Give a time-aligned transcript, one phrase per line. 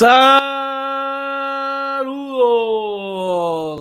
[0.00, 0.40] Saludos,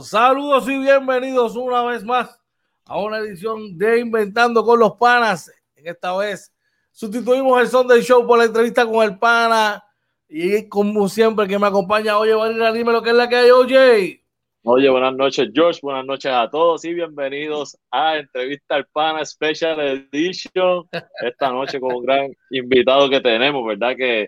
[0.09, 2.37] saludos y bienvenidos una vez más
[2.83, 5.49] a una edición de Inventando con los Panas.
[5.77, 6.53] En esta vez
[6.91, 9.81] sustituimos el son del show por la entrevista con el pana
[10.27, 13.51] y como siempre que me acompaña, oye, Vanilla, dime lo que es la que hay,
[13.51, 14.21] oye.
[14.63, 15.79] Oye, buenas noches, George.
[15.81, 20.85] Buenas noches a todos y bienvenidos a Entrevista al Pana Special Edition.
[21.21, 23.95] Esta noche con un gran invitado que tenemos, ¿verdad?
[23.95, 24.27] Que,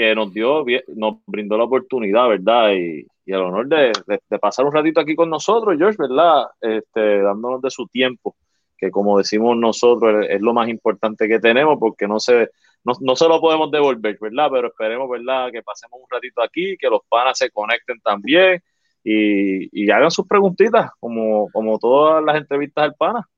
[0.00, 0.64] que nos dio,
[0.96, 2.72] nos brindó la oportunidad, ¿verdad?
[2.72, 6.46] Y, y el honor de, de, pasar un ratito aquí con nosotros, George, ¿verdad?
[6.58, 8.34] Este, dándonos de su tiempo,
[8.78, 12.48] que como decimos nosotros es, es lo más importante que tenemos porque no se,
[12.82, 14.48] no, no, se lo podemos devolver, ¿verdad?
[14.50, 15.52] Pero esperemos, ¿verdad?
[15.52, 18.62] Que pasemos un ratito aquí, que los panas se conecten también
[19.04, 23.28] y, y hagan sus preguntitas, como, como todas las entrevistas al pana.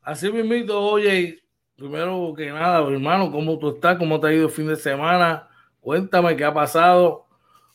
[0.00, 1.42] Así mismo, oye,
[1.74, 3.98] primero que nada, hermano, ¿cómo tú estás?
[3.98, 5.48] ¿Cómo te ha ido el fin de semana?
[5.82, 7.26] Cuéntame qué ha pasado.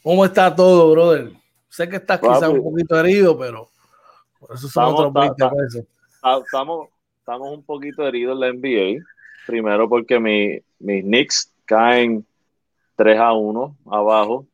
[0.02, 1.34] ¿Cómo está todo, brother?
[1.68, 3.70] Sé que estás quizás un poquito herido, pero
[4.40, 5.86] por eso son estamos, otros 20 pesos.
[6.46, 6.88] Estamos,
[7.20, 9.04] estamos un poquito heridos en la NBA.
[9.46, 12.26] Primero porque mi, mis Knicks caen
[12.96, 14.48] 3 a 1 abajo,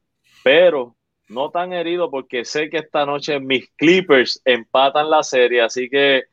[0.44, 0.96] pero
[1.30, 6.24] no tan herido porque sé que esta noche mis Clippers empatan la serie, así que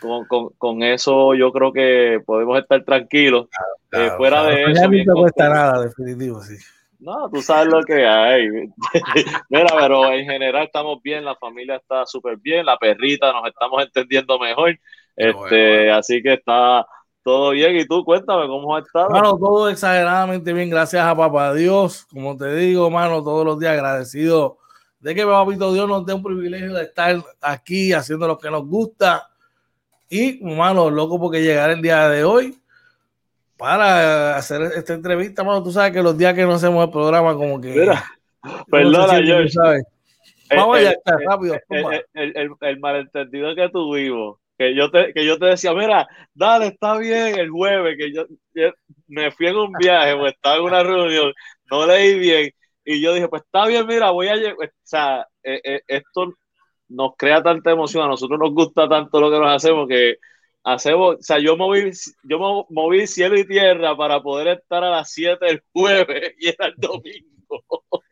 [0.00, 3.48] con, con, con eso yo creo que podemos estar tranquilos.
[3.88, 5.12] Claro, eh, fuera claro, de eso.
[5.12, 6.56] No cuesta nada, definitivo, sí.
[7.00, 8.48] No, tú sabes lo que hay.
[9.48, 13.82] Mira, pero en general estamos bien, la familia está súper bien, la perrita nos estamos
[13.82, 14.70] entendiendo mejor.
[15.14, 15.94] Este, bueno, bueno.
[15.94, 16.86] Así que está,
[17.22, 19.10] todo bien, y tú cuéntame cómo has estado.
[19.10, 22.06] Mano, todo exageradamente bien, gracias a papá Dios.
[22.12, 24.58] Como te digo, mano, todos los días agradecido
[25.00, 28.66] de que papito Dios nos dé un privilegio de estar aquí haciendo lo que nos
[28.66, 29.27] gusta.
[30.10, 32.58] Y, mano, loco porque llegar el día de hoy
[33.56, 35.62] para hacer esta entrevista, mano.
[35.62, 37.68] Tú sabes que los días que no hacemos el programa, como que.
[37.68, 38.04] Mira,
[38.70, 39.46] perdona, yo.
[39.48, 39.84] Sabes.
[40.54, 41.60] Vamos el, allá, el, rápido.
[41.68, 46.66] El, el, el, malentendido que tuvimos que yo te, que yo te decía, mira, dale,
[46.66, 48.72] está bien el jueves, que yo, yo
[49.06, 51.32] me fui en un viaje o estaba en una reunión,
[51.70, 52.50] no leí bien,
[52.84, 56.34] y yo dije, pues está bien, mira, voy a llegar, o sea, eh, eh, esto
[56.88, 60.18] nos crea tanta emoción, a nosotros nos gusta tanto lo que nos hacemos que
[60.64, 61.90] hacemos, o sea, yo moví,
[62.24, 66.66] yo moví cielo y tierra para poder estar a las 7 el jueves y era
[66.66, 67.28] el domingo.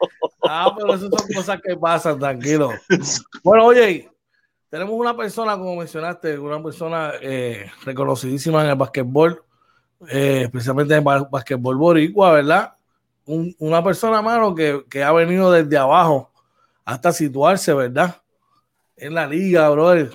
[0.48, 2.70] Ah, pero esas son cosas que pasan, tranquilo.
[3.42, 4.08] Bueno, oye,
[4.70, 9.42] tenemos una persona, como mencionaste, una persona eh, reconocidísima en el basquetbol,
[10.08, 12.74] eh, especialmente en el basquetbol boricua, ¿verdad?
[13.24, 16.30] Un, una persona, mano, que, que, ha venido desde abajo
[16.84, 18.22] hasta situarse, ¿verdad?
[18.96, 20.10] En la liga, brother,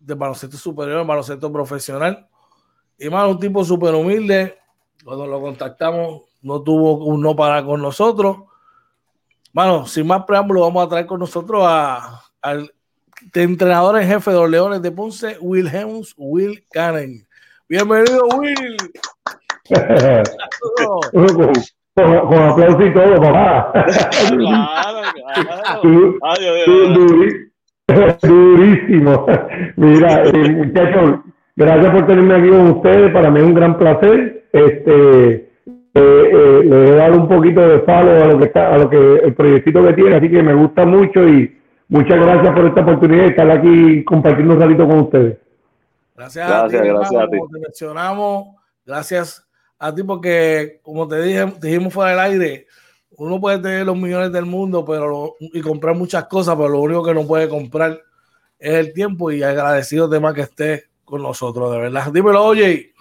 [0.00, 2.28] de baloncesto superior, baloncesto profesional.
[2.98, 4.58] Y, mano, un tipo súper humilde.
[5.04, 8.38] Cuando lo contactamos, no tuvo un no para con nosotros.
[9.52, 12.72] Mano, sin más preámbulo, vamos a traer con nosotros a, al
[13.32, 17.24] entrenador en jefe de los Leones de Ponce, Will Helms, Will Cannon.
[17.68, 18.76] Bienvenido, Will.
[21.94, 23.72] con, con aplauso y todo, papá.
[24.28, 26.18] Claro, claro.
[26.22, 27.53] Ay,
[28.22, 29.26] Durísimo.
[29.76, 31.20] Mira, eh, muchachos,
[31.56, 33.12] gracias por tenerme aquí con ustedes.
[33.12, 34.44] Para mí es un gran placer.
[34.52, 35.50] Este, eh,
[35.94, 38.96] eh, le he dado un poquito de palo a lo que está, a lo que
[38.96, 43.22] el proyectito que tiene, así que me gusta mucho y Muchas gracias por esta oportunidad
[43.22, 45.38] de estar aquí compartiendo un ratito con ustedes.
[46.16, 47.38] Gracias, gracias, a ti, gracias hermano, a ti.
[47.38, 48.46] Como te mencionamos,
[48.86, 49.46] gracias
[49.78, 52.66] a ti porque, como te dije, dijimos fuera del aire,
[53.16, 57.04] uno puede tener los millones del mundo pero y comprar muchas cosas, pero lo único
[57.04, 58.00] que no puede comprar
[58.58, 62.12] es el tiempo y agradecido de más que esté con nosotros, de verdad.
[62.12, 62.92] Dímelo, oye.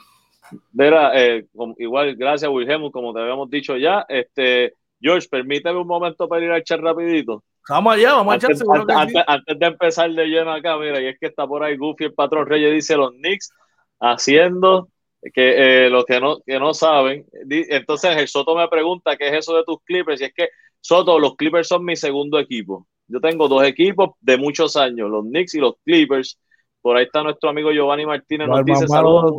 [0.72, 1.46] Mira, eh,
[1.78, 4.06] igual, gracias, Wilhelm, como te habíamos dicho ya.
[4.08, 7.44] Este, George, permíteme un momento para ir al chat rapidito.
[7.70, 9.24] Vamos allá, vamos antes, a echar antes, antes, sí.
[9.26, 12.14] antes, de empezar de lleno acá, mira, y es que está por ahí Goofy, el
[12.14, 13.54] patrón Reyes, dice los Knicks
[14.00, 14.90] haciendo
[15.34, 17.26] que eh, los que no, que no saben.
[17.50, 20.50] Entonces el Soto me pregunta qué es eso de tus Clippers, y es que
[20.82, 22.88] Soto, los Clippers son mi segundo equipo.
[23.08, 26.40] Yo tengo dos equipos de muchos años, los Knicks y los Clippers.
[26.82, 29.36] Por ahí está nuestro amigo Giovanni Martínez, nos dice saludos.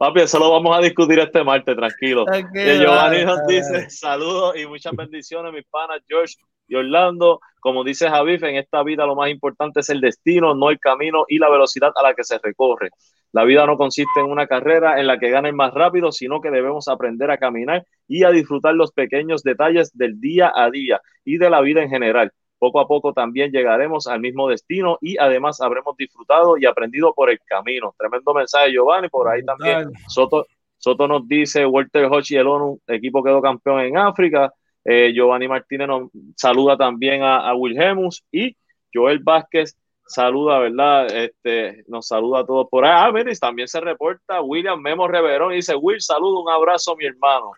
[0.00, 2.22] Papi, eso lo vamos a discutir este martes, tranquilo.
[2.22, 6.36] Okay, Giovanni nos dice saludos y muchas bendiciones, mis panas George
[6.68, 7.38] y Orlando.
[7.60, 11.26] Como dice Javif, en esta vida lo más importante es el destino, no el camino
[11.28, 12.88] y la velocidad a la que se recorre.
[13.32, 16.50] La vida no consiste en una carrera en la que ganen más rápido, sino que
[16.50, 21.36] debemos aprender a caminar y a disfrutar los pequeños detalles del día a día y
[21.36, 25.60] de la vida en general poco a poco también llegaremos al mismo destino y además
[25.62, 27.94] habremos disfrutado y aprendido por el camino.
[27.98, 30.46] Tremendo mensaje, Giovanni, por ahí también Soto,
[30.76, 34.52] Soto nos dice, Walter Hodge y el ONU, equipo quedó campeón en África.
[34.84, 38.54] Eh, Giovanni Martínez nos saluda también a, a Wilhelmus y
[38.92, 39.74] Joel Vázquez
[40.06, 41.06] saluda, ¿verdad?
[41.06, 42.92] Este, nos saluda a todos por ahí.
[42.94, 47.06] Ah, mire, también se reporta William Memo Reverón y dice, Will, saludo, un abrazo, mi
[47.06, 47.52] hermano.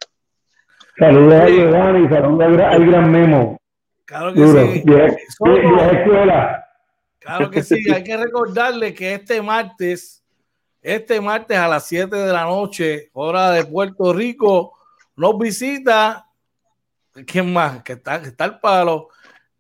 [0.97, 3.62] Saluda a Giovanni, saluda al gran Memo.
[4.13, 4.85] Claro que sí.
[7.19, 10.23] Claro que sí, hay que recordarle que este martes,
[10.83, 14.75] este martes a las 7 de la noche, hora de Puerto Rico,
[15.17, 16.27] nos visita,
[17.27, 17.83] ¿quién más?
[17.85, 19.09] Que está, que está el palo,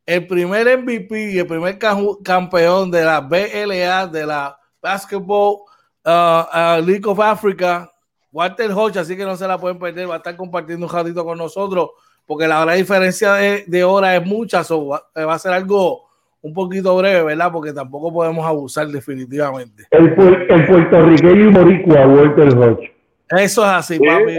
[0.04, 1.78] el primer MVP, el primer
[2.22, 5.62] campeón de la BLA, de la Basketball
[6.04, 7.90] uh, uh, League of Africa,
[8.30, 11.24] Walter Hodge, así que no se la pueden perder, va a estar compartiendo un ratito
[11.24, 11.90] con nosotros,
[12.26, 16.08] porque la, la diferencia de, de, hora es mucha, va, a ser algo
[16.40, 17.52] un poquito breve, ¿verdad?
[17.52, 19.84] Porque tampoco podemos abusar definitivamente.
[19.90, 22.92] El, el puertorriqueño y boricua, Walter Hodge.
[23.30, 24.36] Eso es así, papi.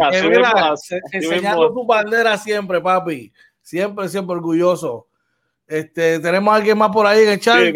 [1.12, 3.32] enseñando tu bandera siempre, papi.
[3.62, 5.08] Siempre, siempre orgulloso
[5.68, 7.60] este, tenemos a alguien más por ahí en el chat.
[7.60, 7.74] Sí,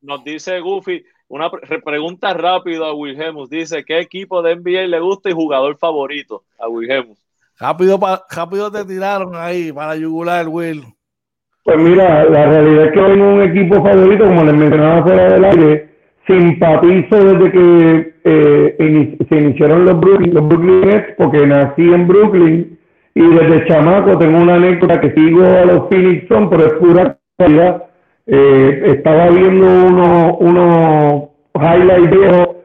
[0.00, 1.50] nos dice Goofy, una
[1.84, 3.50] pregunta rápida a Wilhelmus.
[3.50, 7.18] Dice, ¿qué equipo de NBA le gusta y jugador favorito a Wilhelmus?
[7.58, 7.98] Rápido,
[8.30, 10.82] rápido te tiraron ahí para yugular, Will.
[11.64, 15.44] Pues mira, la realidad es que tengo un equipo favorito, como les mencionaba fuera del
[15.44, 15.88] aire,
[16.26, 22.78] simpatizo desde que eh, se iniciaron los Brooklyn, los Brooklyn Nets, porque nací en Brooklyn
[23.14, 27.18] y desde chamaco tengo una anécdota que sigo a los Phoenix Sun, pero es pura
[28.28, 32.56] eh, estaba viendo unos uno highlights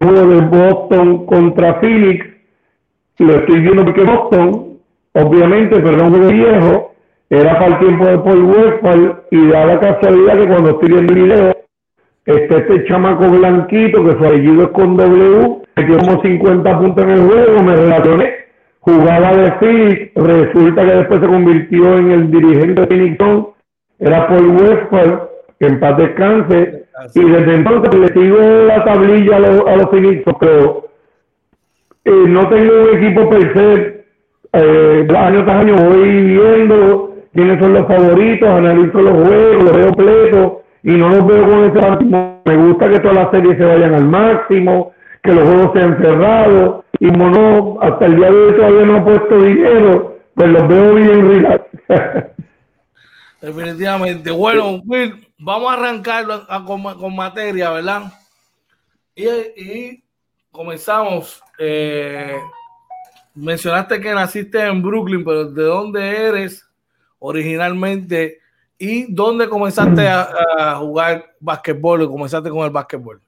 [0.00, 2.35] juego de Boston contra Phoenix.
[3.18, 4.78] Lo estoy viendo porque Boston,
[5.14, 6.94] obviamente, pero no juego viejo,
[7.30, 11.12] era para el tiempo de Paul Westphal y da la casualidad que cuando estoy viendo
[11.12, 11.56] el video,
[12.26, 17.10] este, este chamaco blanquito que su apellido es con W, metió como 50 puntos en
[17.10, 18.34] el juego, me relacioné,
[18.80, 23.18] jugaba de Phoenix, resulta que después se convirtió en el dirigente de Phoenix
[23.98, 25.28] era Paul Westphal,
[25.58, 26.84] que en paz descanse,
[27.14, 29.90] y desde entonces le sigo la tablilla a los, a los
[30.38, 30.85] pero
[32.06, 34.04] eh, no tengo un equipo per se,
[34.52, 39.86] eh, año tras año voy viendo quiénes son los favoritos, analizo los juegos, los veo
[39.88, 42.42] completos, y no los veo con ese máximo.
[42.44, 44.92] Me gusta que todas las series se vayan al máximo,
[45.22, 48.96] que los juegos sean cerrados, y como no, hasta el día de hoy todavía no
[48.96, 51.64] he puesto dinero, pues los veo bien relax.
[53.40, 54.30] Definitivamente.
[54.30, 56.24] Bueno, Will, vamos a arrancar
[56.66, 58.02] con, materia, ¿verdad?
[59.14, 60.02] Y,
[60.56, 61.42] comenzamos.
[61.58, 62.36] Eh,
[63.34, 66.68] mencionaste que naciste en Brooklyn, pero ¿de dónde eres
[67.18, 68.38] originalmente?
[68.78, 73.20] ¿Y dónde comenzaste a, jugar basquetbol o comenzaste con el basquetbol?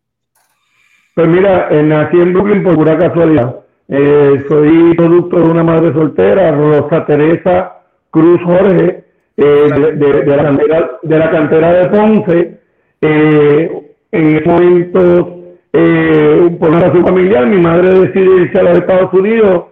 [1.15, 3.57] Pues mira, eh, nací en Brooklyn por pura casualidad.
[3.89, 7.73] Eh, soy producto de una madre soltera, Rosa Teresa
[8.11, 9.05] Cruz Jorge,
[9.37, 12.61] de, la cantera, de la cantera de Ponce.
[14.11, 15.38] En ese momento,
[15.81, 19.65] eh, por una razón familiar, mi madre decide irse a los Estados Unidos.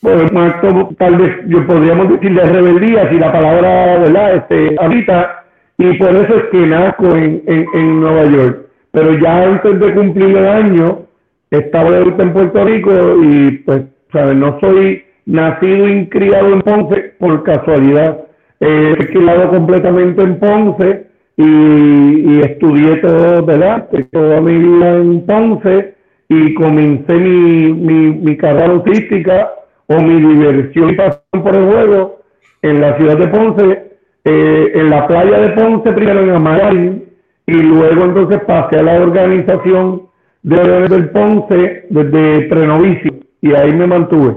[0.00, 4.36] por un acto, tal vez yo podríamos decir de rebeldía, si la palabra, ¿verdad?
[4.36, 5.44] Este, habita,
[5.78, 8.66] y por eso es que nazco en, en, en Nueva York.
[8.92, 11.06] Pero ya antes de cumplir el año,
[11.50, 12.90] estaba de vuelta en Puerto Rico
[13.22, 14.36] y pues, ¿sabes?
[14.36, 18.20] No soy nacido y criado en Ponce por casualidad.
[18.60, 21.06] Eh, criado completamente en Ponce
[21.36, 23.88] y, estudié todo, ¿verdad?
[24.12, 25.94] Toda mi vida en Ponce
[26.28, 29.50] y comencé mi, mi, carrera artística
[29.86, 32.20] o mi diversión y pasión por el juego
[32.62, 33.90] en la ciudad de Ponce,
[34.24, 37.04] eh, en la playa de Ponce, primero en Amarín,
[37.46, 40.08] y luego entonces pasé a la organización
[40.42, 44.36] de del Ponce desde prenovicio y ahí me mantuve.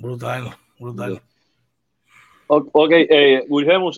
[0.00, 1.20] Brutal, brutal.
[2.50, 3.44] Ok, eh,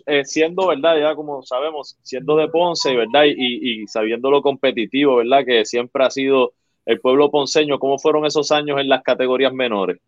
[0.07, 3.23] eh, siendo verdad, ya como sabemos, siendo de Ponce, ¿verdad?
[3.25, 5.45] Y, sabiendo lo competitivo, ¿verdad?
[5.45, 6.53] Que siempre ha sido
[6.85, 9.99] el pueblo ponceño, ¿cómo fueron esos años en las categorías menores?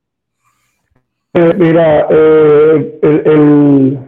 [1.34, 3.98] Eh, mira, eh, el,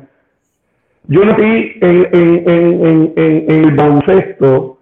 [1.07, 4.79] yo nací en, en, el baloncesto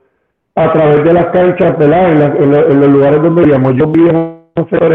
[0.54, 2.36] a través de las canchas, ¿verdad?
[2.40, 3.76] En, los lugares donde vivíamos.
[3.76, 4.40] Yo vivía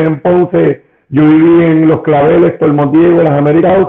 [0.01, 3.87] en Ponce yo viví en Los Claveles, Diego, las Américas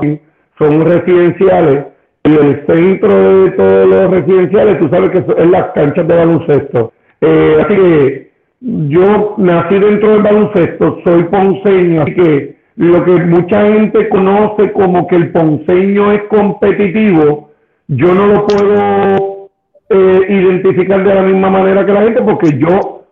[0.59, 1.87] son residenciales
[2.25, 6.93] y el centro de todos los residenciales, tú sabes que es las canchas de baloncesto.
[7.21, 13.67] Eh, así que yo nací dentro del baloncesto, soy ponceño, así que lo que mucha
[13.67, 17.50] gente conoce como que el ponceño es competitivo,
[17.88, 19.50] yo no lo puedo
[19.91, 23.05] eh, identificar de la misma manera que la gente porque yo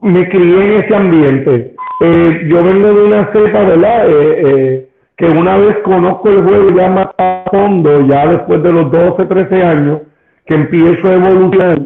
[0.00, 1.74] me crié en ese ambiente.
[2.00, 4.06] Eh, yo vengo de una cepa, ¿verdad?
[4.08, 8.90] Eh, que una vez conozco el juego ya más a fondo, ya después de los
[8.90, 10.00] 12, 13 años,
[10.44, 11.78] que empiezo a evolucionar,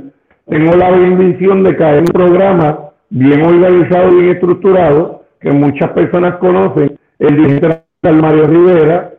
[0.49, 6.37] tengo la bendición de caer en un programa bien organizado, bien estructurado, que muchas personas
[6.37, 9.13] conocen, el dirigente Mario Rivera,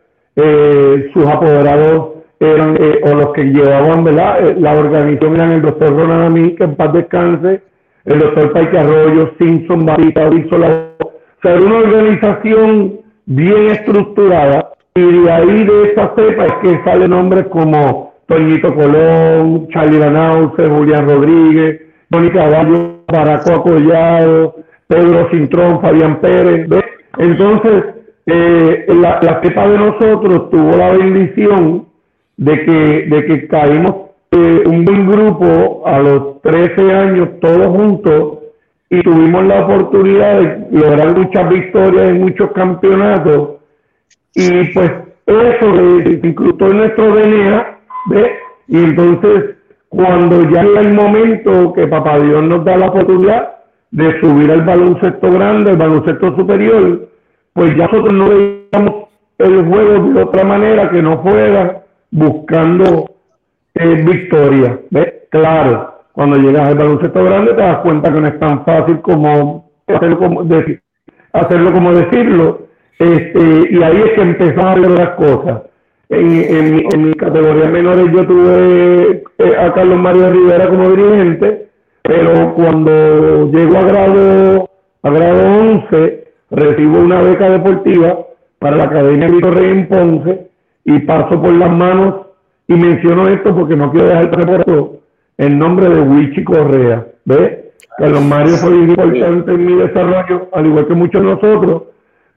[1.14, 4.56] sus apoderados eran, o los que llevaban ¿verdad?
[4.58, 7.62] la organización eran el doctor Ronald Amí, que en paz descanse,
[8.06, 10.88] el doctor Paike Arroyo, Simpson, Barita, Brizola.
[11.00, 13.01] O sea, era una organización
[13.36, 19.68] bien estructurada y de ahí de esa cepa es que sale nombres como Toñito Colón,
[19.70, 24.56] Charlie Lanauce, Julián Rodríguez, Tony Caballo, Baraco Acollado,
[24.88, 26.68] Pedro Cintrón, Fabián Pérez.
[27.18, 27.86] Entonces,
[28.26, 31.86] eh, la, la cepa de nosotros tuvo la bendición
[32.36, 33.96] de que, de que caímos
[34.32, 38.40] eh, un buen grupo a los 13 años, todos juntos,
[38.92, 43.52] y tuvimos la oportunidad de lograr muchas victorias en muchos campeonatos.
[44.36, 44.92] Y pues
[45.26, 47.78] eso se incluyó en nuestro DNA.
[48.68, 49.56] Y entonces,
[49.88, 53.56] cuando ya llega el momento que Papá Dios nos da la oportunidad
[53.92, 57.08] de subir al baloncesto grande, al baloncesto superior,
[57.54, 59.08] pues ya nosotros no veíamos
[59.38, 63.10] el juego de otra manera que no fuera buscando
[63.74, 64.80] es victoria.
[65.30, 69.72] Claro, cuando llegas al baloncesto grande te das cuenta que no es tan fácil como
[69.88, 70.46] hacerlo como,
[71.34, 72.68] hacerlo como decirlo.
[73.00, 75.62] Este, y ahí es que empezamos a ver las cosas.
[76.10, 81.70] En, en, mi categoría menores yo tuve eh, a Carlos Mario Rivera como dirigente,
[82.04, 84.70] pero cuando llego a grado,
[85.04, 88.26] a grado 11, recibo una beca deportiva
[88.60, 90.50] para la Academia Víctor Rey en Ponce
[90.84, 92.28] y paso por las manos
[92.68, 95.01] y menciono esto porque no quiero dejar reporto
[95.38, 97.08] el nombre de Wichi Correa.
[97.26, 97.62] ¿Ves?
[97.98, 101.84] Carlos Mario fue importante en mi desarrollo, al igual que muchos de nosotros,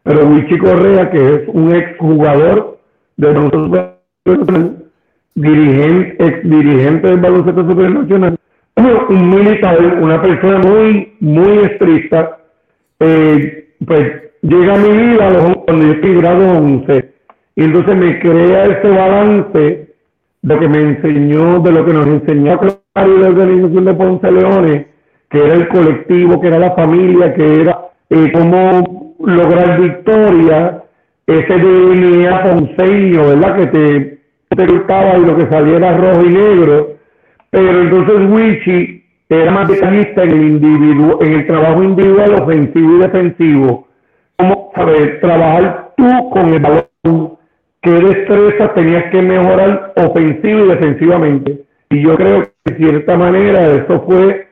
[0.02, 2.78] pero Wichi Correa, que es un ex jugador
[3.16, 4.84] del baloncesto
[5.34, 8.36] dirigente, ex dirigente del baloncesto supernacional,
[9.08, 12.38] un militar, una persona muy, muy estricta,
[13.00, 17.14] eh, pues llega a mi vida cuando yo estoy grado 11,
[17.56, 19.83] y entonces me crea ese balance
[20.44, 24.86] lo que me enseñó, de lo que nos enseñó Claro la organización de Ponce Leones,
[25.28, 27.78] que era el colectivo, que era la familia, que era
[28.10, 30.82] eh, cómo lograr victoria,
[31.26, 33.56] ese DNA ponceño, ¿verdad?
[33.56, 34.18] Que te,
[34.50, 36.88] te gustaba y lo que saliera rojo y negro.
[37.50, 42.98] Pero entonces Wichi era más detallista en el, individuo, en el trabajo individual, ofensivo y
[42.98, 43.88] defensivo.
[44.36, 47.33] Cómo saber trabajar tú con el balón
[47.84, 51.64] qué destreza tenías que mejorar ofensivo y defensivamente.
[51.90, 54.48] Y yo creo que de cierta manera eso fue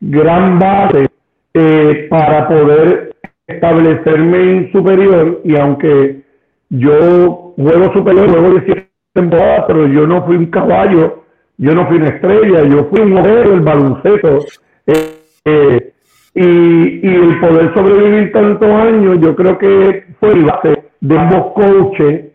[0.00, 1.08] gran base
[1.52, 3.14] eh, para poder
[3.46, 6.22] establecerme en superior y aunque
[6.70, 11.24] yo juego superior, juego de temporadas, pero yo no fui un caballo,
[11.58, 14.38] yo no fui una estrella, yo fui un modelo del baloncesto.
[14.86, 15.92] Eh, eh,
[16.34, 22.33] y, y el poder sobrevivir tantos años, yo creo que fue base de ambos coaches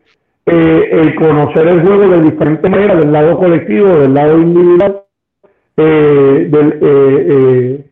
[0.51, 5.01] eh, el conocer el juego de diferentes maneras, del lado colectivo, del lado individual,
[5.77, 7.85] eh, del, eh,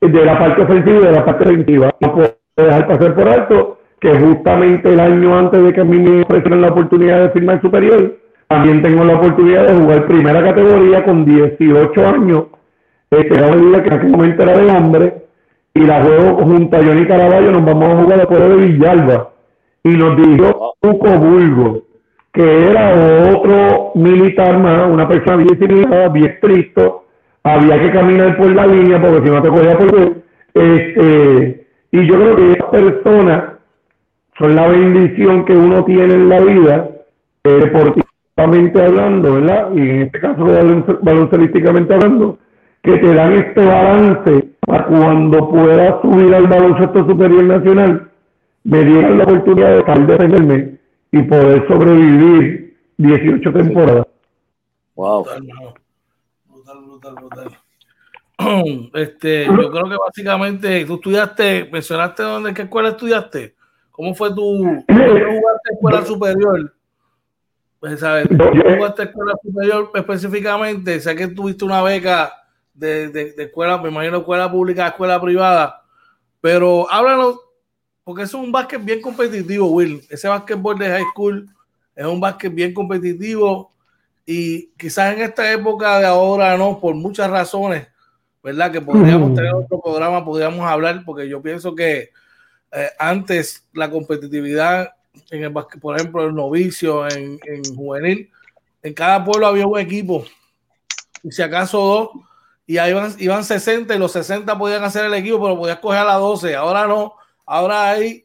[0.00, 1.94] de la parte ofensiva y de la parte defensiva.
[2.00, 5.98] No puedo dejar pasar por alto que justamente el año antes de que a mí
[5.98, 8.16] me ofrecieran la oportunidad de firmar superior,
[8.48, 12.44] también tengo la oportunidad de jugar primera categoría con 18 años,
[13.10, 15.14] este, era una que en aquel momento era de hombre,
[15.72, 19.29] y la juego junto a Johnny Caraballo, nos vamos a jugar a Pueblo de Villalba
[19.82, 21.82] y nos dijo Tuco Bulgo,
[22.32, 27.04] que era otro militar más, una persona bien civilizada, bien estricto,
[27.42, 30.22] había que caminar por la línea porque si no te cogía por
[30.54, 33.44] este, y yo creo que esas personas
[34.38, 36.90] son la bendición que uno tiene en la vida,
[37.44, 39.72] eh, deportivamente hablando, ¿verdad?
[39.74, 40.44] Y en este caso
[41.02, 42.38] baloncelísticamente hablando,
[42.82, 48.09] que te dan este balance para cuando puedas subir al baloncesto superior nacional,
[48.64, 50.78] me dieron la oportunidad de tal defenderme
[51.12, 54.06] y poder sobrevivir 18 temporadas.
[54.94, 55.24] Wow.
[56.46, 57.58] Brutal, brutal, brutal,
[58.94, 63.54] Este, yo creo que básicamente tú estudiaste, mencionaste dónde, qué escuela estudiaste.
[63.90, 66.74] ¿Cómo fue tu jugaste escuela superior?
[67.80, 68.28] Pues, ¿sabes?
[68.28, 71.00] ¿Tú jugaste escuela superior específicamente?
[71.00, 72.32] Sé que tuviste una beca
[72.74, 75.82] de, de, de escuela, me imagino escuela pública, escuela privada,
[76.40, 77.40] pero háblanos
[78.04, 80.02] porque es un básquet bien competitivo, Will.
[80.10, 81.48] Ese básquetbol de high school
[81.94, 83.72] es un básquet bien competitivo
[84.24, 87.88] y quizás en esta época de ahora no, por muchas razones,
[88.42, 88.70] ¿verdad?
[88.70, 92.10] Que podríamos tener otro programa, podríamos hablar, porque yo pienso que
[92.72, 94.92] eh, antes la competitividad
[95.30, 98.30] en el por ejemplo, el novicio, en, en, juvenil,
[98.82, 100.24] en cada pueblo había un equipo,
[101.22, 102.24] y si acaso dos,
[102.66, 105.98] y ahí iban, iban 60 y los 60 podían hacer el equipo, pero podías coger
[105.98, 106.54] a las 12.
[106.54, 107.14] Ahora no,
[107.50, 108.24] ahora hay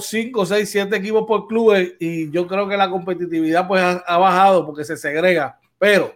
[0.00, 4.64] 5, 6, 7 equipos por clubes y yo creo que la competitividad pues ha, bajado
[4.64, 6.14] porque se segrega, pero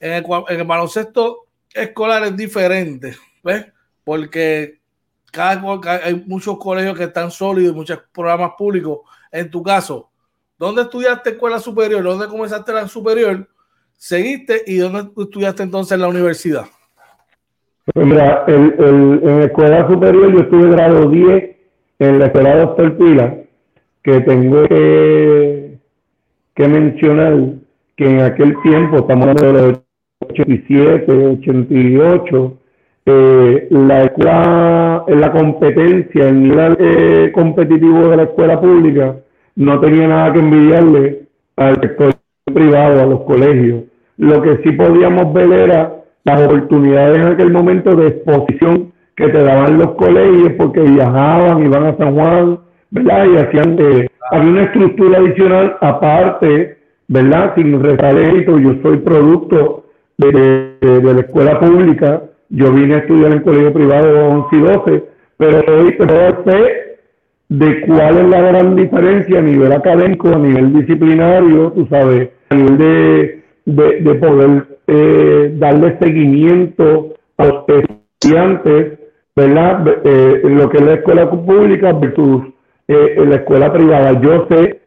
[0.00, 0.12] en
[0.48, 3.66] el, baloncesto escolar es diferente, ¿ves?
[4.02, 4.80] Porque
[5.30, 5.62] cada,
[6.02, 9.00] hay muchos colegios que están sólidos, muchos programas públicos.
[9.30, 10.10] En tu caso,
[10.58, 12.02] ¿dónde estudiaste escuela superior?
[12.02, 13.46] ¿Dónde comenzaste la superior?
[13.98, 16.64] ¿Seguiste y dónde estudiaste entonces en la universidad?
[17.94, 18.44] En la
[19.44, 21.50] escuela superior yo estuve grado 10
[21.98, 23.34] en la escuela Doctor Pila,
[24.04, 25.78] que tengo que,
[26.56, 27.38] mencionar
[27.96, 29.80] que en aquel tiempo, estamos hablando de los
[30.30, 32.58] 87, 88,
[33.06, 39.16] eh, la escuela, la competencia, el nivel eh, competitivo de la escuela pública
[39.56, 41.22] no tenía nada que envidiarle
[41.56, 42.14] al sector
[42.44, 43.82] privado, a los colegios.
[44.18, 49.42] Lo que sí podíamos ver era las oportunidades en aquel momento de exposición que te
[49.42, 52.58] daban los colegios porque viajaban, iban a San Juan,
[52.90, 53.26] ¿verdad?
[53.26, 57.54] Y hacían, eh, había una estructura adicional aparte, ¿verdad?
[57.54, 59.84] Sin restar yo soy producto
[60.18, 62.22] de, de la escuela pública
[62.54, 65.04] yo vine a estudiar en colegio privado 11 y 12,
[65.38, 66.98] pero hoy te fe
[67.48, 72.54] de cuál es la gran diferencia a nivel académico, a nivel disciplinario, tú sabes, a
[72.54, 78.98] nivel de, de, poder eh, darle seguimiento a los estudiantes,
[79.34, 79.86] ¿verdad?
[80.04, 82.42] Eh, lo que es la escuela pública versus
[82.88, 84.20] eh, la escuela privada.
[84.20, 84.80] Yo sé,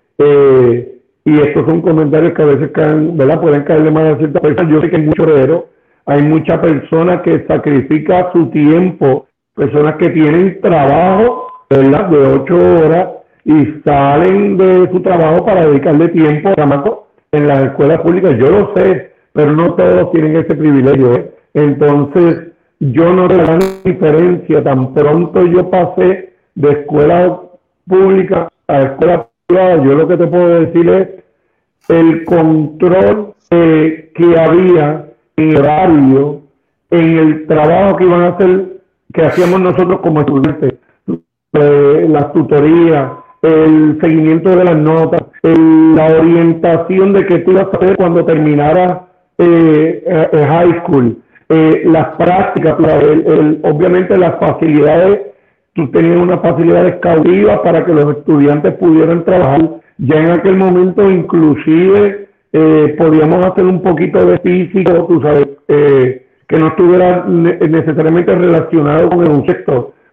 [1.25, 3.41] y estos son comentarios que a veces caen, ¿verdad?
[3.41, 4.71] Pueden caerle más a ciertas personas.
[4.71, 10.10] Yo sé que hay mucho heredero hay muchas personas que sacrifican su tiempo, personas que
[10.10, 12.10] tienen trabajo, ¿verdad?
[12.10, 13.10] De ocho horas
[13.43, 16.99] y salen de su trabajo para dedicarle tiempo a
[17.31, 18.38] en las escuelas públicas.
[18.38, 21.13] Yo lo sé, pero no todos tienen ese privilegio.
[21.13, 21.32] ¿eh?
[21.54, 24.63] Entonces, yo no tengo la diferencia.
[24.63, 27.41] Tan pronto yo pasé de escuela
[27.86, 31.10] pública a escuela privada, yo lo que te puedo decir es
[31.89, 36.41] el control que había en horario,
[36.89, 38.78] en el trabajo que iban a hacer,
[39.13, 40.76] que hacíamos nosotros como estudiantes,
[41.54, 47.78] eh, las tutorías, el seguimiento de las notas, la orientación de que tú ibas a
[47.78, 51.17] hacer cuando terminara eh, eh, high school,
[51.50, 52.76] las prácticas,
[53.63, 55.21] obviamente las facilidades,
[55.74, 59.69] tú tenías unas facilidades cautivas para que los estudiantes pudieran trabajar.
[59.98, 66.26] Ya en aquel momento, inclusive, eh, podíamos hacer un poquito de físico, tú sabes, eh,
[66.48, 69.45] que no estuviera necesariamente relacionado con el un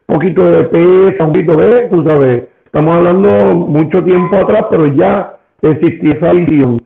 [0.07, 5.37] poquito de pesa, un poquito de, tú sabes, estamos hablando mucho tiempo atrás, pero ya
[5.63, 6.83] existía esa visión.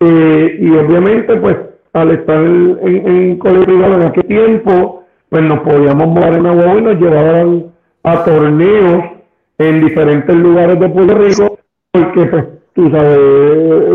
[0.00, 1.56] Eh, y obviamente, pues,
[1.96, 6.82] al estar en, en, colegio en aquel tiempo, pues nos podíamos mover en agua y
[6.82, 7.64] nos llevaban
[8.04, 9.04] a torneos
[9.58, 11.58] en diferentes lugares de Puerto Rico,
[11.92, 13.18] porque pues tú sabes,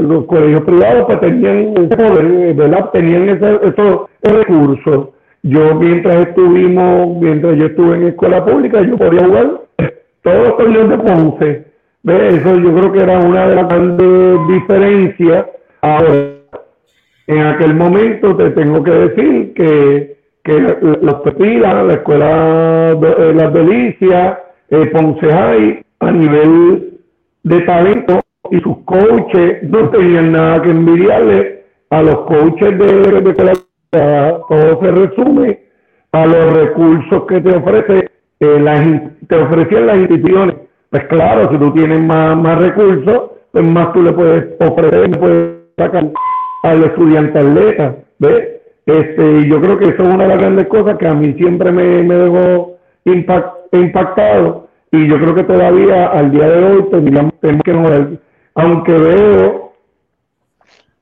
[0.04, 2.90] los colegios privados pues tenían ese poder, ¿verdad?
[2.92, 5.10] Tenían esos recursos.
[5.44, 9.62] Yo mientras estuvimos, mientras yo estuve en escuela pública, yo podía jugar
[10.24, 11.66] todos los torneos de Ponce.
[12.04, 15.46] Eso yo creo que era una de las grandes diferencias.
[17.32, 20.60] En aquel momento te tengo que decir que, que
[21.02, 24.38] los Pepilas, la escuela de Las Delicias,
[24.70, 27.00] eh, Ponce High, a nivel
[27.44, 33.34] de talento, y sus coaches no tenían nada que envidiarle a los coaches de, de
[33.91, 35.60] todo se resume
[36.12, 38.82] a los recursos que te ofrece eh, las,
[39.28, 40.56] te ofrecían las instituciones.
[40.89, 45.60] Pues claro, si tú tienes más, más recursos, pues más tú le puedes ofrecer, puedes
[45.78, 46.12] sacar
[46.63, 48.62] al estudiante atleta, ¿ves?
[48.86, 51.71] Este, yo creo que eso es una de las grandes cosas que a mí siempre
[51.71, 54.67] me, me dejó impactado.
[54.91, 58.10] Y yo creo que todavía al día de hoy tenemos que mejorar.
[58.56, 59.74] Aunque veo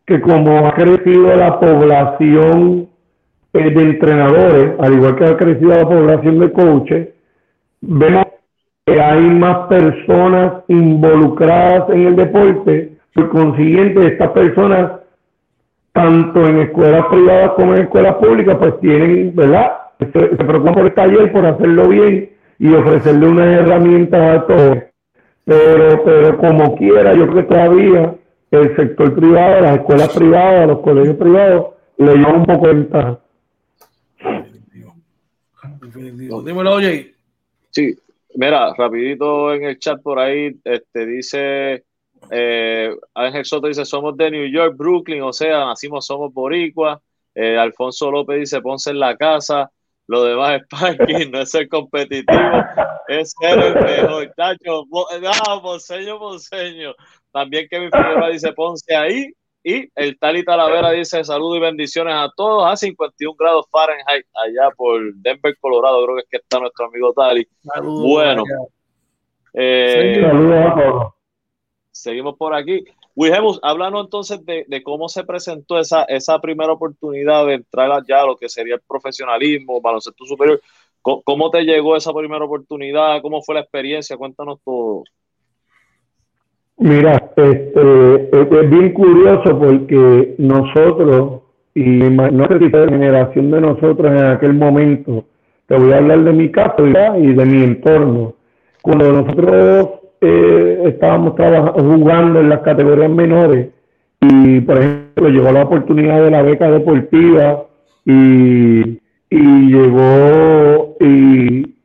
[0.05, 2.89] que como ha crecido la población
[3.53, 7.09] eh, de entrenadores, al igual que ha crecido la población de coaches,
[7.81, 8.25] vemos
[8.85, 14.98] que hay más personas involucradas en el deporte, por consiguiente estas personas,
[15.99, 19.71] tanto en escuelas privadas como en escuelas públicas, pues tienen, ¿verdad?
[19.99, 24.77] Se, preocupan por el taller, por hacerlo bien y ofrecerle unas herramientas a todos
[25.45, 28.15] pero, pero como quiera, yo creo que todavía
[28.51, 33.19] el sector privado, las escuelas privadas, los colegios privados, le llevan un poco de ventaja.
[36.45, 37.15] Dímelo, oye.
[37.71, 37.95] Sí,
[38.35, 41.83] mira, rapidito en el chat por ahí, este dice
[42.31, 47.01] eh, Ángel Soto dice, somos de New York, Brooklyn, o sea, nacimos, somos boricua.
[47.35, 49.71] Eh, Alfonso López dice, ponse en la casa.
[50.07, 52.63] Lo demás es parking, no es ser competitivo,
[53.07, 54.33] es ser el mejor.
[54.35, 56.95] Tacho, no, monseño, monseño.
[57.31, 59.31] También Kevin Figueroa dice, ponse ahí.
[59.61, 64.71] Y el Tali Talavera dice, saludos y bendiciones a todos a 51 grados Fahrenheit allá
[64.75, 66.03] por Denver, Colorado.
[66.05, 67.47] Creo que es que está nuestro amigo Tali.
[67.83, 68.43] bueno.
[69.53, 71.18] Eh, saludos a todos
[72.01, 72.83] seguimos por aquí.
[73.15, 78.25] Wilhelmus, háblanos entonces de, cómo se presentó esa, esa primera oportunidad de entrar allá a
[78.25, 80.61] lo que sería el profesionalismo, baloncesto superior.
[81.01, 83.21] ¿Cómo, te llegó esa primera oportunidad?
[83.21, 84.17] ¿Cómo fue la experiencia?
[84.17, 85.03] Cuéntanos todo.
[86.77, 91.41] Mira, este, es bien curioso porque nosotros,
[91.73, 95.25] y no sé si la generación de nosotros en aquel momento,
[95.67, 98.35] te voy a hablar de mi caso y de mi entorno.
[98.81, 101.33] Cuando nosotros eh, estábamos
[101.75, 103.69] jugando en las categorías menores
[104.21, 107.63] y, por ejemplo, llegó la oportunidad de la beca deportiva
[108.05, 111.75] y, llegó y,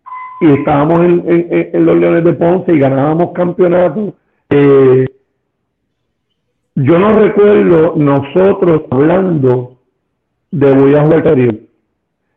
[0.40, 4.14] estábamos en, los Leones de Ponce y ganábamos campeonatos.
[4.51, 5.07] Eh,
[6.75, 9.79] yo no recuerdo nosotros hablando
[10.51, 11.38] de voy a jugar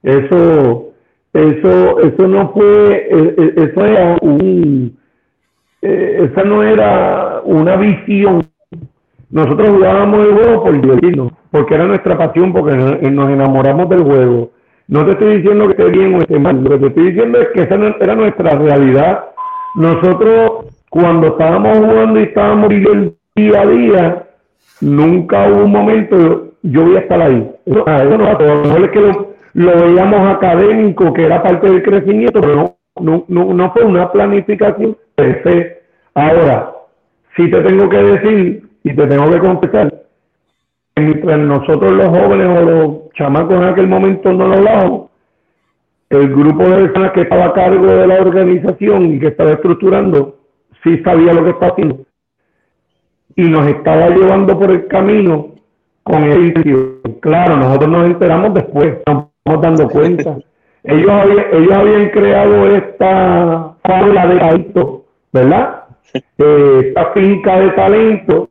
[0.03, 0.91] Eso,
[1.33, 4.97] eso, eso no fue, eh, eso era un,
[5.81, 8.43] eh, esa no era una visión.
[9.29, 14.51] Nosotros jugábamos el juego por divertirnos, porque era nuestra pasión, porque nos enamoramos del juego.
[14.87, 17.39] No te estoy diciendo que esté bien o esté mal, lo que te estoy diciendo
[17.41, 19.25] es que esa era nuestra realidad.
[19.75, 24.23] Nosotros, cuando estábamos jugando y estábamos viviendo día a día,
[24.79, 27.51] nunca hubo un momento, yo voy a estar ahí.
[27.65, 29.01] Eso, no, es que
[29.53, 34.95] lo, veíamos académico, que era parte del crecimiento, pero no, no, no fue una planificación
[36.13, 36.73] Ahora,
[37.35, 40.03] si te tengo que decir y te tengo que contestar,
[40.95, 45.09] mientras nosotros los jóvenes o los chamacos en aquel momento no lo hablábamos,
[46.11, 50.37] el grupo de personas que estaba a cargo de la organización y que estaba estructurando,
[50.83, 52.05] sí sabía lo que estaba haciendo.
[53.35, 55.55] Y nos estaba llevando por el camino
[56.03, 56.53] con el
[57.21, 60.37] Claro, nosotros nos enteramos después, nos vamos dando cuenta.
[60.83, 65.83] ellos, habían, ellos habían creado esta fábula de talento, ¿verdad?
[66.13, 68.49] Eh, esta finca de talento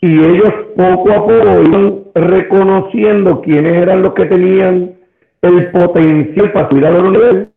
[0.00, 4.94] y ellos poco a poco iban reconociendo quiénes eran los que tenían
[5.42, 7.48] el potencial para subir a los nivel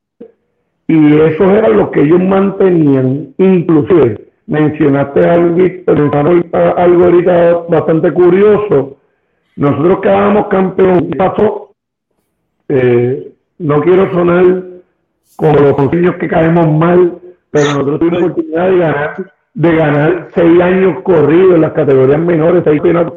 [0.88, 3.34] y esos eran los que ellos mantenían.
[3.38, 5.58] Inclusive mencionaste algo,
[6.54, 8.98] algo ahorita bastante curioso.
[9.58, 11.68] Nosotros quedábamos campeón pasó
[12.70, 14.64] eh, no quiero sonar
[15.38, 17.18] como los niños que caemos mal
[17.58, 22.20] pero nosotros tuvimos la oportunidad de ganar, de ganar seis años corridos en las categorías
[22.20, 23.14] menores, seis años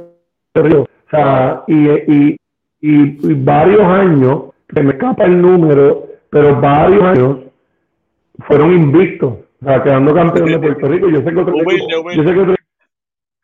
[0.54, 0.88] corridos.
[0.88, 2.36] O sea, y, y,
[2.80, 7.38] y, varios años, se me escapa el número, pero varios años
[8.46, 11.08] fueron invictos, o sea, quedando campeón de Puerto Rico.
[11.10, 12.54] Yo sé que otro equipo, yo sé que otro,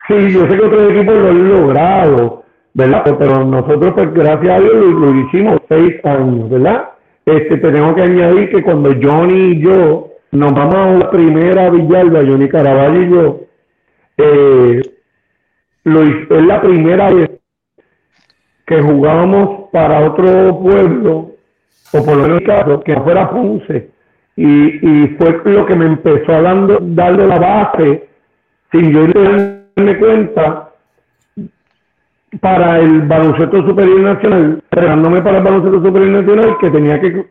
[0.07, 3.15] sí, yo sé que otros equipos lo han logrado, ¿verdad?
[3.19, 6.89] Pero nosotros, pues gracias a Dios, lo, hicimos seis años, ¿verdad?
[7.25, 12.19] Este, tenemos que añadir que cuando Johnny y yo nos vamos a la primera Villalba,
[12.19, 13.41] Johnny Caraballo y yo,
[14.17, 14.81] eh,
[15.85, 17.31] es la primera vez
[18.65, 21.31] que jugábamos para otro pueblo,
[21.93, 23.89] o por lo menos que fuera Ponce,
[24.35, 28.09] y, fue lo que me empezó a dando, darle la base,
[28.71, 30.73] sin yo darme cuenta,
[32.41, 37.25] para el baloncesto superior nacional, preparándome para el baloncesto superior nacional, que tenía que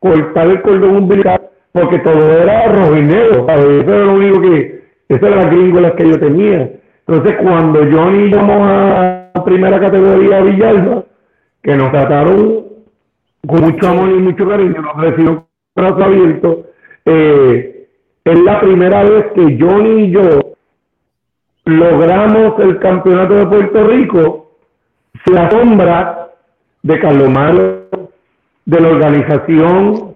[0.00, 4.84] cortar el cordón umbilical porque todo era rojo y negro, Eso era lo único que,
[5.08, 6.70] esa era la gringola que yo tenía.
[7.06, 11.04] Entonces, cuando Johnny llamó a primera categoría Villalba,
[11.62, 12.64] que nos trataron
[13.46, 16.66] con mucho amor y mucho cariño, nos recibieron brazo abierto,
[17.04, 17.88] eh,
[18.24, 20.54] es la primera vez que Johnny y yo
[21.64, 24.50] logramos el campeonato de Puerto Rico
[25.24, 26.30] sin la sombra
[26.82, 27.78] de Carlos Malo,
[28.64, 30.07] de la organización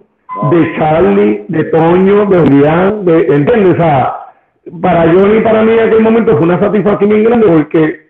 [0.50, 3.74] de Charlie, de Toño, de Julián, de, ¿entiendes?
[3.74, 4.16] O sea,
[4.80, 8.06] para Johnny y para mí en aquel momento fue una satisfacción muy grande porque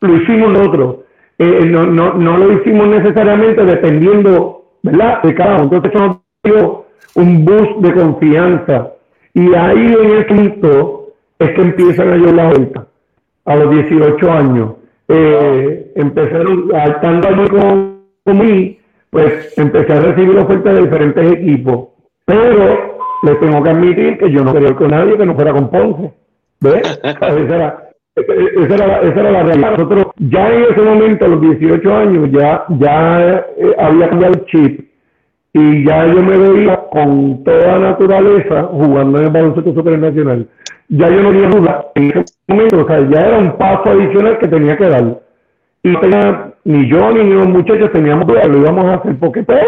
[0.00, 0.96] lo hicimos nosotros.
[1.38, 5.22] Eh, no, no, no lo hicimos necesariamente dependiendo, ¿verdad?
[5.22, 5.64] De cada uno.
[5.64, 6.84] Entonces eso nos dio
[7.16, 8.92] un boost de confianza.
[9.34, 12.86] Y ahí en el quinto es que empiezan a llevar la vuelta.
[13.44, 14.70] A los 18 años.
[15.08, 18.76] Eh, empezaron, estando allí con, conmigo
[19.16, 21.88] pues empecé a recibir ofertas de diferentes equipos,
[22.26, 25.54] pero le tengo que admitir que yo no quería ir con nadie que no fuera
[25.54, 26.12] con Ponce.
[26.60, 27.00] ¿Ves?
[27.02, 29.70] esa, era, esa, era, esa era la realidad.
[29.70, 34.44] Nosotros ya en ese momento, a los 18 años, ya, ya eh, había cambiado el
[34.44, 34.86] chip
[35.54, 40.46] y ya yo me veía con toda naturaleza jugando en el baloncesto supernacional.
[40.90, 44.36] Ya yo no tenía duda en ese momento, o sea, ya era un paso adicional
[44.36, 45.20] que tenía que dar.
[45.82, 45.96] Y
[46.66, 49.62] ni yo ni los muchachos teníamos duda, lo íbamos a hacer porque pues,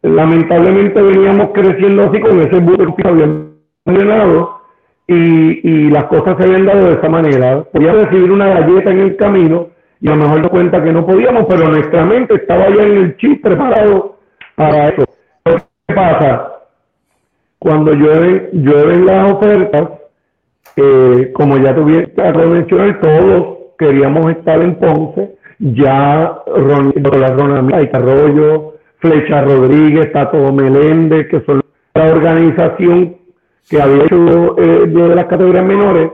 [0.00, 3.48] lamentablemente veníamos creciendo así con ese buque que habíamos
[3.84, 4.62] llenado
[5.06, 7.62] y, y las cosas se habían dado de esa manera.
[7.64, 9.66] Podíamos recibir una galleta en el camino
[10.00, 12.96] y a lo mejor nos cuenta que no podíamos, pero nuestra mente estaba ya en
[12.96, 14.16] el chip preparado
[14.54, 15.04] para eso.
[15.44, 16.50] ¿Qué pasa?
[17.58, 19.88] Cuando llueven, llueven las ofertas,
[20.76, 28.74] eh, como ya tuviste a mencionar, todos queríamos estar en Ponce, ya Ron, Ronald Arroyo,
[28.98, 31.60] Flecha Rodríguez, Tato Meléndez, que son
[31.94, 33.16] la organización
[33.68, 36.10] que había hecho eh, de las categorías menores,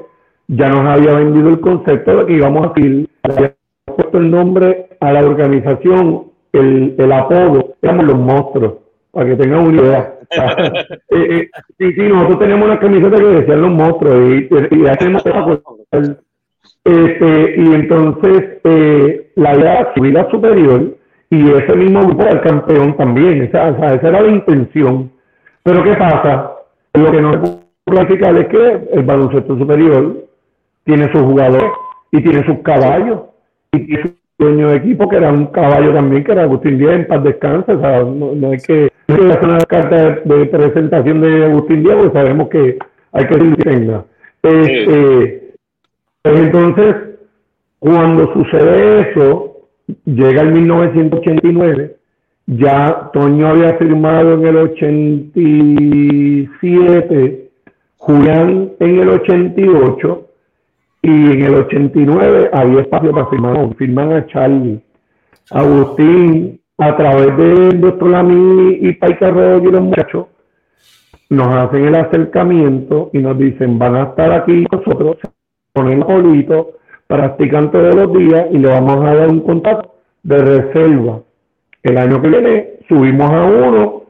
[0.49, 4.91] ya nos había vendido el concepto de que íbamos a ir, había puesto el nombre
[5.01, 8.75] a la organización, el, el apodo, éramos los monstruos,
[9.11, 10.15] para que tengan una idea.
[11.11, 15.23] eh, sí, sí, nosotros tenemos una camiseta que decían los monstruos y, y, hacemos
[16.85, 20.97] este, y entonces eh, la idea subir a superior
[21.31, 25.11] y ese mismo grupo era el campeón también, esa, esa era la intención.
[25.63, 26.53] Pero ¿qué pasa?
[26.95, 30.17] Lo que no se puede platicar es que el baloncesto superior
[30.85, 31.71] tiene sus jugadores
[32.13, 33.21] y tiene sus caballos
[33.73, 36.95] y tiene su dueño de equipo que era un caballo también, que era Agustín Díaz,
[36.95, 41.83] en paz descansa, o sea, no, hay que hacer una carta de, presentación de Agustín
[41.83, 42.79] Díaz, porque sabemos que
[43.13, 44.03] hay que decir
[44.43, 45.48] este,
[46.37, 46.97] entonces,
[47.79, 49.59] cuando sucede eso,
[50.05, 51.97] llega el 1989,
[52.47, 57.51] ya Toño había firmado en el 87,
[57.99, 60.29] Julián en el 88
[61.03, 64.81] y en el 89 había espacio para firmar, firman a Charlie.
[65.51, 70.27] Agustín, a través de Doctor Lamy y Pai Carrero y los muchachos,
[71.31, 75.17] nos hacen el acercamiento y nos dicen, van a estar aquí nosotros,
[75.79, 76.73] ponen polito,
[77.07, 81.21] practican todos los días y le vamos a dar un contacto de reserva.
[81.83, 84.03] El año que viene subimos a uno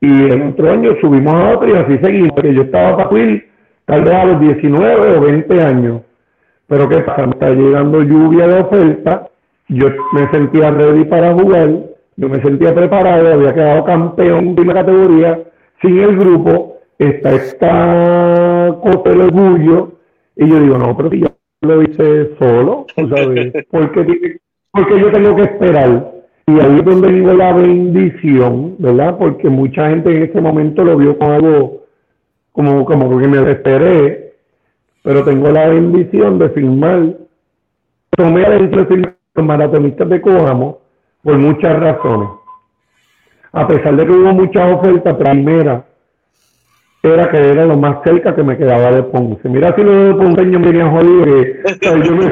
[0.00, 2.32] y el otro año subimos a otro y así seguimos.
[2.32, 3.08] Porque yo estaba para
[3.86, 6.02] tal vez a los 19 o 20 años.
[6.66, 7.26] Pero ¿qué pasa?
[7.26, 9.28] Me está llegando lluvia de oferta.
[9.68, 11.70] Yo me sentía ready para jugar.
[12.16, 13.32] Yo me sentía preparado.
[13.32, 15.40] Había quedado campeón de la categoría
[15.80, 16.76] sin el grupo.
[16.98, 19.92] Está esta cosa del orgullo.
[20.36, 21.28] Y yo digo, no, pero si yo
[21.62, 23.52] lo hice solo, ¿sabes?
[23.70, 24.38] Porque,
[24.72, 26.12] porque yo tengo que esperar.
[26.46, 29.16] Y ahí es donde tengo la bendición, ¿verdad?
[29.16, 31.82] Porque mucha gente en ese momento lo vio como algo,
[32.52, 34.34] como, como que me desesperé,
[35.02, 37.16] pero tengo la bendición de firmar.
[38.10, 40.80] Tomé adentro de los maratonistas de Coamo
[41.22, 42.28] por muchas razones.
[43.52, 45.84] A pesar de que hubo muchas ofertas, primera
[47.12, 49.48] era que era lo más cerca que me quedaba de Ponce.
[49.48, 52.24] Mira si lo de Ponceño me venía jodido que yo, me,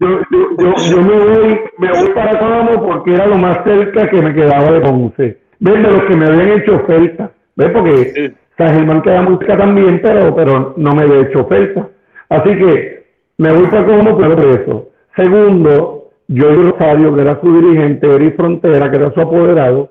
[0.00, 4.22] yo, yo, yo, me voy, me voy para Coamo porque era lo más cerca que
[4.22, 5.38] me quedaba de Ponce.
[5.58, 5.74] ¿Ves?
[5.74, 7.30] De los que me habían hecho oferta.
[7.56, 7.70] ¿Ves?
[7.72, 11.88] Porque San Germán queda muy cerca también, pero, pero no me había hecho oferta.
[12.28, 13.04] Así que
[13.38, 14.88] me voy para Coamo por eso.
[15.14, 19.90] Segundo, yo y Rosario, que era su dirigente, Eri Frontera, que era su apoderado,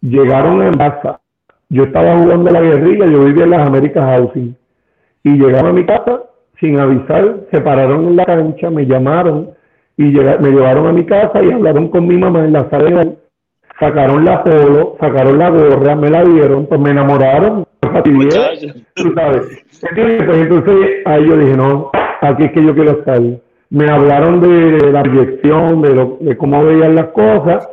[0.00, 1.19] llegaron en casa
[1.70, 4.54] yo estaba jugando la guerrilla, yo vivía en las Américas Housing.
[5.22, 6.24] Y llegaron a mi casa
[6.60, 9.50] sin avisar, se pararon en la cancha, me llamaron
[9.96, 13.06] y me llevaron a mi casa y hablaron con mi mamá en la sala
[13.80, 19.64] sacaron la polo, sacaron la gorra, me la dieron, pues me enamoraron, tú sabes.
[19.94, 20.74] Pues entonces
[21.06, 23.20] ahí yo dije, no, aquí es que yo quiero estar.
[23.70, 27.68] Me hablaron de la proyección, de, lo, de cómo veían las cosas.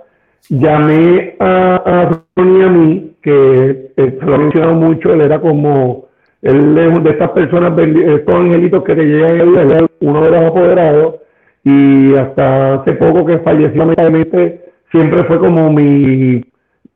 [0.49, 6.07] Llamé a, a Ronnie a mí que se lo ha mencionado mucho, él era como,
[6.41, 10.41] él es de estas personas, estos angelitos que te llegan el día, uno de los
[10.43, 11.15] apoderados,
[11.63, 16.43] y hasta hace poco que falleció lamentablemente, siempre fue como mi,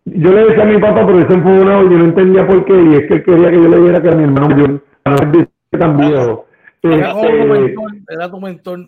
[0.05, 2.65] yo le decía a mi papá, pero él se enfadó y yo no entendía por
[2.65, 4.69] qué, y es que él quería que yo le diera que era mi hermano mayor,
[5.05, 5.47] no ser
[5.79, 6.45] tan viejo.
[6.83, 8.79] Era, como tu mentor, era tu mentor.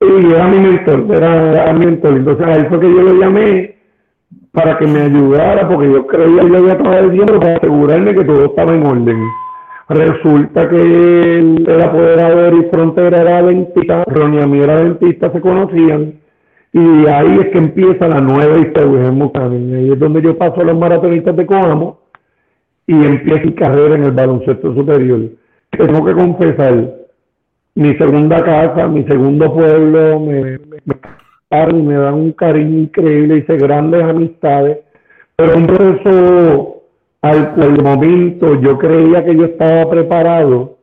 [0.00, 2.16] Sí, era mi mentor, era, era mi mentor.
[2.16, 3.73] Entonces a él fue que yo lo llamé
[4.54, 8.14] para que me ayudara, porque yo creía que yo había tomado el tiempo para asegurarme
[8.14, 9.18] que todo estaba en orden.
[9.88, 15.40] Resulta que el, el apoderado de Frontera era dentista, Ronnie y mí era dentista, se
[15.40, 16.14] conocían,
[16.72, 19.74] Y ahí es que empieza la nueva historia en Mucamin.
[19.74, 21.98] Ahí es donde yo paso a los maratonistas de Coamo
[22.86, 25.20] y empiezo mi carrera en el baloncesto superior.
[25.70, 26.94] Tengo que confesar,
[27.74, 30.60] mi segunda casa, mi segundo pueblo, me,
[31.72, 34.78] me dan un cariño increíble, hice grandes amistades,
[35.36, 36.82] pero un proceso
[37.22, 40.76] al momento yo creía que yo estaba preparado,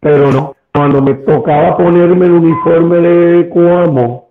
[0.00, 0.56] pero no.
[0.72, 4.28] Cuando me tocaba ponerme el uniforme de Coamo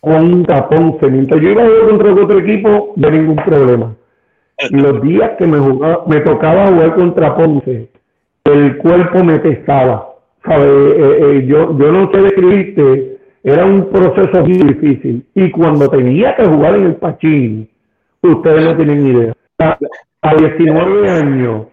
[0.00, 3.94] con un tapón, mientras yo iba a jugar contra otro equipo, no ningún problema.
[4.70, 7.88] Los días que me, jugaba, me tocaba jugar contra Ponce,
[8.44, 10.08] el cuerpo me pesaba.
[10.44, 10.66] ¿sabe?
[10.66, 13.17] Eh, eh, yo, yo no sé describirte,
[13.48, 15.26] era un proceso muy difícil.
[15.34, 17.68] Y cuando tenía que jugar en el Pachín,
[18.22, 19.32] ustedes no tienen idea.
[20.20, 21.66] A, 19 años,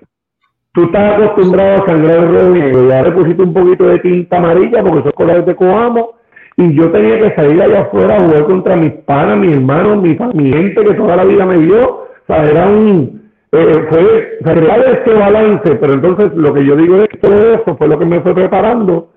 [0.73, 4.83] tú estás acostumbrado a sangrar el rodillo, ya le pusiste un poquito de tinta amarilla
[4.83, 6.11] porque son colores de Coamo,
[6.57, 10.17] y yo tenía que salir allá afuera a jugar contra mis panas, mis hermanos, mi,
[10.35, 11.85] mi gente que toda la vida me vio.
[11.87, 14.03] O sea, era un, eh, fue,
[14.55, 17.97] de este balance, pero entonces lo que yo digo es que todo eso fue lo
[17.99, 19.09] que me fue preparando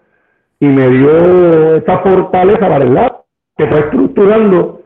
[0.60, 3.12] y me dio esa fortaleza, ¿verdad?
[3.56, 4.80] Que fue estructurando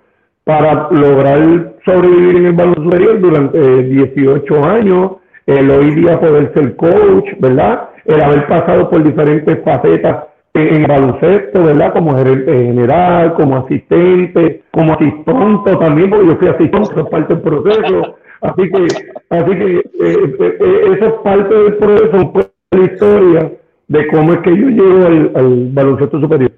[0.45, 5.13] para lograr sobrevivir en el balón superior durante 18 años,
[5.47, 7.91] el hoy día poder ser coach, ¿verdad?
[8.05, 11.93] El haber pasado por diferentes facetas en, baloncesto, ¿verdad?
[11.95, 17.35] Como gerente general, como asistente, como asistente también, porque yo fui asistente, eso es parte
[17.35, 18.17] del proceso.
[18.43, 18.87] Así que,
[19.31, 22.33] así que eh, eh, eh, eso es parte del proceso,
[22.73, 23.53] de la historia
[23.89, 26.53] de cómo es que yo llego al, baloncesto superior.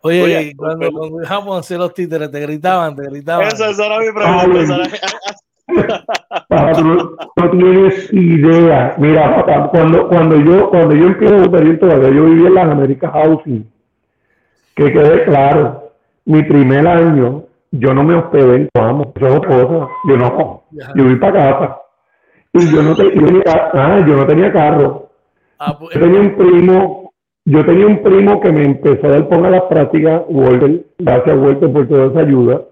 [0.00, 3.48] Oye, cuando, cuando, dejamos hacer los títeres, te gritaban, te gritaban.
[3.48, 4.88] Esa, era mi pregunta.
[7.36, 8.94] no, tienes idea.
[8.98, 13.12] Mira, papá, cuando, cuando yo cuando yo empiezo superior todavía, yo vivía en las Americas
[13.12, 13.70] Housing.
[14.74, 15.92] Que quede claro,
[16.24, 19.88] mi primer año yo no me hospedé en Coamo, eso es cosa.
[20.08, 21.78] Yo no, yo fui para casa.
[22.52, 23.42] Y yo no, tenía,
[23.74, 25.07] ah, yo no tenía carro.
[25.60, 27.12] Ah, pues, yo tenía un primo,
[27.44, 31.72] yo tenía un primo que me empezó a dar ponga las prácticas, Walter, gracias Walter
[31.72, 32.62] por toda esa ayuda.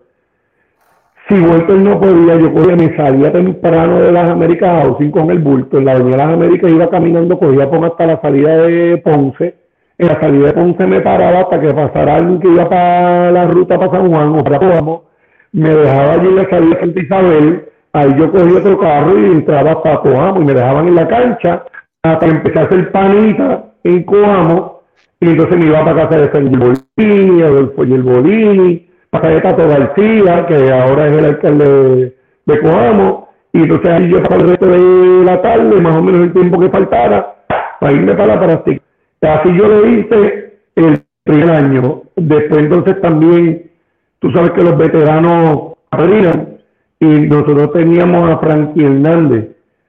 [1.28, 5.40] Si Walter no podía, yo cogía, me salía temprano de las Américas Housing con el
[5.40, 8.98] bulto, en la Avenida de las Américas iba caminando, cogía ponga hasta la salida de
[8.98, 9.56] Ponce,
[9.98, 13.46] en la salida de Ponce me paraba hasta que pasara alguien que iba para la
[13.48, 15.06] ruta para San Juan o para Coamo,
[15.50, 19.24] me dejaba allí en la salida de Santa Isabel, ahí yo cogía otro carro y
[19.24, 21.64] entraba para Coamo y me dejaban en la cancha
[22.12, 24.76] hasta que empecé a hacer panita en Coamo
[25.20, 30.46] y entonces me iba para casa de San Bolini, Adolfo Bolini, para de Tato García,
[30.46, 32.14] que ahora es el alcalde
[32.44, 36.20] de, Coamo, y entonces ahí yo para el resto de la tarde, más o menos
[36.22, 37.34] el tiempo que faltara,
[37.80, 38.82] para irme para la práctica.
[39.22, 42.02] Así yo lo hice el primer año.
[42.16, 43.70] Después entonces también,
[44.18, 46.58] tú sabes que los veteranos abrían
[47.00, 49.46] y nosotros teníamos a Frankie Hernández.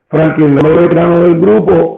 [0.10, 1.97] Frankie Hernández, veterano del grupo,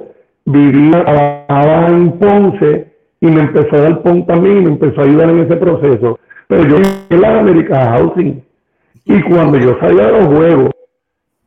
[0.52, 5.04] vivía, trabajaba en Ponce y me empezó a dar PON también y me empezó a
[5.04, 6.20] ayudar en ese proceso.
[6.48, 6.78] Pero yo
[7.10, 8.44] en la American Housing
[9.06, 10.72] y cuando yo salía de los juegos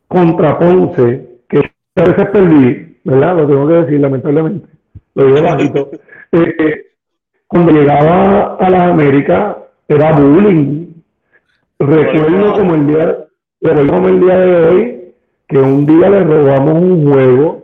[0.09, 1.59] contra Ponce, que
[1.96, 3.36] a veces perdí, ¿verdad?
[3.36, 4.72] Lo tengo que decir lamentablemente
[5.14, 5.90] lo digo bajito.
[6.32, 6.86] Eh, eh,
[7.46, 9.57] cuando llegaba a las Américas
[9.88, 10.86] era bullying.
[11.78, 13.26] Recuerdo como el día,
[13.61, 15.14] como el día de hoy,
[15.48, 17.61] que un día le robamos un juego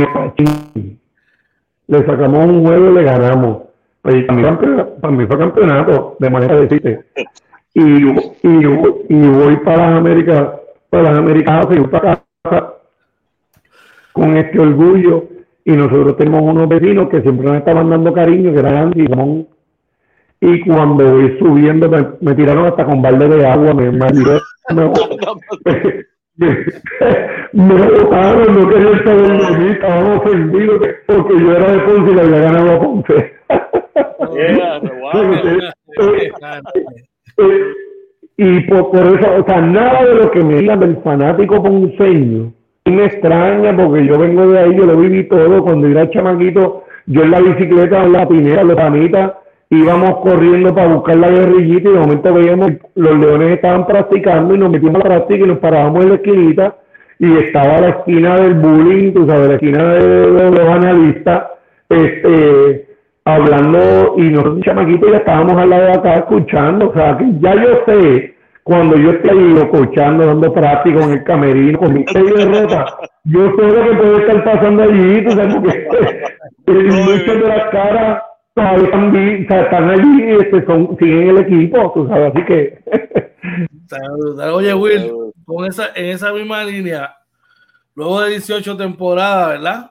[0.00, 0.98] en el
[1.86, 3.58] Le sacamos un juego y le ganamos.
[4.02, 7.04] Pues, para, mí, fue campeonato, de manera de decirte.
[7.72, 8.66] Y, y,
[9.08, 10.48] y voy para las Américas,
[10.90, 12.22] para las Américas, y para
[14.12, 15.24] con este orgullo
[15.64, 19.06] y nosotros tenemos unos vecinos que siempre nos estaban dando cariño, que eran Andy
[20.40, 21.88] y Y cuando voy subiendo,
[22.20, 24.92] me, tiraron hasta con balde de agua, me, me, me,
[27.52, 32.14] me botaron, no quería estar en mí, estaban ofendidos porque yo era de Ponce y
[32.14, 33.34] le había ganado a Ponce.
[38.36, 42.52] y por, por, eso, o sea, nada de lo que me digan del fanático ponceño
[42.90, 45.62] me extraña porque yo vengo de ahí, yo lo viví todo.
[45.62, 49.32] Cuando era chamaquito, yo en la bicicleta, en la pinera, los panitas,
[49.70, 54.58] íbamos corriendo para buscar la guerrillita y de momento veíamos los leones estaban practicando y
[54.58, 56.76] nos metimos a la práctica y nos parábamos en la esquinita
[57.18, 61.44] y estaba la esquina del bullying, tú sabes, la esquina de los, analistas,
[61.88, 62.86] este,
[63.24, 67.54] hablando y nosotros chamaquitos ya estábamos al lado de acá escuchando, o sea, que ya
[67.54, 68.34] yo sé
[68.64, 73.52] cuando yo estoy ahí escuchando, dando práctico en el camerino, con mi de ropa, yo
[73.56, 78.22] sé lo que puede estar pasando allí, tú sabes, porque muchas de las caras,
[78.54, 78.86] todavía
[79.38, 82.84] están, allí, este, son, siguen el equipo, tú sabes, así que.
[84.52, 85.12] Oye, Will,
[85.44, 87.16] con esa, en esa misma línea,
[87.94, 89.90] luego de 18 temporadas, ¿verdad?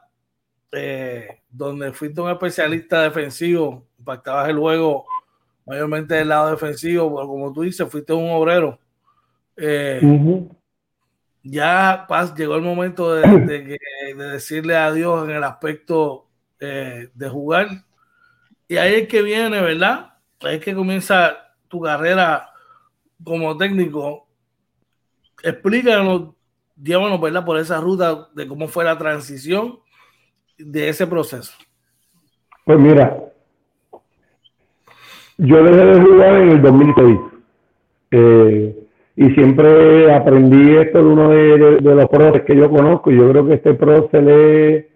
[0.71, 5.05] Eh, donde fuiste un especialista defensivo, impactabas el juego
[5.65, 8.79] mayormente del lado defensivo, pero como tú dices, fuiste un obrero.
[9.55, 10.01] Eh,
[11.43, 13.77] ya Paz, llegó el momento de,
[14.15, 16.27] decirle adiós en el aspecto
[16.59, 17.67] eh, de jugar.
[18.73, 20.13] Y ahí es que viene, ¿verdad?
[20.41, 22.49] Es que comienza tu carrera
[23.23, 24.25] como técnico.
[25.43, 26.29] Explícanos,
[26.75, 27.45] digamos, ¿verdad?
[27.45, 29.77] Por esa ruta de cómo fue la transición
[30.57, 31.53] de ese proceso.
[32.65, 33.15] Pues mira,
[35.37, 37.19] yo dejé de jugar en el 2006.
[38.09, 43.11] Eh, y siempre aprendí esto de uno de, los pros que yo conozco.
[43.11, 44.87] Yo creo que este pro se lee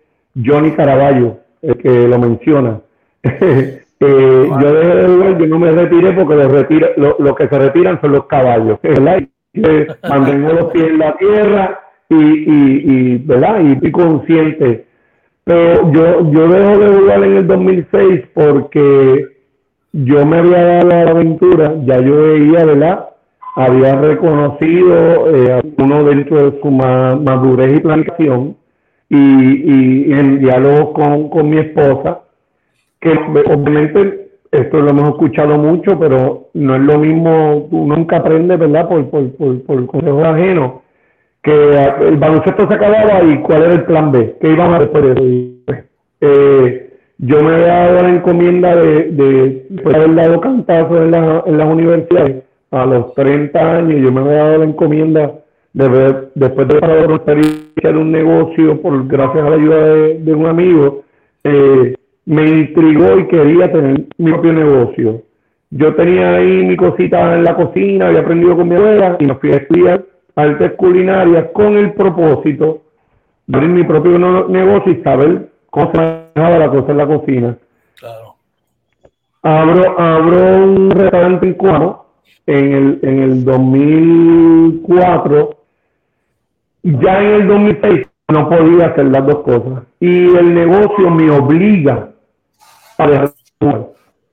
[0.44, 2.82] Johnny Caraballo, el que lo menciona.
[4.00, 7.58] Eh, yo dejé de jugar, yo no me retiré porque los, retira, lo, que se
[7.58, 9.24] retiran son los caballos, ¿verdad?
[10.08, 13.60] mantengo los pies en la tierra y, y, y ¿verdad?
[13.64, 14.86] Y estoy consciente.
[15.46, 19.38] Pero yo, yo dejo de jugar en el 2006 porque
[19.94, 23.10] yo me había dado la aventura, ya yo veía, ¿verdad?
[23.56, 28.58] Había reconocido eh, uno dentro de su madurez y planificación
[29.10, 30.94] y, en diálogo
[31.30, 32.20] con, mi esposa,
[33.14, 38.88] obviamente esto lo hemos escuchado mucho, pero no es lo mismo, uno nunca aprende, ¿verdad?
[38.88, 40.72] Por, por, por, por consejos ajenos,
[41.44, 41.52] que
[42.08, 45.84] el baloncesto se acababa y cuál era el plan B, qué íbamos a hacer eso.
[46.22, 46.90] Eh,
[47.20, 51.68] yo me había dado la encomienda de, de haber dado cantazos en, la, en las
[51.68, 55.32] universidades a los 30 años, yo me había dado la encomienda
[55.74, 60.46] de ver, después de haber experiencia un negocio, por gracias a la ayuda de, un
[60.48, 61.04] amigo,
[61.44, 61.96] eh,
[62.28, 65.22] me intrigó y quería tener mi propio negocio.
[65.70, 69.36] Yo tenía ahí mi cosita en la cocina, había aprendido con mi abuela y me
[69.36, 70.04] fui a estudiar
[70.36, 72.82] artes culinarias con el propósito
[73.48, 74.20] de abrir mi propio
[74.50, 77.58] negocio y saber cómo se manejaba la cosa en la cocina.
[77.98, 78.36] Claro.
[79.44, 82.08] Abro, abro un restaurante en Cuamo
[82.46, 85.50] en el, en el 2004.
[86.84, 89.84] Ya en el 2006 no podía hacer las dos cosas.
[90.02, 92.12] Y el negocio me obliga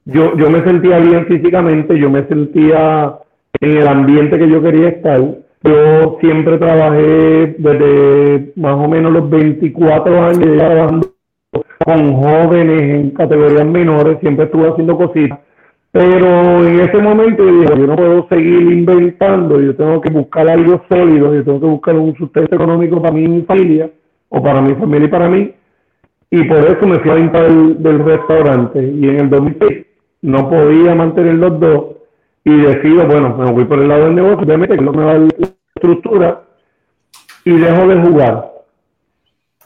[0.06, 3.18] yo, yo me sentía bien físicamente, yo me sentía
[3.60, 5.20] en el ambiente que yo quería estar.
[5.62, 11.14] Yo siempre trabajé desde más o menos los 24 años trabajando
[11.84, 15.38] con jóvenes en categorías menores, siempre estuve haciendo cositas,
[15.92, 20.48] pero en ese momento yo dije, yo no puedo seguir inventando, yo tengo que buscar
[20.48, 23.90] algo sólido, yo tengo que buscar un sustento económico para mi familia,
[24.28, 25.52] o para mi familia y para mí,
[26.34, 29.86] y por eso me fui a venta del, restaurante, y en el 2006
[30.22, 31.84] no podía mantener los dos,
[32.44, 35.14] y decido, bueno, me voy por el lado del negocio, obviamente que no me va
[35.16, 35.28] la
[35.76, 36.42] estructura,
[37.44, 38.52] y dejo de jugar.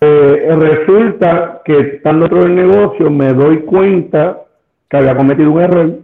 [0.03, 4.43] Eh, resulta que estando dentro del negocio me doy cuenta
[4.91, 5.99] que había cometido un error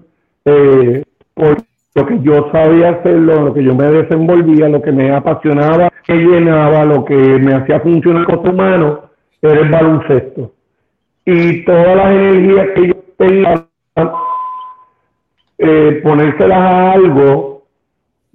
[0.47, 1.03] eh,
[1.35, 1.59] por
[1.95, 6.15] lo que yo sabía hacerlo, lo que yo me desenvolvía, lo que me apasionaba, que
[6.15, 9.11] llenaba, lo que me hacía funcionar como humano,
[9.43, 10.54] era el baloncesto.
[11.27, 13.66] Y todas las energías que yo tenía,
[15.59, 17.62] eh, ponérselas a algo,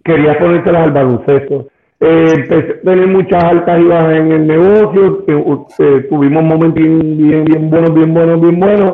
[0.03, 1.67] quería ponérselas al baloncesto.
[2.01, 7.43] Eh, empecé a tener muchas altas y bajas en el negocio, eh, tuvimos momentos bien,
[7.43, 8.93] bien, buenos, bien buenos, bien buenos,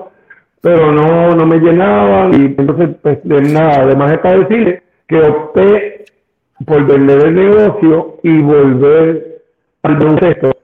[0.59, 6.05] pero no, no me llenaban y entonces pues de nada, además está decirle que opté
[6.65, 9.41] por vender el negocio y volver
[9.83, 10.54] al baloncesto.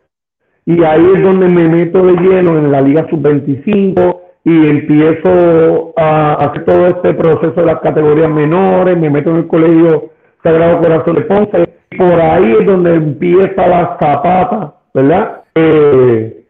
[0.72, 6.36] Y ahí es donde me meto de lleno en la Liga Sub-25 y empiezo a
[6.36, 10.12] hacer todo este proceso de las categorías menores, me meto en el colegio
[10.42, 15.42] Sagrado Corazón de Ponce por ahí es donde empieza la zapata, ¿verdad?
[15.56, 16.46] Eh,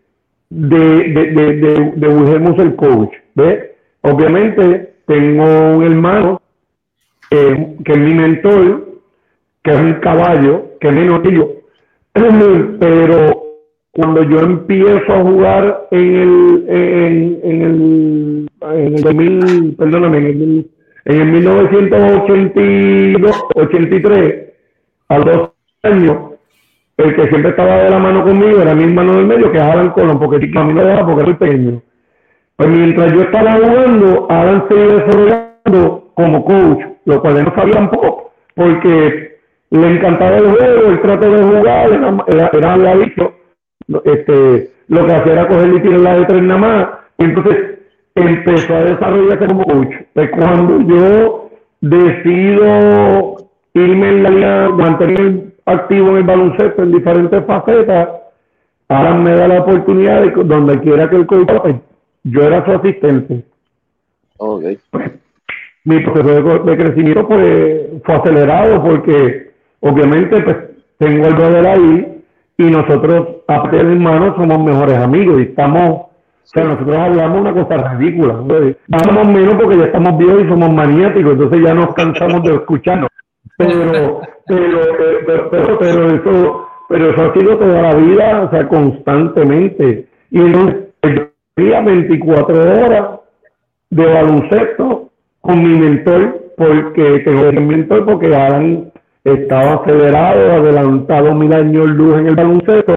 [0.52, 1.54] de, de, de,
[1.96, 3.72] de, el coach, ¿ves?
[4.02, 6.42] Obviamente tengo un hermano
[7.32, 8.88] eh, que es mi mentor,
[9.64, 11.50] que es un caballo, que es menor que yo,
[12.14, 13.41] pero
[13.94, 20.26] cuando yo empiezo a jugar en el, en, en el, en el 2000, perdóname, en
[20.26, 20.70] el,
[21.06, 24.54] en el 1982, 83,
[25.10, 25.52] a dos
[25.84, 26.18] años,
[26.98, 29.64] el que siempre estaba de la mano conmigo era mi hermano del medio, que es
[29.64, 31.82] Alan Colón, porque a mí me dejaba porque era pequeño.
[32.56, 37.74] Pues mientras yo estaba jugando, Alan se iba desarrollando como coach, lo cual no sabía
[37.74, 39.38] tampoco, porque
[39.72, 42.78] le encantaba el juego, el trato de jugar, era, era, era
[44.06, 46.88] este, lo que hacía era coger y tirar la de tres nada más.
[47.18, 47.80] Y entonces,
[48.16, 49.96] empezó a desarrollarse como coach.
[50.14, 51.50] Pues cuando yo
[51.82, 53.38] decido
[53.74, 58.10] irme en la línea, mantener activo en el baloncesto en diferentes facetas,
[58.90, 61.76] ahora me da la oportunidad de donde quiera que el coach, pues,
[62.24, 63.44] yo era su asistente.
[64.38, 64.78] Okay.
[64.90, 65.12] Pues,
[65.84, 70.58] mi proceso de, crecimiento pues, fue acelerado porque obviamente pues,
[71.00, 72.11] tengo el brother ahí
[72.62, 76.10] y nosotros, aparte de hermanos, somos mejores amigos y estamos, o
[76.44, 78.36] sea, nosotros hablamos una cosa ridícula.
[78.36, 83.10] Vamos menos porque ya estamos viejos y somos maniáticos, entonces ya nos cansamos de escucharnos.
[83.58, 90.08] Pero, pero, pero, pero, eso, pero eso ha sido toda la vida, o sea, constantemente.
[90.32, 93.20] Y entonces, el día 24 horas
[93.92, 98.91] de baloncesto con mi mentor, porque tengo un mentor, porque Alan
[99.24, 102.96] estaba acelerado, adelantado mil años luz en el baloncesto,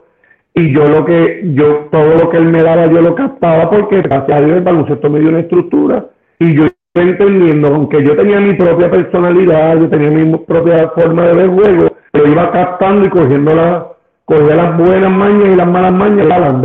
[0.54, 4.02] y yo lo que, yo, todo lo que él me daba, yo lo captaba, porque
[4.02, 6.06] gracias a Dios el baloncesto me dio una estructura,
[6.38, 11.34] y yo entendiendo, aunque yo tenía mi propia personalidad, yo tenía mi propia forma de
[11.34, 13.88] ver juego, lo iba captando y cogiendo la,
[14.24, 16.62] cogía las buenas mañas y las malas mañas, la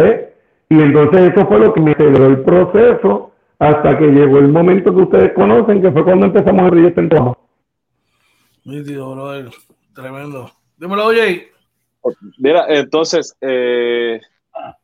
[0.69, 4.95] Y entonces eso fue lo que me aceleró el proceso hasta que llegó el momento
[4.95, 7.33] que ustedes conocen, que fue cuando empezamos a proyecto en toma.
[8.69, 9.49] Nítido, brother.
[9.95, 10.51] Tremendo.
[10.77, 11.49] Dímelo, oye.
[12.37, 14.21] Mira, entonces, eh,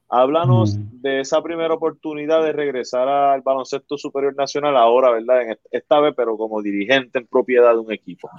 [0.09, 1.01] háblanos mm.
[1.01, 5.41] de esa primera oportunidad de regresar al baloncesto superior nacional ahora, ¿verdad?
[5.43, 8.29] En esta vez, pero como dirigente en propiedad de un equipo.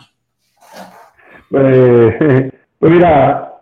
[1.53, 3.59] Eh, pues mira,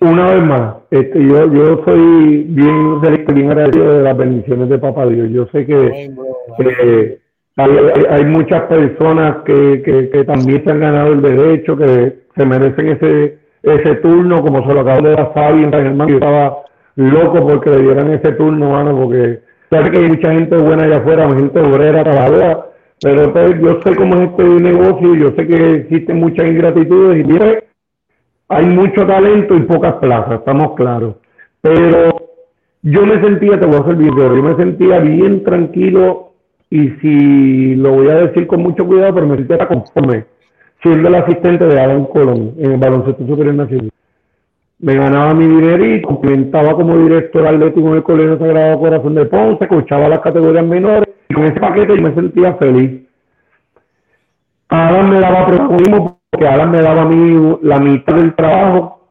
[0.00, 5.06] una vez más, este, yo, yo soy bien, bien agradecido de las bendiciones de Papá
[5.06, 5.30] Dios.
[5.30, 7.19] Yo sé que
[7.56, 9.82] hay, muchas personas que,
[10.12, 14.74] que, también se han ganado el derecho, que se merecen ese, ese turno, como se
[14.74, 16.08] lo acabo de dar Fabi en hermano.
[16.08, 16.58] Yo estaba
[16.96, 19.40] loco porque le dieran ese turno, mano, porque
[19.70, 22.66] sé que hay mucha gente buena allá afuera, gente obrera, trabajadora,
[23.02, 27.38] pero pues, yo sé cómo es este negocio, yo sé que existen muchas ingratitudes y
[28.48, 31.14] hay mucho talento y pocas plazas, estamos claros.
[31.60, 32.10] Pero
[32.82, 36.29] yo me sentía, te voy a hacer video, yo me sentía bien tranquilo
[36.70, 40.24] y si lo voy a decir con mucho cuidado, pero me sentía conforme
[40.82, 43.90] siendo el asistente de Alan Colón en el baloncesto superior nacional.
[44.78, 49.26] Me ganaba mi dinero y complementaba como director atlético en el Colegio Sagrado Corazón de
[49.26, 53.02] Ponce, escuchaba las categorías menores y con ese paquete yo me sentía feliz.
[54.68, 59.08] Alan me daba protagonismo porque Alan me daba a mí la mitad del trabajo.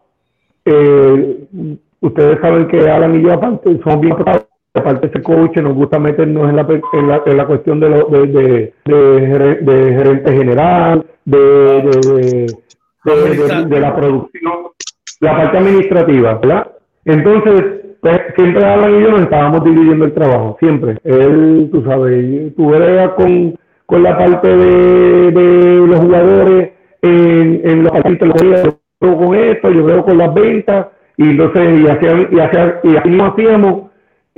[0.65, 1.45] Eh,
[1.99, 4.15] ustedes saben que Alan y yo aparte somos bien
[4.73, 8.05] aparte ese coach nos gusta meternos en la, en la, en la cuestión de, lo,
[8.07, 12.47] de, gerente general, de,
[13.03, 14.53] de, la producción,
[15.21, 16.71] la parte administrativa, ¿verdad?
[17.05, 17.63] Entonces,
[18.01, 20.97] pues, siempre Alan y yo nos estábamos dividiendo el trabajo, siempre.
[21.03, 23.55] Él, tú sabes, tú eres con,
[23.85, 30.03] con la parte de, los jugadores en, en los partidos, yo con esto, yo veo
[30.03, 33.88] con las ventas, y entonces, y, y, y así hacíamos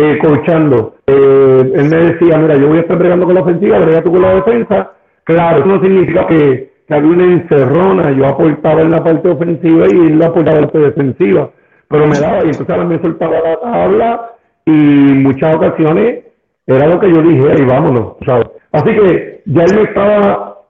[0.02, 0.96] eh, coachando.
[1.06, 4.12] Eh, él me decía, mira, yo voy a estar bregando con la ofensiva, brega tú
[4.12, 4.92] con la defensa.
[5.24, 9.86] Claro, eso no significa que, que había una encerrona, yo aportaba en la parte ofensiva
[9.88, 11.52] y él aportaba en la parte defensiva.
[11.88, 14.32] Pero me daba, y entonces ahora me soltaba la tabla
[14.66, 16.26] y muchas ocasiones
[16.66, 18.48] era lo que yo dije, y vámonos, ¿sabes?
[18.72, 20.62] Así que ya él me estaba,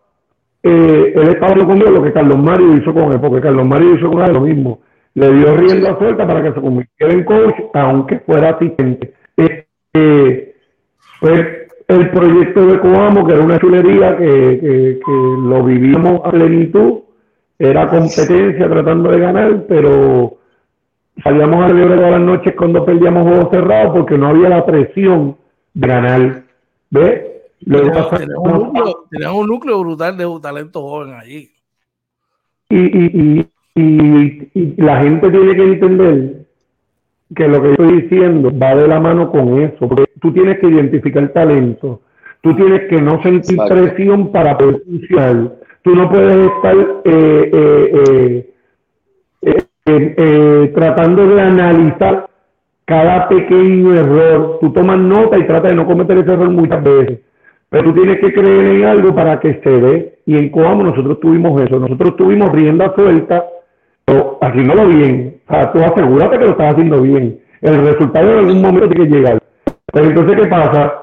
[0.64, 3.96] eh, él estaba hablando conmigo lo que Carlos Mario hizo con él, porque Carlos Mario
[3.96, 4.80] hizo con él lo mismo
[5.14, 9.14] le dio rienda suelta para que se convirtiera en coach, aunque fuera asistente.
[9.92, 17.00] Pues el proyecto de Coamo, que era una chulería que, que, lo vivíamos a plenitud,
[17.60, 20.38] era competencia tratando de ganar, pero
[21.24, 25.38] salíamos a la todas las noches cuando perdíamos juegos cerrados porque no había la presión
[25.74, 26.44] de ganar.
[26.90, 27.22] ¿Ves?
[27.64, 31.52] Teníamos un, núcleo brutal de talento joven allí.
[32.70, 36.46] Y, y, y, la gente tiene que entender
[37.36, 40.68] que lo que estoy diciendo va de la mano con eso, porque tú tienes que
[40.68, 42.02] identificar talento,
[42.42, 45.52] tú tienes que no sentir presión para poder funcionar,
[45.82, 46.76] tú no puedes estar
[47.06, 48.46] eh,
[49.44, 52.30] eh, eh, tratando de analizar
[52.86, 57.20] cada pequeño error, tú tomas nota y trata de no cometer ese error muchas veces,
[57.70, 61.20] pero tú tienes que creer en algo para que se dé, y en Coamo nosotros
[61.22, 63.46] tuvimos eso, nosotros tuvimos rienda suelta,
[64.42, 65.41] haciéndolo bien.
[65.52, 67.42] O sea, tú asegúrate que lo estás haciendo bien.
[67.62, 69.40] El resultado en algún momento tiene que llegar.
[69.92, 70.94] Pero entonces, ¿qué pasa?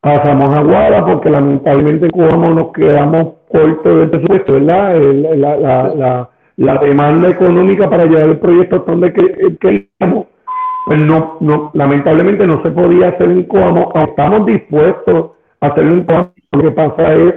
[0.00, 4.94] Pasamos a Guada porque lamentablemente como nos quedamos cortos del presupuesto, ¿verdad?
[4.96, 9.12] La, la, la, la, demanda económica para llevar el proyecto donde
[9.60, 10.26] queríamos
[10.86, 16.04] pues no, no, lamentablemente no se podía hacer un Coamo, estamos dispuestos a hacer un
[16.04, 17.34] Coamo, lo que pasa es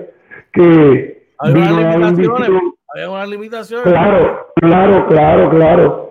[0.53, 2.73] que vino la bendición.
[2.93, 3.81] Había una limitación.
[3.83, 6.02] Claro, claro, claro, claro.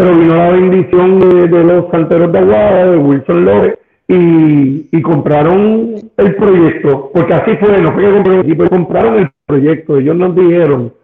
[0.00, 3.78] Pero vino la bendición de, los santeros de Aguada, de Wilson López,
[4.08, 9.18] y, y, compraron el proyecto, porque así fue, no fue que compraron el equipo, compraron
[9.18, 9.98] el proyecto.
[9.98, 10.94] Ellos nos dijeron,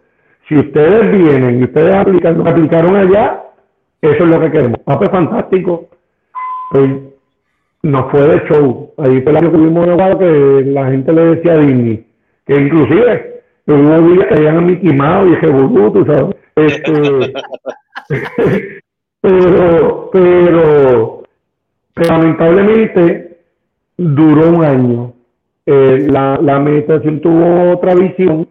[0.49, 3.43] si ustedes vienen y ustedes aplican, aplicaron allá,
[4.01, 4.79] eso es lo que queremos.
[4.87, 5.89] Ah, pues fantástico.
[6.71, 6.89] Pues
[7.83, 8.93] nos fue de show.
[8.97, 9.85] Ahí fue la que tuvimos
[10.17, 12.03] que la gente le decía a Disney,
[12.47, 16.35] que inclusive hubo días que habían a Mickey Mouse y ese tú sabes.
[16.55, 17.33] Este,
[19.27, 21.23] pero, pero,
[21.95, 23.39] lamentablemente
[23.97, 25.13] duró un año.
[25.65, 28.47] Eh, la, la administración tuvo otra visión,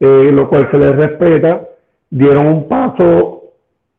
[0.00, 1.62] eh, lo cual se les respeta.
[2.10, 3.44] Dieron un paso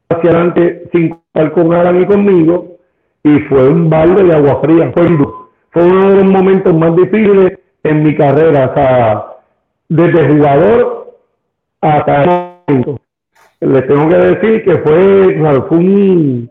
[0.09, 2.77] hacia adelante sin estar con Alan y conmigo
[3.23, 4.91] y fue un balde de agua fría.
[4.93, 5.07] Fue,
[5.71, 9.25] fue uno de los momentos más difíciles en mi carrera, o sea,
[9.89, 11.17] desde jugador
[11.81, 12.21] hasta
[12.67, 13.03] el momento.
[13.65, 16.49] Les tengo que decir que fue, fue un...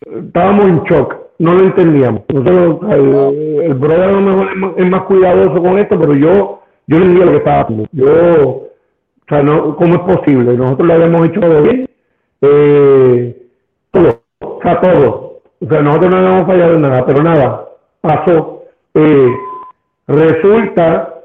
[0.00, 2.22] Estábamos en shock, no lo entendíamos.
[2.28, 7.04] Nosotros, el, brother a lo mejor es más, cuidadoso con esto, pero yo, yo le
[7.04, 7.86] entendía lo que estaba haciendo.
[7.92, 8.70] Yo, o
[9.28, 10.56] sea, no, ¿cómo es posible?
[10.56, 11.88] Nosotros lo habíamos hecho todo bien
[12.40, 13.48] eh,
[13.90, 15.40] todo, o sea, todo.
[15.60, 17.68] O sea, nosotros no habíamos fallado en nada, pero nada,
[18.00, 18.64] pasó.
[18.94, 19.28] Eh,
[20.06, 21.22] resulta,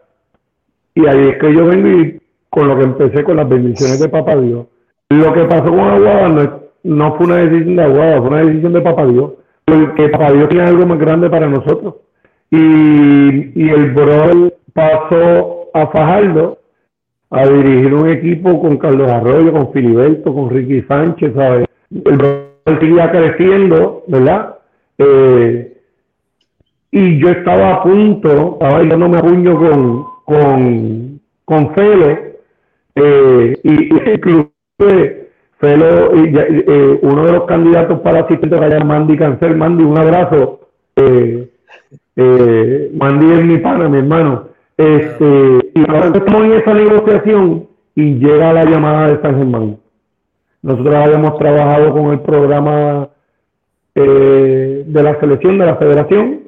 [0.95, 4.35] y ahí es que yo vengo con lo que empecé con las bendiciones de Papá
[4.35, 4.65] Dios.
[5.21, 8.73] Lo que pasó con Aguada no, no fue una decisión de Aguada, fue una decisión
[8.73, 9.31] de Papá Dios,
[9.65, 11.95] porque Papá Dios tiene algo más grande para nosotros.
[12.49, 16.59] Y, y el brother pasó a Fajardo
[17.29, 21.65] a dirigir un equipo con Carlos Arroyo, con Filiberto, con Ricky Sánchez, ¿sabes?
[21.89, 24.55] El Brasil seguía creciendo, ¿verdad?
[24.99, 25.77] Eh,
[26.91, 32.17] y yo estaba a punto, estaba dándome a puño con, con, con Felo,
[32.95, 33.89] eh, y,
[34.77, 35.23] inclusive
[35.59, 40.59] Felo, eh, uno de los candidatos para asistente era Mandy Cancel, Mandy, un abrazo.
[40.95, 41.47] Eh,
[42.93, 44.49] Mandy es mi pana, mi hermano.
[44.75, 49.77] Este, y ahora estamos en esa negociación y llega la llamada de San Germán.
[50.61, 53.09] Nosotros habíamos trabajado con el programa
[53.95, 56.41] eh, de la selección de la federación,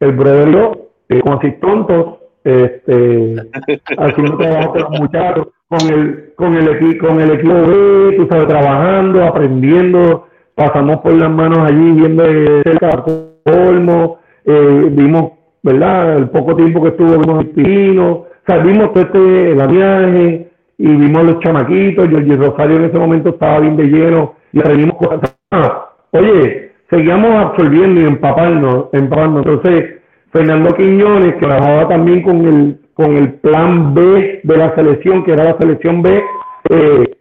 [0.00, 0.72] el brother yo,
[1.08, 3.36] eh, con así tontos, este,
[3.98, 8.46] haciendo trabajo con los muchachos, con el, con el con el equipo B, tú sabes,
[8.46, 13.04] trabajando, aprendiendo, pasamos por las manos allí viendo de cerca
[13.44, 16.16] colmo, eh, vimos ¿verdad?
[16.16, 20.48] El poco tiempo que estuvo vimos el pino, o sea, vimos todo este, viaje
[20.78, 24.96] y vimos los chamaquitos, Jorge Rosario en ese momento estaba bien de lleno y aprendimos
[24.96, 25.36] cosas.
[25.50, 29.40] Ah, oye, seguíamos absorbiendo y empapando empapando.
[29.40, 29.96] Entonces,
[30.32, 35.32] Fernando Quiñones, que trabajaba también con el, con el plan B de la selección, que
[35.32, 36.20] era la selección B,
[36.68, 37.16] eh,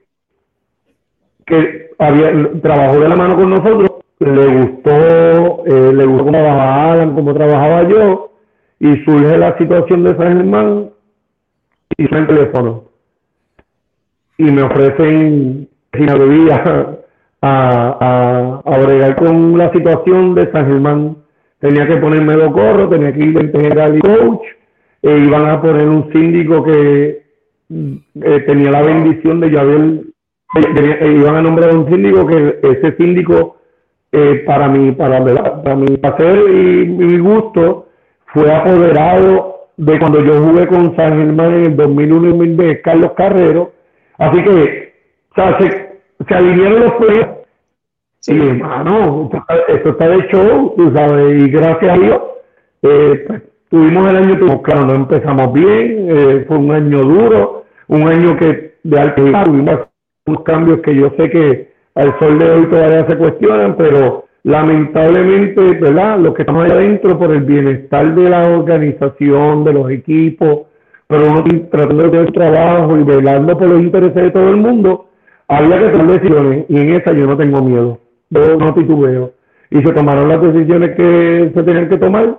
[1.46, 2.32] que había,
[2.64, 7.32] trabajó de la mano con nosotros, le gustó, eh, le gustó cómo trabajaba Alan, cómo
[7.32, 8.32] trabajaba yo,
[8.80, 10.90] y surge la situación de San Germán
[11.96, 12.86] y el teléfono.
[14.40, 16.98] Y me ofrecen me a,
[17.44, 21.18] a, a bregar con la situación de San Germán.
[21.60, 24.57] Tenía que ponerme dos corros, tenía que ir en general y coach,
[25.08, 27.24] e iban a poner un síndico que
[27.70, 30.02] eh, tenía la bendición de ya haber,
[31.02, 33.58] iban a nombrar un síndico que ese síndico
[34.12, 35.24] eh, para mí, para,
[35.64, 37.88] para mi placer y mi gusto,
[38.34, 43.12] fue apoderado de cuando yo jugué con San Germán en el 2001 y 2002, Carlos
[43.16, 43.72] Carrero.
[44.18, 44.94] Así que,
[45.32, 47.38] o sea, se, se alinearon los proyectos.
[48.28, 49.30] Y hermano,
[49.70, 52.22] esto está de show, tú sabes, y gracias a Dios,
[52.82, 58.08] eh, pues, tuvimos el año, claro, no empezamos bien, eh, fue un año duro, un
[58.08, 59.88] año que de alto tuvimos
[60.26, 65.62] unos cambios que yo sé que al sol de hoy todavía se cuestionan, pero lamentablemente,
[65.80, 66.20] ¿verdad?
[66.20, 70.68] Los que estamos ahí adentro por el bienestar de la organización, de los equipos,
[71.08, 75.08] pero uno tratando de hacer trabajo y velando por los intereses de todo el mundo,
[75.48, 78.00] había que tomar decisiones y en esa yo no tengo miedo,
[78.30, 79.34] yo no titubeo.
[79.70, 82.38] Y se tomaron las decisiones que se tenían que tomar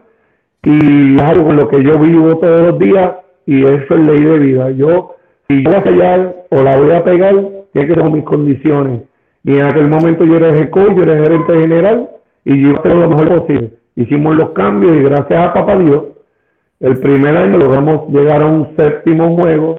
[0.63, 3.13] y es algo con lo que yo vivo todos los días
[3.47, 4.71] y eso es ley de vida.
[4.73, 5.17] Yo,
[5.49, 7.35] si yo voy a fallar o la voy a pegar,
[7.73, 9.03] tiene que tener mis condiciones
[9.45, 12.11] y en aquel momento yo era el yo era gerente general
[12.45, 13.71] y yo hice lo mejor posible.
[13.97, 16.05] Hicimos los cambios y gracias a papá Dios,
[16.81, 19.79] el primer año logramos llegar a un séptimo juego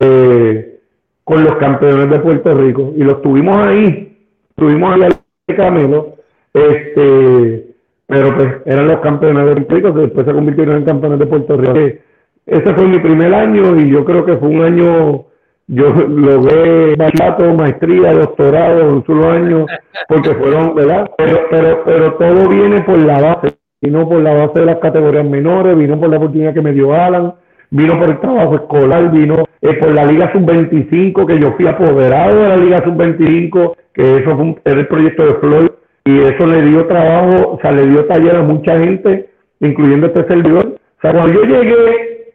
[0.00, 0.80] eh,
[1.22, 4.18] con los campeones de Puerto Rico y los tuvimos ahí,
[4.56, 5.08] tuvimos ahí
[5.56, 6.16] Camelo,
[6.52, 7.73] este,
[8.06, 12.00] pero pues eran los campeones de Rico, después se convirtieron en campeones de Puerto Rico.
[12.46, 15.24] Ese fue mi primer año y yo creo que fue un año,
[15.66, 19.66] yo logré bachillerato, maestría, doctorado un solo año,
[20.08, 21.10] porque fueron, ¿verdad?
[21.16, 25.24] Pero, pero, pero todo viene por la base, vino por la base de las categorías
[25.24, 27.32] menores, vino por la oportunidad que me dio Alan,
[27.70, 32.42] vino por el trabajo escolar, vino eh, por la Liga Sub-25, que yo fui apoderado
[32.42, 35.70] de la Liga Sub-25, que eso fue era el proyecto de Floyd,
[36.04, 39.30] y eso le dio trabajo, o sea, le dio taller a mucha gente,
[39.60, 40.76] incluyendo este servidor.
[40.98, 42.34] O sea, cuando yo llegué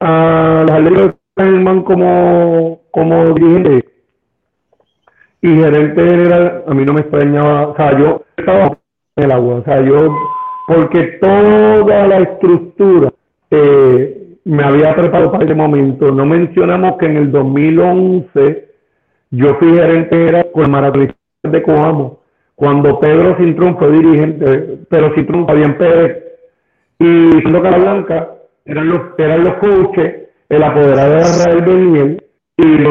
[0.00, 3.88] a la Liga de San como, como dirigente
[5.40, 8.78] y gerente general, a mí no me extrañaba, o sea, yo estaba
[9.16, 10.14] en el agua, o sea, yo,
[10.66, 13.10] porque toda la estructura
[13.50, 16.10] eh, me había preparado para ese momento.
[16.10, 18.68] No mencionamos que en el 2011
[19.30, 22.20] yo fui gerente era con maratón de Coamo,
[22.54, 26.22] cuando Pedro Cintrón fue dirigente, pero Cintrón, Fabián Pérez
[26.98, 28.28] y Fernando Blanca
[28.64, 32.22] eran los, eran los coaches, el apoderado de Rafael Beniel
[32.56, 32.84] y,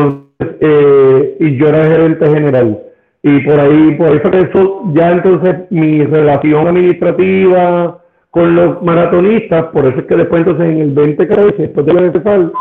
[0.60, 2.80] eh, y yo era gerente general.
[3.24, 9.86] Y por ahí, por eso, eso ya entonces mi relación administrativa, con los maratonistas, por
[9.86, 12.52] eso es que después entonces en el 2013, después de festival,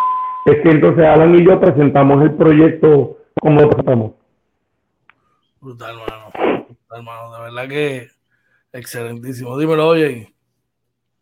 [0.46, 4.19] es que entonces Alan y yo presentamos el proyecto como lo.
[5.60, 6.30] Brutal, hermano.
[6.66, 7.34] Brutal, hermano.
[7.34, 8.08] De verdad que
[8.72, 9.58] excelentísimo.
[9.58, 10.34] Dímelo, oye.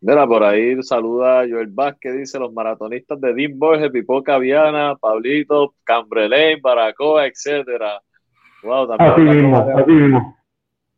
[0.01, 5.73] Mira, por ahí saluda Joel Vázquez, dice los maratonistas de Dean Borges, Pipoca Viana, Pablito,
[5.83, 8.01] Cambrelén, Baracoa, etcétera.
[8.63, 10.37] Wow, también así mismo, así mismo.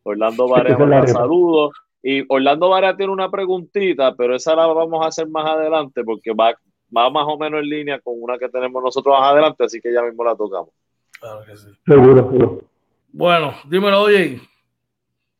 [0.03, 1.73] Orlando Varela, saludos.
[2.03, 6.33] Y Orlando Vara tiene una preguntita, pero esa la vamos a hacer más adelante porque
[6.33, 6.55] va,
[6.95, 9.93] va más o menos en línea con una que tenemos nosotros más adelante, así que
[9.93, 10.69] ya mismo la tocamos.
[11.19, 11.69] Claro que sí.
[11.85, 12.70] Seguro, seguro.
[13.12, 14.41] Bueno, dímelo, oye.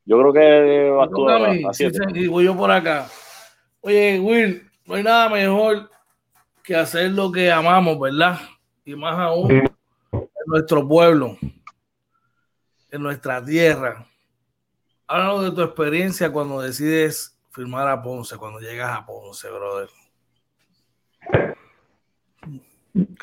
[0.06, 3.08] Yo creo que va a sí, y voy yo por acá.
[3.82, 5.90] Oye, Will, no hay nada mejor
[6.64, 8.40] que hacer lo que amamos, ¿verdad?
[8.84, 9.70] Y más aún en
[10.48, 11.38] nuestro pueblo,
[12.90, 14.06] en nuestra tierra
[15.12, 19.90] háblanos de tu experiencia cuando decides firmar a Ponce, cuando llegas a Ponce, brother.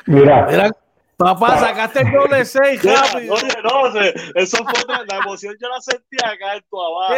[0.05, 0.47] Mira.
[0.47, 0.71] Mira
[1.19, 3.33] papá, sacaste el doble 6 rápido.
[3.33, 3.87] Oye, no,
[4.35, 7.13] eso fue otra, la emoción yo la sentí acá en tu abajo.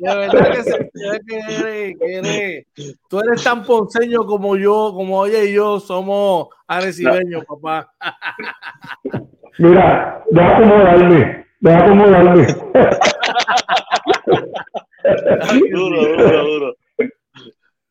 [0.00, 2.66] De verdad que, se, que, eres, que eres,
[3.08, 7.88] tú eres tan ponceño como yo, como oye y yo somos arecibeños, papá.
[9.58, 11.46] Mira, deja acomodarme.
[11.60, 12.46] Deja acomodarme.
[15.70, 16.74] duro, duro, duro.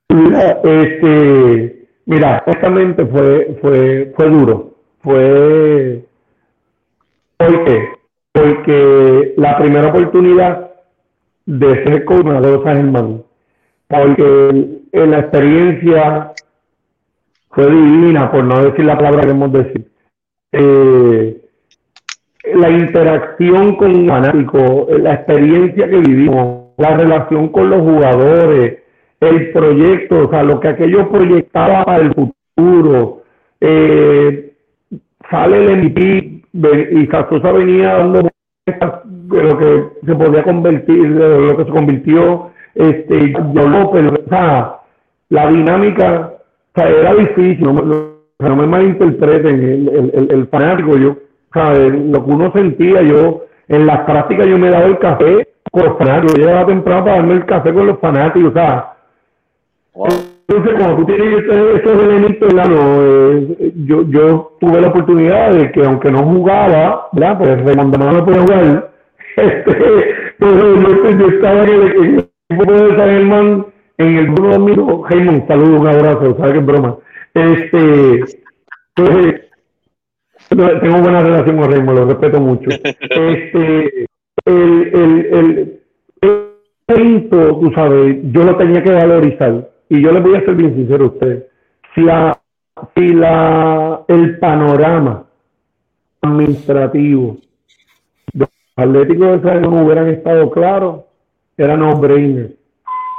[0.09, 1.72] Mira, este,
[2.05, 4.73] mira, justamente fue, fue, fue duro.
[5.01, 6.05] Fue,
[7.37, 7.89] ¿por qué?
[8.31, 10.71] Porque la primera oportunidad
[11.45, 13.23] de ser coordinador de San Germán,
[13.87, 16.31] porque la experiencia
[17.49, 19.91] fue divina, por no decir la palabra que queremos decir.
[20.53, 21.41] Eh,
[22.55, 28.82] la interacción con el fanático, la experiencia que vivimos, la relación con los jugadores,
[29.27, 33.23] el proyecto, o sea, lo que aquello proyectaba para el futuro.
[33.61, 34.53] Eh,
[35.29, 36.43] sale el MVP
[36.91, 38.29] y Casosa venía dando
[38.65, 44.29] de lo que se podía convertir, de lo que se convirtió, este, yo López, o
[44.29, 44.79] sea,
[45.29, 46.33] la dinámica,
[46.75, 47.73] o sea, era difícil, no,
[48.39, 51.17] no me malinterpreten, el, el, el fanático, yo
[51.55, 55.97] lo que uno sentía, yo en las prácticas yo me daba el café con los
[55.97, 58.93] fanáticos, yo llegaba temprano para darme el café con los fanáticos, o sea,
[59.95, 66.11] entonces cuando tú tienes esos, elementos, eh, yo, yo tuve la oportunidad de que aunque
[66.11, 67.37] no jugaba, ¿verdad?
[67.37, 68.91] Pues Raymond no podía jugar,
[69.37, 73.65] este, yo, yo estaba en el, equipo de San Germán
[73.97, 76.97] en el grupo de amigos, Raymond, saludos, un abrazo, sabes es broma,
[77.33, 78.19] este,
[78.95, 79.41] pues,
[80.81, 82.69] tengo buena relación con Raymond, lo respeto mucho.
[82.99, 84.05] Este,
[84.45, 85.79] el, el,
[86.87, 89.72] el, tú sabes, yo lo tenía que valorizar.
[89.89, 91.47] Y yo le voy a ser bien sincero a usted.
[91.93, 92.39] Si la,
[92.95, 95.25] si la, el panorama
[96.21, 97.37] administrativo
[98.33, 101.01] de los atléticos de San no hubieran estado claros,
[101.57, 102.55] era no brainer.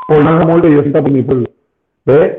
[0.09, 1.49] Por más amor que yo sienta por mi pueblo.
[2.05, 2.39] ¿Ves?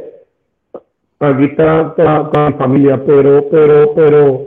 [1.19, 4.45] Aquí está, está, está mi familia, pero, pero, pero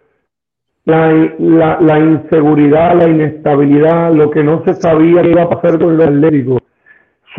[0.85, 5.97] la, la, inseguridad, la inestabilidad, lo que no se sabía que iba a pasar con
[5.97, 6.62] los atléticos.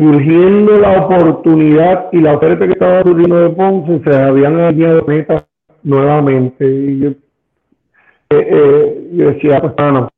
[0.00, 5.44] Surgiendo la oportunidad y la oferta que estaba surgiendo de Ponce, se habían alineado metas
[5.82, 6.66] nuevamente.
[6.66, 7.16] Y yo, eh,
[8.30, 10.08] eh, decía, pues, no,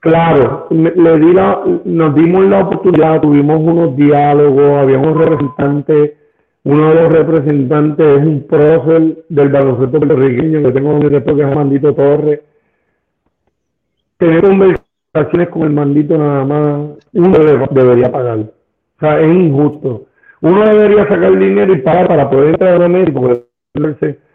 [0.00, 6.16] Claro, le di la, nos dimos la oportunidad, tuvimos unos diálogos, había un representante,
[6.64, 11.42] uno de los representantes es un prócer del baloncesto puertorriqueño, que tengo un respeto que
[11.42, 12.40] es Mandito Torres.
[14.18, 14.85] Tener conversaciones
[15.50, 16.80] con el mandito nada más,
[17.12, 17.38] uno
[17.70, 18.38] debería pagar.
[18.38, 20.06] O sea, es injusto.
[20.40, 23.30] Uno debería sacar el dinero y pagar para poder entrar a médico.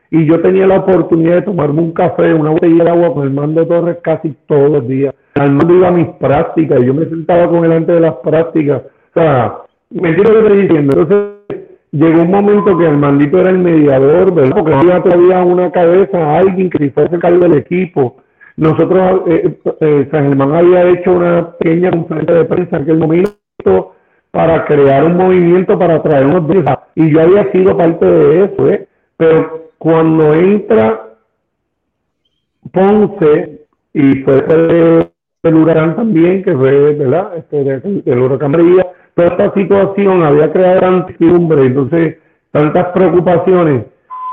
[0.09, 3.31] Y yo tenía la oportunidad de tomarme un café, una botella de agua con el
[3.31, 5.13] mando Torres casi todos los días
[5.49, 8.83] mando iba a mis prácticas, y yo me sentaba con él antes de las prácticas.
[9.15, 9.57] O sea,
[9.89, 11.01] me entiendo lo que estoy diciendo.
[11.01, 14.55] Entonces, llegó un momento que el mandito era el mediador, ¿verdad?
[14.55, 18.17] Porque había todavía una cabeza, alguien que se fuese cargo del equipo.
[18.61, 23.95] Nosotros, eh, eh, San Germán había hecho una pequeña conferencia de prensa en aquel momento
[24.29, 26.77] para crear un movimiento para traer unos días.
[26.93, 28.87] Y yo había sido parte de eso, ¿eh?
[29.17, 31.07] Pero cuando entra
[32.71, 37.37] Ponce y fue el también, que fue, ¿verdad?
[37.37, 37.81] Este,
[38.11, 38.85] el huracán María,
[39.15, 42.17] toda esta situación había creado tanta entonces
[42.51, 43.85] tantas preocupaciones,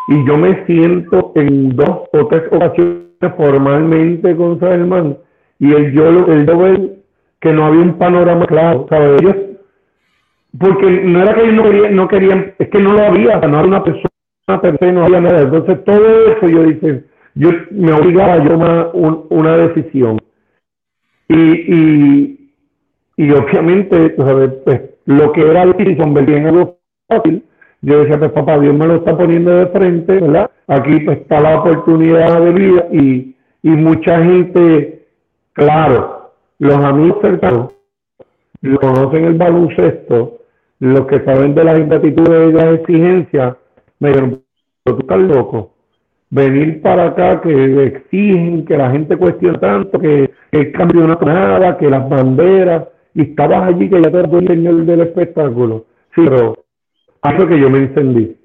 [0.08, 5.18] y yo me siento en dos o tres ocasiones formalmente con Salman,
[5.58, 6.98] y el yo, el yo
[7.40, 9.22] que no había un panorama claro, ¿sabes?
[9.22, 9.36] Ellos,
[10.58, 13.58] porque no era que ellos no querían, no querían es que no lo había, no
[13.58, 14.08] había una persona,
[14.48, 15.42] una no había nada.
[15.42, 17.04] Entonces todo eso yo dije,
[17.34, 20.18] yo me obligaba a tomar una decisión.
[21.28, 22.52] Y, y,
[23.16, 24.10] y obviamente,
[24.64, 27.44] pues, lo que era difícil convertía en algo fácil.
[27.80, 30.50] Yo decía, pues papá, Dios me lo está poniendo de frente, ¿verdad?
[30.66, 35.06] Aquí pues, está la oportunidad de vida y, y mucha gente,
[35.52, 37.72] claro, los amigos cercanos,
[38.60, 40.38] lo conocen el baloncesto,
[40.80, 43.56] los que saben de las ingratitudes y las exigencias,
[44.00, 44.42] me dijeron,
[44.82, 45.78] pero tú estás loco
[46.30, 51.76] venir para acá que exigen que la gente cuestione tanto, que, el cambio no nada,
[51.76, 55.86] que las banderas, y estabas allí que ya te el del espectáculo.
[56.14, 56.64] Sí, pero
[57.22, 58.36] eso que yo me encendí.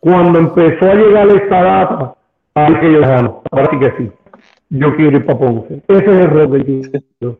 [0.00, 2.14] Cuando empezó a llegar esta data,
[2.54, 4.10] ahí que yo gano, ahora sí que sí.
[4.70, 5.82] Yo quiero ir para Ponce.
[5.88, 7.38] Ese es el que yo.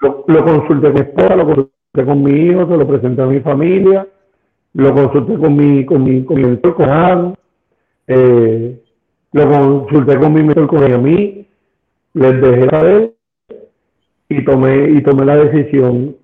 [0.00, 3.26] Lo, lo consulté con mi esposa, lo consulté con mi hijo, se lo presenté a
[3.26, 4.06] mi familia,
[4.74, 7.34] lo consulté con mi, con mi, con mi con
[8.06, 8.82] eh,
[9.32, 11.46] lo consulté con mi mentor, con a mí,
[12.14, 13.14] les dejé saber
[14.28, 16.16] y tomé, y tomé la decisión.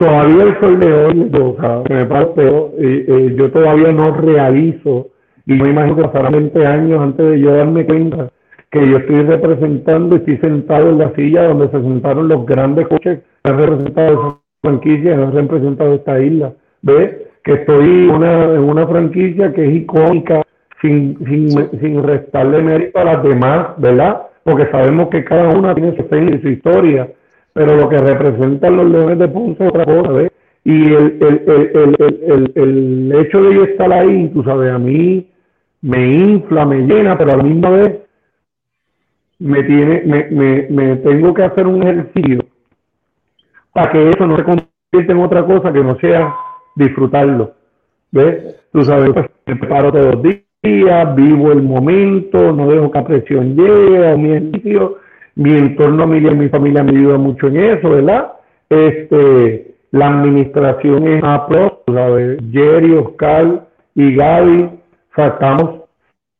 [0.00, 1.56] Todavía el sol de hoy, yo,
[1.90, 2.48] me parece,
[2.78, 5.08] eh, yo todavía no realizo,
[5.44, 8.30] y me imagino que pasarán 20 años antes de yo darme cuenta
[8.70, 13.18] que yo estoy representando, estoy sentado en la silla donde se sentaron los grandes coches
[13.18, 16.54] que han representado esa franquicia, que han representado esta isla.
[16.80, 17.16] ¿Ves?
[17.44, 20.40] Que estoy una, en una franquicia que es icónica,
[20.80, 24.22] sin, sin, sin restarle mérito a las demás, ¿verdad?
[24.44, 27.06] Porque sabemos que cada una tiene su fe y su historia,
[27.52, 30.32] pero lo que representan los leones de Ponce es otra cosa, ¿ves?
[30.64, 35.28] Y el, el, el, el, hecho de yo estar ahí, tú sabes, a mí
[35.80, 38.00] me infla, me llena, pero a la vez
[39.38, 42.40] me, tiene, me, me, me tengo que hacer un ejercicio
[43.72, 44.68] para que eso no se convierta
[45.12, 46.34] en otra cosa que no sea
[46.76, 47.54] disfrutarlo.
[48.12, 48.56] ¿Ves?
[48.72, 53.06] Tú sabes, pues, me preparo todos los días vivo el momento, no dejo que la
[53.06, 54.98] presión llegue a mi edificio,
[55.40, 58.32] mi entorno, mi, mi familia me ayuda mucho en eso, ¿verdad?
[58.68, 61.82] Este, la administración es APRO,
[62.52, 64.68] Jerry, Oscar y Gaby,
[65.16, 65.84] sacamos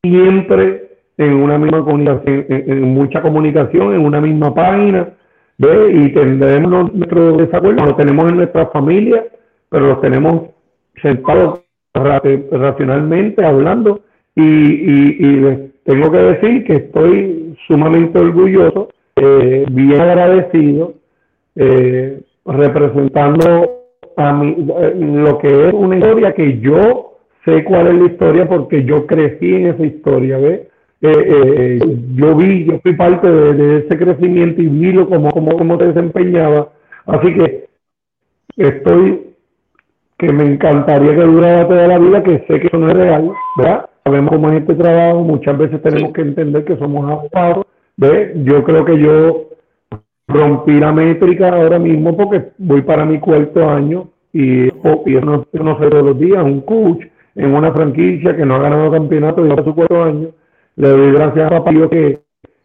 [0.03, 5.09] siempre en una misma comunicación, en, mucha comunicación, en una misma página,
[5.57, 5.93] ¿ve?
[5.95, 9.25] Y tendremos nuestros desacuerdos, lo tenemos en nuestra familia,
[9.71, 10.51] pero los tenemos
[11.01, 11.61] sentados
[11.95, 14.03] racionalmente hablando
[14.37, 20.95] y, y, tengo que decir que estoy sumamente orgulloso, eh, bien agradecido,
[21.55, 23.85] eh, representando
[24.17, 28.49] a mí eh, lo que es una historia que yo sé cuál es la historia
[28.49, 30.63] porque yo crecí en esa historia, ¿ves?
[31.01, 35.87] yo vi, yo fui parte de, ese crecimiento y vi lo como, como, como te
[35.87, 36.73] desempeñaba.
[37.07, 37.69] Así que
[38.57, 39.31] estoy
[40.19, 43.33] que me encantaría que durara toda la vida, que sé que eso no es real,
[43.57, 43.90] ¿verdad?
[44.11, 47.67] Sabemos cómo es este trabajo, muchas veces tenemos que entender que somos abogados.
[47.97, 48.33] ¿ve?
[48.45, 49.49] Yo creo que yo
[50.27, 55.79] rompí la métrica ahora mismo porque voy para mi cuarto año y, y no, no
[55.79, 57.05] sé todos los días, un coach
[57.37, 60.29] en una franquicia que no ha ganado campeonato desde su cuarto año.
[60.77, 62.21] Le doy gracias a Papá que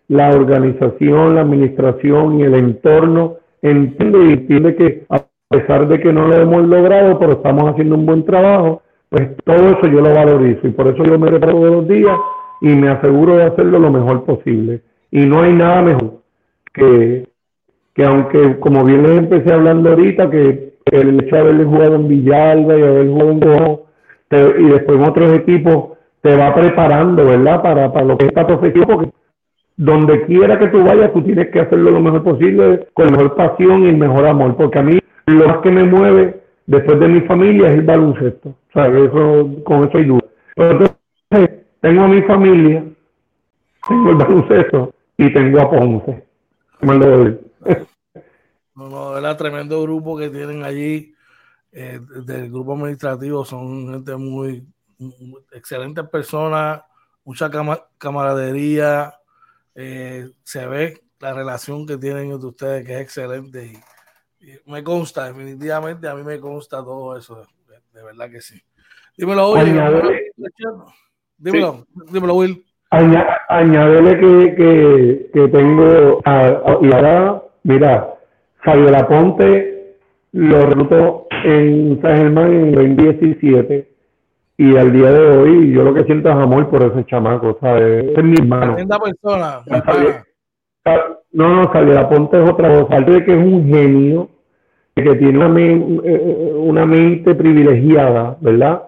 [0.08, 6.12] la organización, la administración y el entorno entiende y entiende que a pesar de que
[6.12, 10.14] no lo hemos logrado, pero estamos haciendo un buen trabajo, pues todo eso yo lo
[10.14, 12.18] valorizo y por eso yo me reparo todos los días
[12.62, 14.82] y me aseguro de hacerlo lo mejor posible.
[15.12, 16.22] Y no hay nada mejor
[16.74, 17.26] que
[17.96, 22.08] que aunque, como bien les empecé hablando ahorita, que el hecho de haberle jugado en
[22.10, 23.86] Villalba y haber jugado en Gojo,
[24.60, 27.62] y después en otros equipos, te va preparando, ¿verdad?
[27.62, 29.12] Para, para lo que es esta profesión, porque
[29.78, 33.88] donde quiera que tú vayas, tú tienes que hacerlo lo mejor posible, con mejor pasión
[33.88, 37.72] y mejor amor, porque a mí lo más que me mueve después de mi familia
[37.72, 40.26] es el baloncesto, o sea, eso, con eso hay duda.
[40.56, 42.84] Pero entonces, tengo a mi familia,
[43.88, 46.26] tengo el baloncesto y tengo a Ponce.
[48.78, 51.16] No, no, era tremendo grupo que tienen allí
[51.72, 54.68] eh, del grupo administrativo, son gente muy,
[55.54, 56.82] excelentes personas,
[57.24, 57.50] mucha
[57.98, 59.14] camaradería,
[59.74, 63.66] eh, se ve la relación que tienen entre ustedes, que es excelente.
[63.66, 63.78] Y,
[64.66, 67.46] me consta, definitivamente, a mí me consta todo eso,
[67.94, 68.62] de, verdad que sí.
[69.18, 69.80] Dímelo, Will.
[71.38, 72.66] dímelo, dímelo, Will.
[72.90, 76.22] Añádele que, que, que tengo,
[76.82, 78.16] y ahora, mira,
[78.60, 79.98] Javier Aponte
[80.32, 83.96] lo reclutó en San Germán en el 2017
[84.58, 88.06] y al día de hoy yo lo que siento es amor por ese chamaco, ¿sabes?
[88.18, 88.76] Es mi hermano.
[88.76, 89.62] persona.
[91.32, 93.02] No, no, Javier Aponte es otra cosa.
[93.02, 94.30] de que es un genio,
[94.96, 98.84] que tiene una, eh, una mente privilegiada, ¿verdad?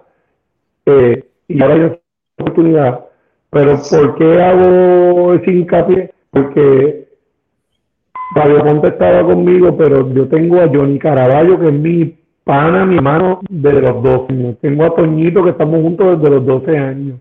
[0.86, 2.00] Eh, y ahora hay
[2.38, 3.04] oportunidad.
[3.50, 6.12] Pero ¿por qué hago ese hincapié?
[6.30, 7.08] Porque
[8.34, 12.96] Fabio Ponte estaba conmigo, pero yo tengo a Johnny Caraballo, que es mi pana, mi
[12.96, 14.56] hermano, desde los 12 años.
[14.60, 17.20] Tengo a Toñito, que estamos juntos desde los 12 años.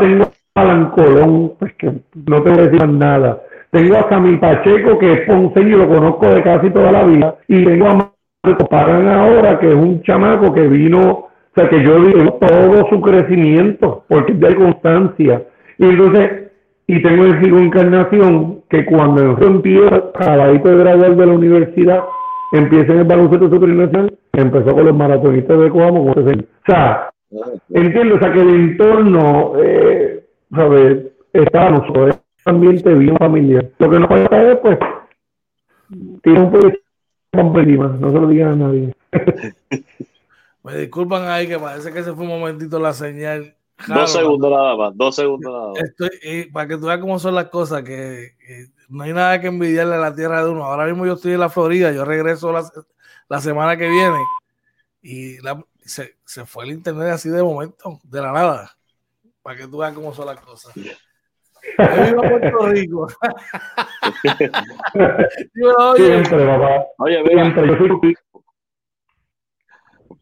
[0.00, 1.92] Tengo a Alan Colón, pues que
[2.26, 3.42] no te voy a decir nada.
[3.72, 7.36] Tengo a Sammy Pacheco, que es ponceño, lo conozco de casi toda la vida.
[7.48, 8.12] Y tengo a
[8.44, 12.86] Marco Pagan ahora, que es un chamaco que vino, o sea, que yo vi todo
[12.90, 15.42] su crecimiento, porque es de constancia.
[15.78, 16.50] Y entonces,
[16.86, 22.04] y tengo el Encarnación, que cuando empieza, acabadito de graduar de la universidad,
[22.52, 26.12] empieza en el baloncesto superinnacional, empezó con los maratonistas de Coamo.
[26.12, 26.14] O
[26.66, 27.08] sea,
[27.70, 31.06] entiendo, o sea, que el entorno, eh, ¿sabes?
[31.32, 33.70] Está un ambiente bien familiar.
[33.78, 34.78] Lo que no puede es, pues,
[36.22, 36.82] tiene un poco de
[37.32, 38.94] no se lo digan a nadie.
[40.62, 43.56] Me disculpan ahí que parece que se fue un momentito la señal
[43.88, 45.82] dos segundos nada más, dos segundos nada más.
[45.82, 48.32] Estoy, para que tú veas cómo son las cosas, que,
[48.88, 50.64] no hay nada que envidiarle a la tierra de uno.
[50.64, 54.18] Ahora mismo yo estoy en la Florida, yo regreso la, semana que viene
[55.02, 55.36] y
[55.84, 56.14] se,
[56.46, 58.76] fue el internet así de momento, de la nada,
[59.42, 60.74] para que tú veas cómo son las cosas.
[61.78, 63.06] Yo vivo en Puerto Rico.
[65.94, 66.22] oye,
[66.98, 67.22] Oye,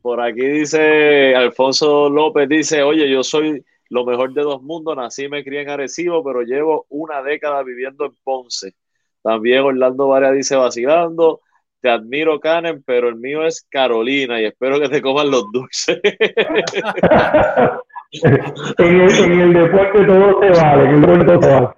[0.03, 5.25] por aquí dice Alfonso López, dice, oye, yo soy lo mejor de dos mundos, nací
[5.25, 8.75] y me crié en Arecibo, pero llevo una década viviendo en Ponce.
[9.23, 11.41] También Orlando Varia dice, vacilando,
[11.81, 16.01] te admiro, Canen, pero el mío es Carolina y espero que te coman los dulces.
[18.79, 19.01] en,
[19.41, 21.69] el, deporte todo se vale, en el deporte todo se vale.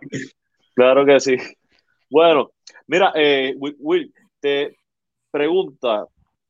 [0.74, 1.36] Claro que sí.
[2.10, 2.50] Bueno,
[2.86, 4.78] mira, eh, Will, te
[5.30, 6.06] pregunta,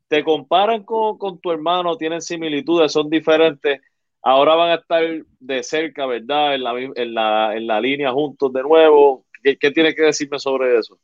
[0.08, 3.80] te comparan con, tu hermano, tienen similitudes, son diferentes.
[4.22, 5.02] Ahora van a estar
[5.40, 6.54] de cerca, ¿verdad?
[6.54, 9.24] En la, en la, en la línea juntos de nuevo.
[9.42, 10.98] ¿Qué, qué tienes que decirme sobre eso?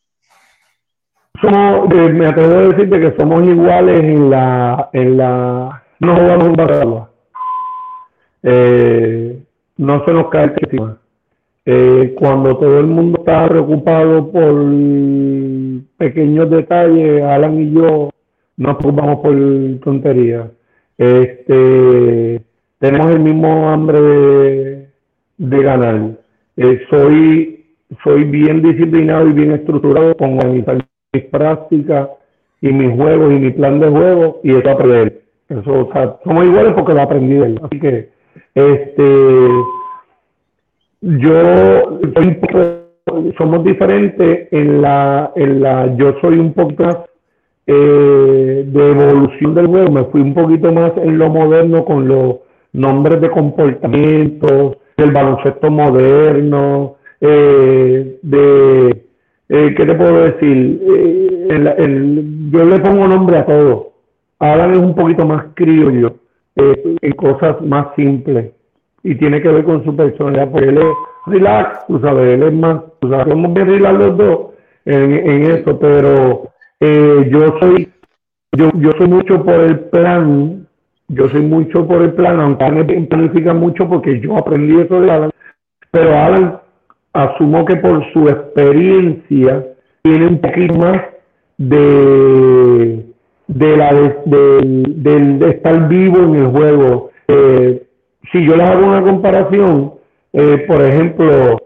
[1.40, 6.48] Somos, eh, me atrevo a decirte que somos iguales en la, en la, no jugamos
[6.48, 6.56] un
[8.42, 9.38] eh,
[9.76, 10.96] no se nos cae el
[11.70, 14.54] eh, cuando todo el mundo está preocupado por
[15.98, 18.08] pequeños detalles, Alan y yo
[18.56, 19.36] no preocupamos por
[19.84, 20.48] tonterías.
[20.96, 22.40] Este,
[22.78, 24.00] tenemos el mismo hambre
[25.36, 26.12] de, ganar.
[26.56, 27.66] Eh, soy,
[28.02, 30.64] soy bien disciplinado y bien estructurado con mis,
[31.30, 32.08] prácticas
[32.62, 35.22] y mis juegos y mi plan de juego y eso aprender.
[35.50, 37.60] Eso, o sea, somos iguales porque lo aprendí él.
[37.62, 38.08] Así que,
[38.54, 39.48] este,
[41.00, 42.00] yo
[43.36, 46.96] somos diferentes en la, en la, yo soy un poco más
[47.66, 52.36] eh, de evolución del juego, me fui un poquito más en lo moderno con los
[52.72, 59.04] nombres de comportamiento, del baloncesto moderno, eh, de,
[59.48, 60.80] eh, ¿qué te puedo decir?
[62.50, 63.92] yo le pongo nombre a todo.
[64.38, 66.16] Alan es un poquito más criollo,
[66.58, 68.52] en cosas más simples.
[69.02, 70.94] Y tiene que ver con su personalidad, porque él es
[71.26, 74.38] relax, tú sabes, él es más, tú sabes, somos bien relax los dos
[74.84, 76.50] en, eso, pero
[76.80, 77.92] eh, yo soy
[78.52, 80.66] yo, yo soy mucho por el plan,
[81.08, 85.10] yo soy mucho por el plan, aunque me planifica mucho porque yo aprendí eso de
[85.10, 85.30] Alan,
[85.90, 86.58] pero Alan
[87.12, 89.66] asumo que por su experiencia
[90.02, 91.02] tiene un poquito más
[91.58, 93.04] de,
[93.48, 97.10] de la de, estar vivo en el juego.
[97.26, 97.82] Eh,
[98.30, 99.94] si yo les hago una comparación,
[100.32, 101.58] eh, por ejemplo,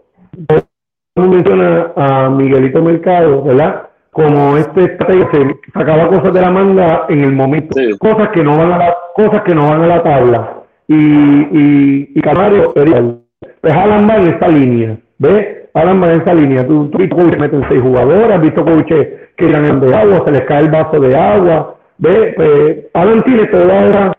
[1.15, 3.83] menciona a Miguelito Mercado, ¿verdad?
[4.11, 8.71] Como este se sacaba cosas de la manga en el momento, cosas que no van
[8.71, 10.63] a la, cosas que no van a la tabla.
[10.87, 15.69] Y, y, y Canario, pues Alan va en esta línea, ¿ves?
[15.73, 16.67] Alan va en esta línea.
[16.67, 19.07] Tú, tú coaches meten seis jugadores, has visto coaches
[19.37, 24.13] que tiran de agua, se les cae el vaso de agua, Pues Alan tiene toda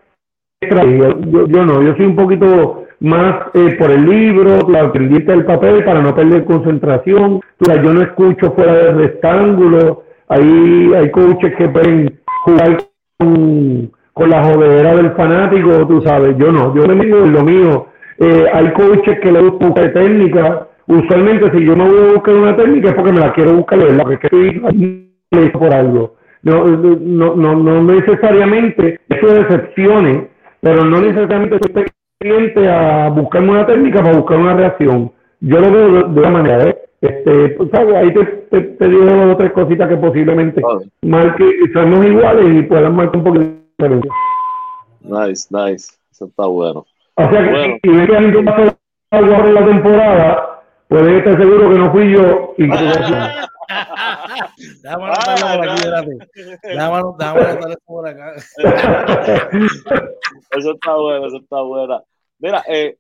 [0.70, 5.44] yo, yo no, yo soy un poquito más eh, por el libro, la pendiente del
[5.44, 7.40] papel para no perder concentración.
[7.60, 10.04] yo no escucho fuera del rectángulo.
[10.28, 12.78] Hay, hay coaches que pueden jugar
[13.18, 16.36] con, con la jodedera del fanático, tú sabes.
[16.38, 17.86] Yo no, yo me digo lo mío.
[18.18, 20.68] Eh, hay coaches que le buscan técnica.
[20.86, 23.78] Usualmente, si yo me voy a buscar una técnica es porque me la quiero buscar,
[23.78, 24.02] ¿verdad?
[24.02, 26.14] Porque estoy por algo.
[26.44, 30.28] No, no, no, no necesariamente, eso de excepciones,
[30.60, 35.10] pero no necesariamente estoy a buscarme una técnica para buscar una reacción.
[35.40, 36.78] Yo lo veo de, una manera, ¿eh?
[37.00, 40.62] Este, pues, Ahí te, te, digo dos o tres cositas que posiblemente
[41.02, 43.44] marque, somos iguales y puedan marcar un poquito
[43.78, 44.08] diferente.
[45.02, 45.92] Nice, nice.
[46.10, 46.86] Eso está bueno.
[47.16, 48.76] O sea que si ven que alguien pasó
[49.10, 52.68] algo en la temporada, pueden estar seguro que no fui yo y
[54.82, 55.82] Déjame anotarlo por aquí,
[56.62, 58.34] Déjame anotarlo por acá.
[60.50, 62.04] Eso está bueno, eso está bueno.
[62.38, 62.96] Mira, eh,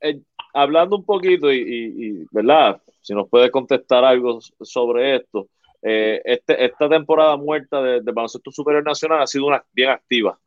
[0.00, 0.20] eh,
[0.54, 2.80] hablando un poquito y, ¿verdad?
[3.00, 5.48] Si nos puede contestar algo sobre esto.
[5.82, 10.38] Eh, este, esta temporada muerta de, de, baloncesto superior nacional ha sido una bien activa.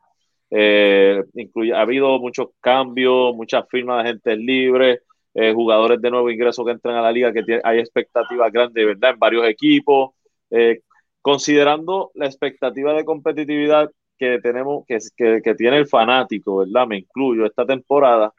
[1.33, 4.35] incluye, ha habido muchos cambios, muchas firmas de gente
[5.33, 9.11] libre, jugadores de nuevo ingreso que entran a la liga, que hay expectativas grandes, ¿verdad?
[9.11, 10.11] En varios equipos.
[11.21, 16.87] considerando la expectativa de competitividad que tenemos, que, que, que, tiene el fanático, ¿verdad?
[16.87, 18.33] Me incluyo esta temporada.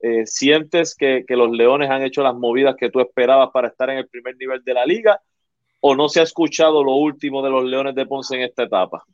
[0.00, 3.90] Eh, ¿Sientes que, que, los Leones han hecho las movidas que tú esperabas para estar
[3.90, 5.20] en el primer nivel de la liga?
[5.80, 9.04] ¿O no se ha escuchado lo último de los Leones de Ponce en esta etapa?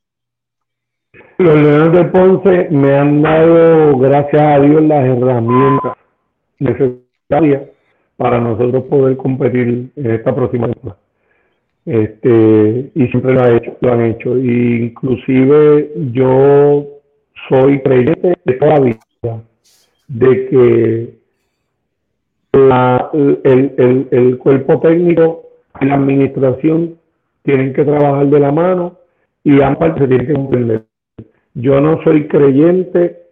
[1.39, 5.97] Los Leones de Ponce me han dado, gracias a Dios, las herramientas
[6.59, 7.05] necesarias
[8.16, 11.01] para nosotros poder competir en esta próxima temporada
[11.87, 14.36] este, y siempre lo, ha hecho, lo han hecho.
[14.36, 16.85] inclusive yo
[17.48, 18.98] soy creyente de toda la vida
[20.09, 21.16] de que
[22.53, 25.43] el, el, el, cuerpo técnico
[25.81, 26.97] y la administración
[27.43, 28.98] tienen que trabajar de la mano
[29.44, 30.85] y ambas se tienen que entender.
[31.55, 33.23] Yo no soy creyente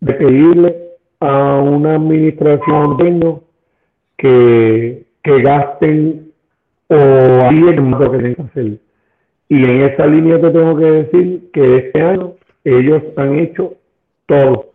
[0.00, 0.75] de pedirle
[1.94, 3.40] administración
[4.16, 6.32] que, que gasten
[6.88, 8.78] o alguien lo que tienen que hacer.
[9.48, 12.34] Y en esa línea te tengo que decir que este año
[12.64, 13.74] ellos han hecho
[14.26, 14.72] todo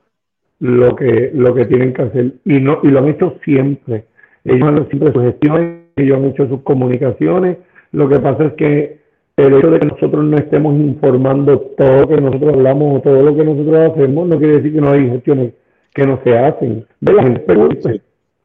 [0.59, 4.05] lo que, lo que tienen que hacer y, no, y lo han hecho siempre.
[4.45, 7.57] Ellos han hecho siempre sus gestiones, ellos han hecho sus comunicaciones.
[7.91, 9.01] Lo que pasa es que
[9.37, 13.23] el hecho de que nosotros no estemos informando todo lo que nosotros hablamos o todo
[13.23, 15.53] lo que nosotros hacemos no quiere decir que no hay gestiones
[15.93, 16.85] que no se hacen.
[16.99, 17.45] De la gente,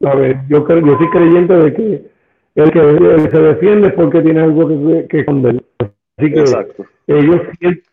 [0.04, 2.04] a ver, yo, creo, yo soy creyente de que
[2.56, 5.62] el que se defiende es porque tiene algo que, que esconder.
[6.18, 6.44] Así que
[7.08, 7.40] ellos,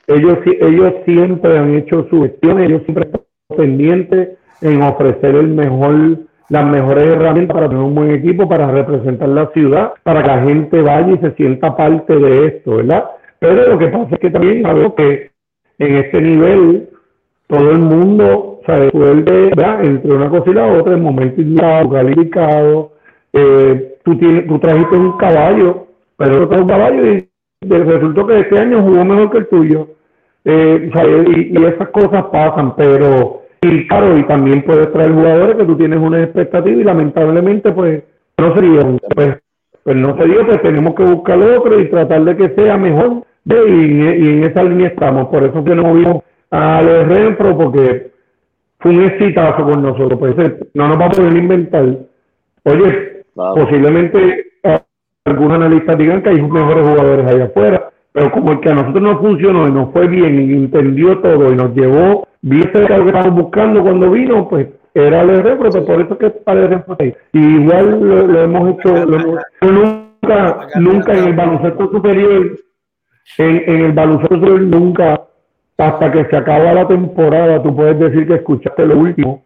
[0.07, 3.21] ellos, ellos siempre han hecho su gestión, ellos siempre están
[3.55, 4.30] pendientes
[4.61, 6.19] en ofrecer el mejor,
[6.49, 10.41] las mejores herramientas para tener un buen equipo, para representar la ciudad, para que la
[10.43, 13.05] gente vaya y se sienta parte de esto, ¿verdad?
[13.39, 15.31] Pero lo que pasa es que también sabemos que
[15.80, 16.89] en este nivel
[17.47, 22.91] todo el mundo se resuelve entre una cosa y la otra, en momento indicado, calificado,
[23.34, 25.88] eh, tú, tienes, tú trajiste un caballo,
[26.18, 27.30] pero otro caballo y
[27.61, 29.88] resultó que este año jugó mejor que el tuyo.
[30.45, 30.91] Eh,
[31.52, 35.99] y, esas cosas pasan, pero y claro, y también puedes traer jugadores que tú tienes
[35.99, 38.03] una expectativa y lamentablemente pues
[38.38, 39.38] no se dio, pues,
[39.84, 43.23] pues no se dio, pues tenemos que buscar otro y tratar de que sea mejor.
[43.45, 48.11] Y, en esa línea estamos, por eso que no vimos a los Renfro, porque
[48.84, 50.35] fue un exitazo con nosotros, pues
[50.76, 51.85] no nos vamos a poder inventar.
[52.65, 54.80] Oye, Posiblemente eh,
[55.26, 59.01] algunos analistas digan que hay mejores jugadores allá afuera, pero como el que a nosotros
[59.01, 63.03] nos funcionó y nos fue bien y entendió todo y nos llevó bien cerca lo
[63.03, 67.15] que estábamos buscando cuando vino, pues era el pero por eso que para el.
[67.31, 69.05] Y igual lo, hemos hecho,
[69.61, 72.51] nunca, nunca en el baloncesto superior,
[73.39, 75.22] en, en el baloncesto superior nunca,
[75.77, 79.43] hasta que se acaba la temporada, tú puedes decir que escuchaste lo último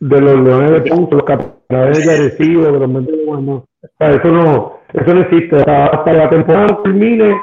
[0.00, 3.64] de los leones de punto, los capitales de Arecibo, de los no.
[3.98, 5.56] eso no, eso no existe.
[5.56, 7.34] Hasta, la temporada termine,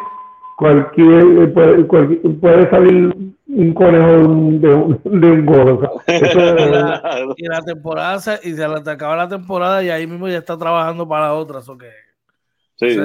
[0.58, 3.16] cualquier puede, puede salir
[3.48, 6.02] un conejo de un, de un gordo.
[6.08, 11.08] y, la, temporada y se le acaba la temporada y ahí mismo ya está trabajando
[11.08, 11.68] para otras.
[11.70, 11.90] ¿o que,
[12.76, 12.98] sí.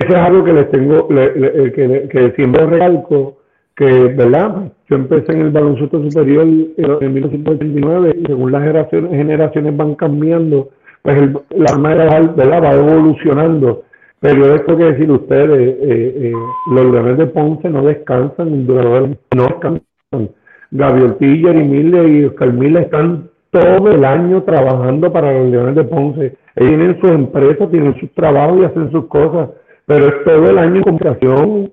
[0.00, 3.38] Eso es algo que les tengo, le, que, que, siempre recalco,
[3.76, 4.72] que, ¿verdad?
[4.88, 10.70] Yo empecé en el baloncesto superior en 1989 y según las generaciones, van cambiando,
[11.02, 12.62] pues el, la manera ¿verdad?
[12.62, 13.84] va evolucionando
[14.20, 16.32] pero esto que decir ustedes, eh, eh,
[16.70, 20.30] los Leones de Ponce no descansan, no descansan.
[20.70, 25.74] Gabriel Tiller y Mille y Oscar Mille están todo el año trabajando para los Leones
[25.74, 26.36] de Ponce.
[26.54, 29.48] Ellos tienen sus empresas, tienen sus trabajos y hacen sus cosas,
[29.90, 31.72] pero es todo el año en computación,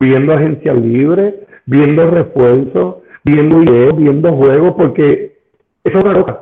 [0.00, 1.34] viendo agencias libres,
[1.66, 5.36] viendo refuerzos, viendo videos, viendo juegos, porque
[5.84, 6.40] eso es una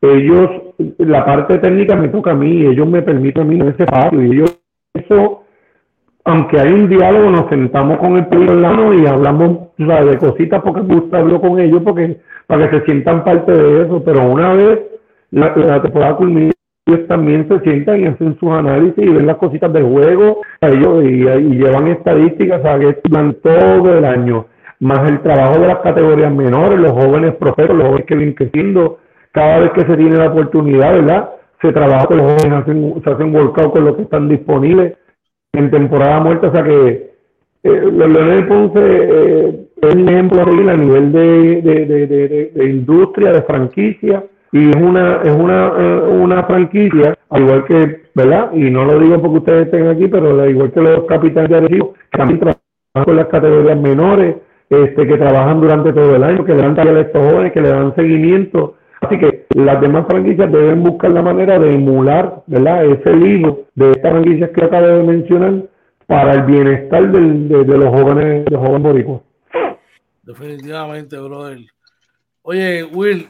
[0.00, 0.48] Ellos,
[0.96, 4.22] la parte técnica me toca a mí, ellos me permiten a mí en ese espacio
[4.22, 4.58] y ellos
[4.94, 5.42] eso,
[6.24, 10.80] aunque hay un diálogo, nos sentamos con el pueblo lano y hablamos de cositas porque
[10.80, 14.54] me gusta hablar con ellos porque para que se sientan parte de eso, pero una
[14.54, 14.80] vez
[15.30, 16.52] la, temporada culmina,
[16.86, 21.04] ellos también se sientan y hacen sus análisis y ven las cositas del juego ellos,
[21.04, 21.24] y,
[21.56, 24.46] llevan estadísticas a que van todo el año,
[24.80, 28.98] más el trabajo de las categorías menores, los jóvenes profesos, los jóvenes que vienen creciendo,
[29.32, 31.30] cada vez que se tiene la oportunidad, ¿verdad?
[31.64, 34.98] se trabaja con los jóvenes, se hacen workout con los que están disponibles
[35.54, 37.14] en temporada muerta, o sea que
[37.62, 44.24] eh, de Ponce eh, es un ejemplo a nivel de, de, de, industria, de franquicia,
[44.54, 48.52] y es una es una, eh, una franquicia, al igual que, ¿verdad?
[48.54, 51.56] Y no lo digo porque ustedes estén aquí, pero al igual que los capitanes de
[51.56, 54.36] Arecibo, también trabajan con las categorías menores,
[54.70, 57.60] este, que trabajan durante todo el año, que le dan taller a estos jóvenes, que
[57.60, 62.86] le dan seguimiento Así que las demás franquicias deben buscar la manera de emular ¿verdad?
[62.86, 65.62] ese libro de estas franquicias que acabo de mencionar
[66.06, 69.20] para el bienestar de, los jóvenes, de los jóvenes boricuas.
[70.22, 71.58] Definitivamente, brother.
[72.42, 73.26] Oye, Will,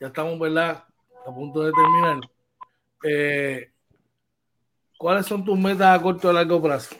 [0.00, 0.84] ya estamos, ¿verdad?
[1.26, 2.20] A punto de terminar.
[3.04, 3.68] Eh,
[4.98, 6.96] ¿Cuáles son tus metas a corto y largo plazo?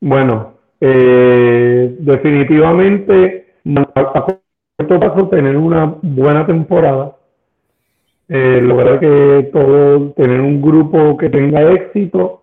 [0.00, 7.16] Bueno, eh, definitivamente esto paso tener una buena temporada,
[8.28, 12.42] eh, lograr que todo, tener un grupo que tenga éxito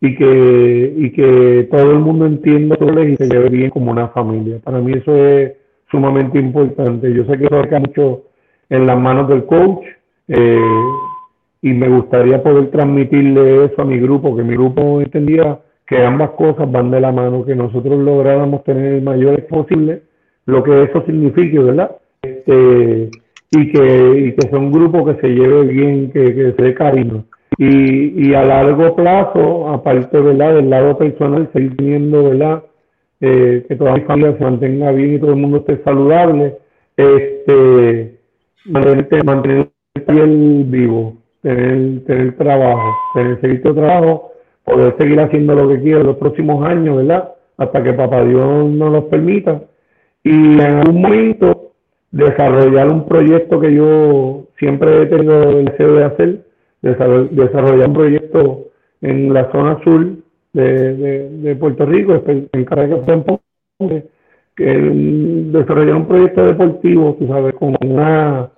[0.00, 4.08] y que, y que todo el mundo entienda todo y se lleve bien como una
[4.08, 4.58] familia.
[4.62, 5.61] Para mí eso es
[5.92, 7.14] sumamente importante.
[7.14, 8.24] Yo sé que eso está mucho
[8.68, 9.84] en las manos del coach
[10.26, 10.80] eh,
[11.60, 16.30] y me gustaría poder transmitirle eso a mi grupo, que mi grupo entendía que ambas
[16.30, 20.02] cosas van de la mano, que nosotros lográramos tener el mayor posible
[20.46, 21.96] lo que eso signifique, ¿verdad?
[22.22, 23.10] Este,
[23.50, 26.74] y, que, y que sea un grupo que se lleve bien, que, que se dé
[26.74, 27.24] cariño.
[27.58, 30.54] Y, y a largo plazo, aparte ¿verdad?
[30.54, 32.62] del lado personal, seguir teniendo ¿verdad?
[33.24, 36.58] Eh, que toda mi familia se mantenga bien y todo el mundo esté saludable,
[36.96, 38.18] este,
[38.64, 44.32] mantener, mantener el piel vivo, tener, tener trabajo, tener seguir tu trabajo,
[44.64, 47.32] poder seguir haciendo lo que quiero los próximos años, ¿verdad?
[47.58, 49.62] Hasta que Papá Dios nos los permita
[50.24, 51.74] y en algún momento
[52.10, 56.40] desarrollar un proyecto que yo siempre he tenido el deseo de hacer,
[56.80, 58.64] desarrollar un proyecto
[59.00, 60.21] en la zona sur
[60.52, 63.00] de, de, Puerto Rico, en Caracas,
[64.54, 68.50] que desarrollar un proyecto deportivo, tú sabes, con una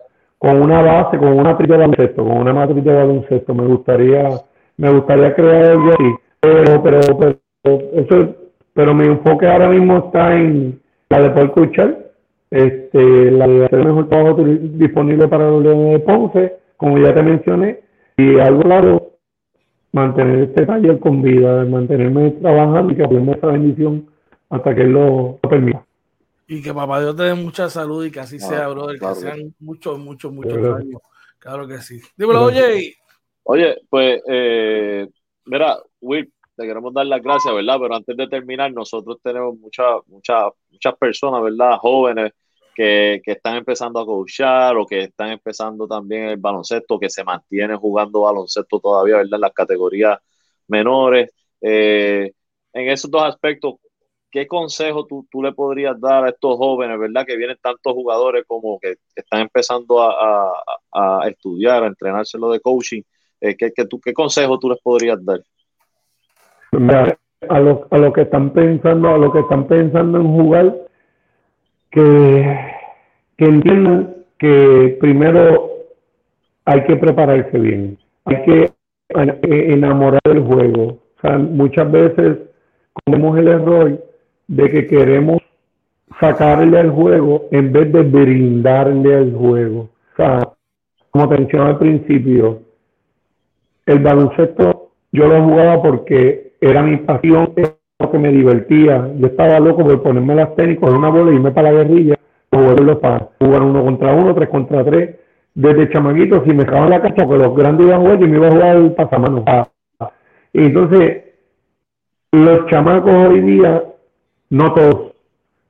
[0.44, 4.28] con una base, con una matriz de baloncesto, con una matriz de baloncesto, me gustaría,
[4.76, 8.34] me gustaría crear algo así, pero, pero, pero, eso,
[8.74, 11.98] pero mi enfoque ahora mismo está en, la de poder escuchar,
[12.50, 17.22] este, la de hacer el mejor trabajo disponible para los de Ponce, como ya te
[17.22, 17.80] mencioné,
[18.18, 19.12] y algo claro,
[19.94, 24.10] mantener este taller con vida, mantenerme trabajando y que apoyemos esa bendición
[24.50, 25.86] hasta que él lo, permita.
[26.48, 29.54] Y que papá Dios te dé mucha salud y que así sea, brother, que sean
[29.60, 31.00] muchos, muchos, muchos años.
[31.38, 32.00] Claro que sí.
[32.16, 32.96] Dímelo, oye.
[33.44, 35.06] Oye, pues, eh,
[35.44, 37.76] mira, Will, te queremos dar las gracias, ¿verdad?
[37.80, 41.76] Pero antes de terminar, nosotros tenemos muchas, muchas, muchas personas, ¿verdad?
[41.78, 42.32] Jóvenes
[42.74, 47.76] que, están empezando a coachar o que están empezando también el baloncesto, que se mantienen
[47.78, 49.34] jugando baloncesto todavía, ¿verdad?
[49.34, 50.18] En las categorías
[50.68, 51.30] menores.
[51.60, 52.32] Eh,
[52.72, 53.76] en esos dos aspectos,
[54.30, 57.24] ¿qué consejo tú, tú, le podrías dar a estos jóvenes, ¿verdad?
[57.24, 60.52] Que vienen tantos jugadores como que están empezando a,
[60.92, 63.02] a, estudiar, a entrenarse en lo de coaching.
[63.40, 65.40] Eh, ¿qué, qué, tú, ¿Qué consejo tú les podrías dar?
[67.48, 70.74] a los a lo que están pensando, a lo que están pensando en jugar,
[71.94, 72.58] que,
[73.38, 75.70] entiendan que primero
[76.64, 78.72] hay que prepararse bien, hay que
[79.72, 80.84] enamorar del juego.
[80.84, 82.38] O sea, muchas veces
[83.04, 84.04] comemos el error
[84.48, 85.38] de que queremos
[86.20, 89.80] sacarle al juego en vez de brindarle al juego.
[90.12, 90.52] O sea,
[91.10, 92.60] como te mencionaba al principio,
[93.86, 97.54] el baloncesto yo lo jugaba porque era mi pasión,
[98.14, 99.10] que me divertía.
[99.16, 102.14] Yo estaba loco por ponerme las tenis, coger una bola y irme para la guerrilla,
[102.50, 105.16] jugarlo para jugar uno contra uno, tres contra tres.
[105.52, 108.36] Desde chamaguito, si me dejaban la cancha, porque los grandes iban a jugar, yo me
[108.36, 109.44] iba a jugar el pasamano.
[110.52, 111.24] Y entonces,
[112.30, 113.84] los chamacos hoy día,
[114.50, 115.12] no todos,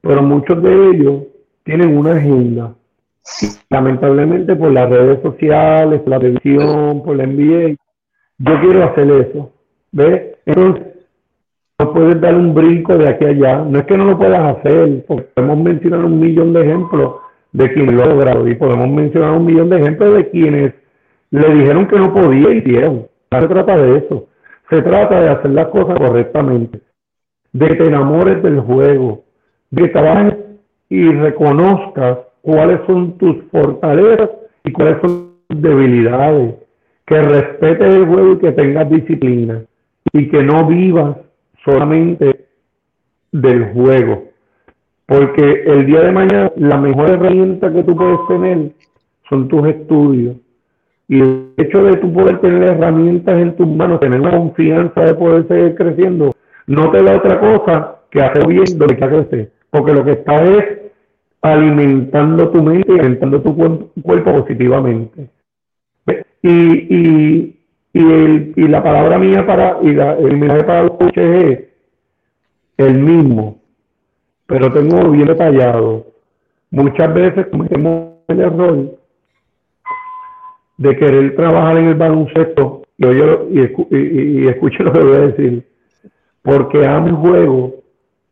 [0.02, 1.22] pero muchos de ellos
[1.62, 2.74] tienen una agenda.
[3.70, 7.74] Lamentablemente por las redes sociales, por la televisión, por la NBA,
[8.38, 9.50] yo quiero hacer eso.
[9.92, 10.36] ¿Ves?
[10.44, 10.93] Entonces,
[11.78, 13.64] no puedes dar un brinco de aquí a allá.
[13.64, 17.16] No es que no lo puedas hacer, porque podemos mencionar un millón de ejemplos
[17.52, 20.74] de quienes lo lograron y podemos mencionar un millón de ejemplos de quienes
[21.30, 23.06] le dijeron que no podía y hicieron.
[23.30, 24.28] No se trata de eso.
[24.70, 26.80] Se trata de hacer las cosas correctamente,
[27.52, 29.24] de que te enamores del juego,
[29.70, 30.34] de que trabajes
[30.88, 34.30] y reconozcas cuáles son tus fortalezas
[34.64, 36.54] y cuáles son tus debilidades,
[37.06, 39.62] que respetes el juego y que tengas disciplina
[40.12, 41.16] y que no vivas
[41.64, 42.46] solamente
[43.32, 44.24] del juego.
[45.06, 48.70] Porque el día de mañana la mejor herramienta que tú puedes tener
[49.28, 50.36] son tus estudios.
[51.08, 55.14] Y el hecho de tú poder tener herramientas en tus manos, tener una confianza de
[55.14, 56.32] poder seguir creciendo,
[56.66, 59.52] no te da otra cosa que hacer bien donde que crecer.
[59.70, 60.64] Porque lo que está es
[61.42, 65.28] alimentando tu mente y alimentando tu cuerpo positivamente.
[66.40, 67.60] Y, y,
[67.94, 71.60] y, el, y la palabra mía para, y la, el mensaje para los coches es
[72.76, 73.60] el mismo,
[74.46, 76.06] pero tengo bien detallado.
[76.70, 78.98] Muchas veces cometemos el error
[80.76, 85.66] de querer trabajar en el baloncesto, y, y, y, escuche lo que voy a decir,
[86.42, 87.74] porque amo el juego,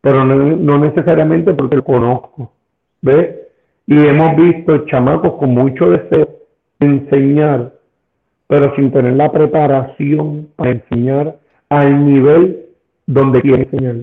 [0.00, 2.52] pero no, necesariamente porque lo conozco.
[3.00, 3.36] ¿Ves?
[3.86, 6.28] Y hemos visto chamacos con mucho deseo
[6.80, 7.72] de enseñar,
[8.52, 11.36] pero sin tener la preparación para enseñar
[11.70, 12.66] al nivel
[13.06, 13.96] donde quiere enseñar.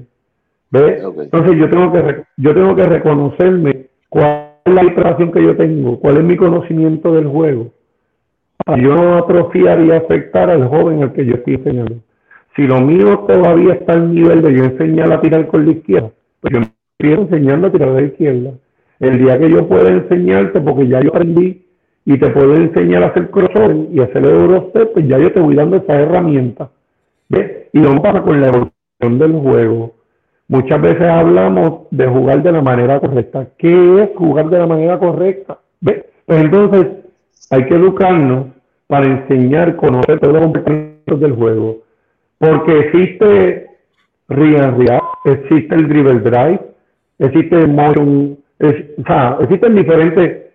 [0.71, 1.03] ¿Ves?
[1.03, 5.99] Entonces yo tengo que yo tengo que reconocerme cuál es la preparación que yo tengo,
[5.99, 7.71] cuál es mi conocimiento del juego.
[8.65, 11.97] Para yo no atrofiar y afectar al joven al que yo estoy enseñando.
[12.55, 16.09] Si lo mío todavía está al nivel de yo enseñar a tirar con la izquierda,
[16.41, 18.51] pues yo estoy enseñando a tirar de la izquierda.
[18.99, 21.68] El día que yo pueda enseñarte, porque ya yo aprendí
[22.11, 25.39] y te puedo enseñar a hacer crossover y hacer el Eurostep, pues ya yo te
[25.39, 26.71] voy dando esa herramienta.
[27.29, 27.67] ¿Ves?
[27.71, 29.93] Y no pasa con la evolución del juego.
[30.47, 33.49] Muchas veces hablamos de jugar de la manera correcta.
[33.59, 35.59] ¿Qué es jugar de la manera correcta?
[35.81, 36.03] ¿Ves?
[36.25, 36.87] Pues entonces
[37.51, 38.47] hay que educarnos
[38.87, 41.77] para enseñar, conocer todos los comportamientos del juego.
[42.39, 43.67] Porque existe
[44.29, 44.75] real
[45.25, 46.59] existe el dribble drive,
[47.19, 50.48] existe el motion, o sea, existen diferentes,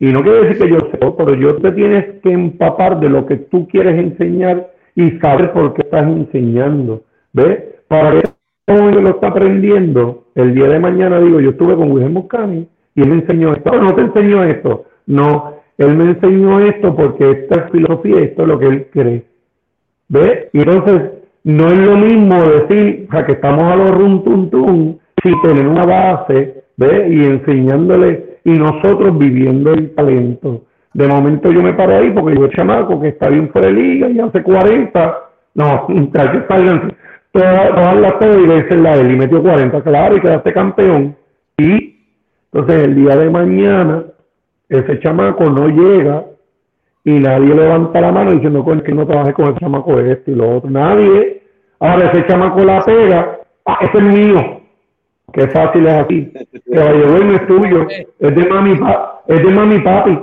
[0.00, 3.26] y no quiere decir que yo sé, pero yo te tienes que empapar de lo
[3.26, 7.02] que tú quieres enseñar y saber por qué estás enseñando,
[7.32, 7.58] ¿ves?
[7.88, 8.28] Para que
[8.66, 13.00] como lo está aprendiendo, el día de mañana digo, yo estuve con Wilhelm Buscani y
[13.00, 17.30] él me enseñó esto, no, no te enseñó esto, no, él me enseñó esto porque
[17.30, 19.24] esta es filosofía, esto es lo que él cree.
[20.08, 20.48] ¿Ves?
[20.52, 21.12] Y entonces,
[21.44, 25.32] no es lo mismo decir, o sea, que estamos a los rum tum tum, si
[25.40, 27.10] tener una base, ¿ves?
[27.10, 30.62] Y enseñándole, y nosotros viviendo el talento.
[30.94, 34.08] De momento yo me paro ahí porque yo chamaco que está bien fuera de liga
[34.08, 35.18] y hace 40,
[35.54, 36.94] no, que salgan
[37.30, 38.14] todas, todas las
[38.70, 41.14] y la él y metió 40, claro, y quedaste campeón.
[41.58, 41.98] Y
[42.50, 44.04] entonces el día de mañana
[44.70, 46.24] ese chamaco no llega
[47.04, 50.56] y nadie levanta la mano diciendo que no trabaje con ese chamaco este y lo
[50.56, 50.70] otro.
[50.70, 51.42] Nadie.
[51.80, 54.57] Ahora ese chamaco la pega, ah, ese es mío.
[55.32, 56.32] Qué fácil es así.
[56.66, 57.86] Vaya, no es tuyo,
[58.18, 60.18] es de mami, pa es de mami papi.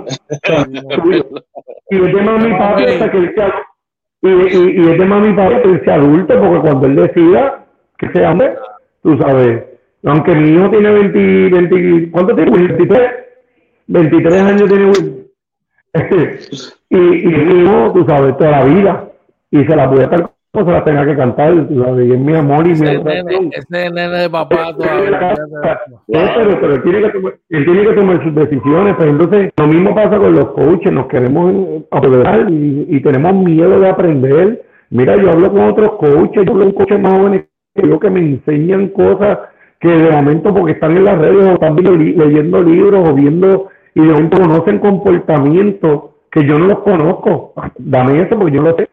[1.90, 3.34] y es de mami papi hasta que él
[4.22, 7.66] y, y, y es de mami papi hasta que él adulto, porque cuando él decida
[7.98, 8.56] que sea hombre,
[9.02, 9.64] tú sabes,
[10.04, 12.50] aunque mi hijo tiene 20, 20 ¿cuánto tiene?
[12.50, 13.10] 23
[13.88, 15.26] 23 años tiene Will.
[16.90, 19.08] y, y no, tú sabes, toda la vida.
[19.50, 22.66] Y se la puede estar como se la tenga que cantar, y es mi amor
[22.66, 25.36] y mi nene, Ese nene de papá todavía.
[26.06, 28.94] pero, pero él, tiene que tomar, él tiene que tomar sus decisiones.
[28.98, 33.78] Pero entonces, lo mismo pasa con los coaches, nos queremos apoderar y, y tenemos miedo
[33.80, 34.62] de aprender.
[34.88, 38.10] Mira, yo hablo con otros coaches, yo hablo con coaches más jóvenes que yo que
[38.10, 39.38] me enseñan cosas
[39.78, 44.00] que de momento porque están en las redes o están leyendo libros o viendo y
[44.00, 47.52] de momento conocen comportamientos que yo no los conozco.
[47.78, 48.88] Dame eso porque yo lo sé.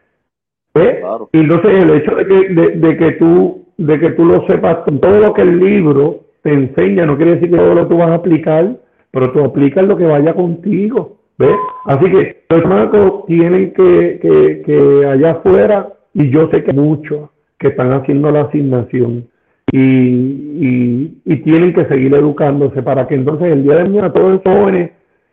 [1.32, 5.20] Y entonces el hecho de que, de, que tú, de que tú lo sepas, todo
[5.20, 8.14] lo que el libro te enseña, no quiere decir que todo lo tú vas a
[8.14, 8.76] aplicar,
[9.12, 11.18] pero tú aplicas lo que vaya contigo.
[11.38, 11.56] ¿Ves?
[11.86, 17.30] Así que los chamacos tienen que, que, que allá afuera, y yo sé que muchos
[17.58, 19.26] que están haciendo la asignación,
[19.72, 24.38] y, y, y, tienen que seguir educándose para que entonces el día de mañana todos
[24.38, 24.90] esos jóvenes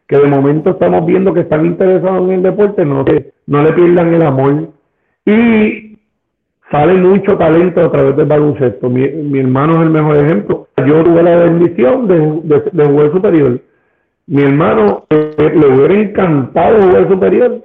[0.08, 3.06] que de momento estamos viendo que están interesados en el deporte no,
[3.48, 4.70] no le pierdan el amor.
[5.26, 5.98] Y
[6.72, 8.90] sale mucho talento a través del baloncesto.
[8.90, 10.68] Mi, mi hermano es el mejor ejemplo.
[10.88, 13.60] Yo tuve la bendición de, de, jugar superior.
[14.28, 17.62] Mi hermano eh, le hubiera encantado jugar superior.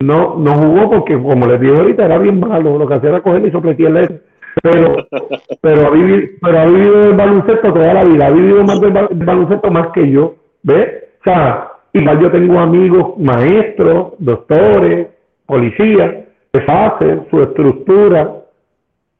[0.00, 2.78] No, no jugó porque, como les digo ahorita, era bien malo.
[2.78, 4.20] Lo que hacía era coger y sopletearle
[4.62, 5.06] pero,
[5.60, 8.92] pero, ha vivido, pero ha vivido el baloncesto toda la vida, ha vivido más del
[8.92, 11.04] baloncesto más que yo, ¿ves?
[11.20, 15.08] O sea, igual yo tengo amigos maestros, doctores,
[15.46, 18.34] policías, hacen su estructura,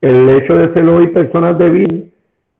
[0.01, 2.13] el hecho de ser hoy personas de bien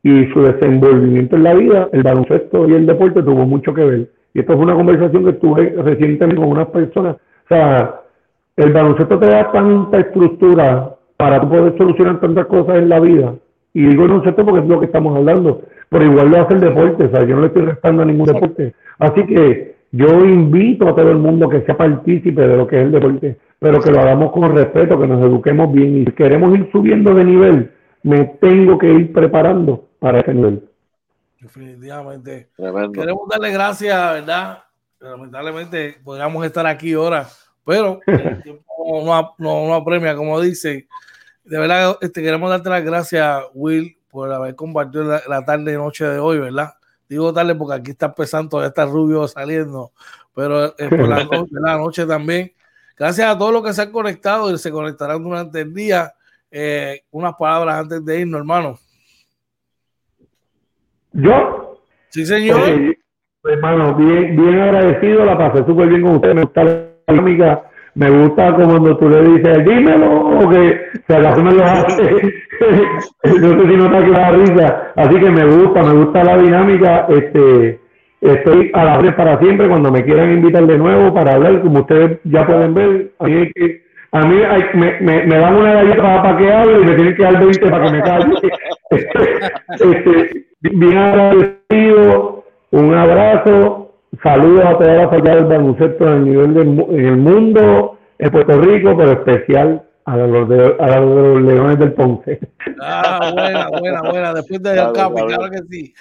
[0.03, 4.11] y su desenvolvimiento en la vida, el baloncesto y el deporte tuvo mucho que ver.
[4.35, 7.17] Y esto es una conversación que tuve recientemente con unas personas.
[7.17, 8.01] O sea,
[8.57, 13.35] el baloncesto te da tanta estructura para poder solucionar tantas cosas en la vida.
[13.75, 16.61] Y digo no sé porque es lo que estamos hablando, pero igual lo hace el
[16.61, 18.75] deporte, o sea, yo no le estoy restando a ningún deporte.
[18.99, 22.83] Así que yo invito a todo el mundo que sea partícipe de lo que es
[22.83, 26.57] el deporte, pero que lo hagamos con respeto, que nos eduquemos bien y si queremos
[26.57, 30.69] ir subiendo de nivel, me tengo que ir preparando para ese nivel.
[31.41, 32.49] Definitivamente.
[32.93, 34.59] Queremos darle gracias, ¿verdad?
[35.01, 37.27] Lamentablemente podríamos estar aquí ahora,
[37.65, 38.65] pero el tiempo
[39.05, 40.89] no, no, apremia, como dice
[41.49, 46.05] de verdad, este, queremos darte las gracias, Will, por haber compartido la, tarde y noche
[46.05, 46.75] de hoy, ¿verdad?
[47.09, 49.93] Digo tarde porque aquí está empezando, todavía está rubio saliendo,
[50.35, 52.53] pero eh, por la noche, la noche también.
[52.97, 56.13] Gracias a todos los que se han conectado y se conectarán durante el día.
[56.51, 58.79] Eh, unas palabras antes de irnos, hermano.
[61.13, 61.81] ¿Yo?
[62.11, 62.61] Sí, señor.
[63.45, 68.11] hermano, bien, bien agradecido, la pasé súper bien con usted, me gusta la amiga me
[68.11, 72.03] gusta cuando tú le dices, dímelo, o que si acaso me lo hace,
[73.41, 77.07] no sé si no te la risa, así que me gusta, me gusta la dinámica,
[77.09, 77.81] este,
[78.21, 79.69] estoy a la vez para siempre.
[79.69, 83.51] Cuando me quieran invitar de nuevo para hablar, como ustedes ya pueden ver, a mí,
[83.53, 86.95] que, a mí hay, me, me, me, dan una galleta para, que hable y me
[86.95, 88.35] tienen que dar 20 para que me calle.
[89.71, 93.88] este, bien agradecido, un abrazo,
[94.23, 98.61] Saludos a todas las fallas del baloncesto a nivel del en el mundo, en Puerto
[98.61, 102.41] Rico, pero especial a los, de, a los Leones del Ponce.
[102.81, 104.35] Ah, buena, buena, buena.
[104.35, 105.95] Después de claro, Capi, claro que sí.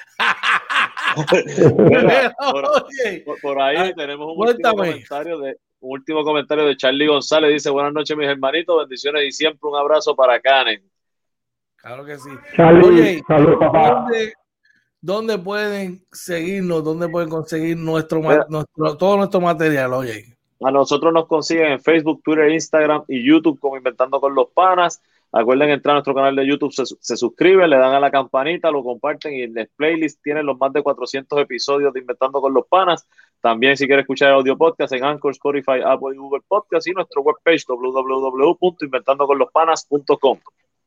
[3.41, 7.51] por, ahí tenemos un último, comentario de, un último comentario de Charlie González.
[7.51, 10.81] Dice, buenas noches, mis hermanitos, bendiciones y siempre un abrazo para Canen.
[11.75, 12.29] Claro que sí.
[12.55, 13.91] Charlie, saludos, papá.
[13.91, 14.33] ¿dónde
[15.43, 16.83] pueden seguirnos?
[16.83, 19.93] ¿Dónde pueden conseguir nuestro, nuestro todo nuestro material?
[19.93, 20.37] Oye.
[20.63, 24.99] A nosotros nos consiguen en Facebook, Twitter, Instagram y YouTube como Inventando con los Panas.
[25.31, 28.71] Acuerden entrar a nuestro canal de YouTube, se, se, suscriben, le dan a la campanita,
[28.71, 32.53] lo comparten y en el playlist tienen los más de 400 episodios de Inventando con
[32.53, 33.05] los Panas.
[33.41, 36.91] También si quiere escuchar el audio podcast en Anchor, Spotify, Apple y Google Podcast y
[36.91, 40.39] nuestro webpage www.inventandoconlospanas.com.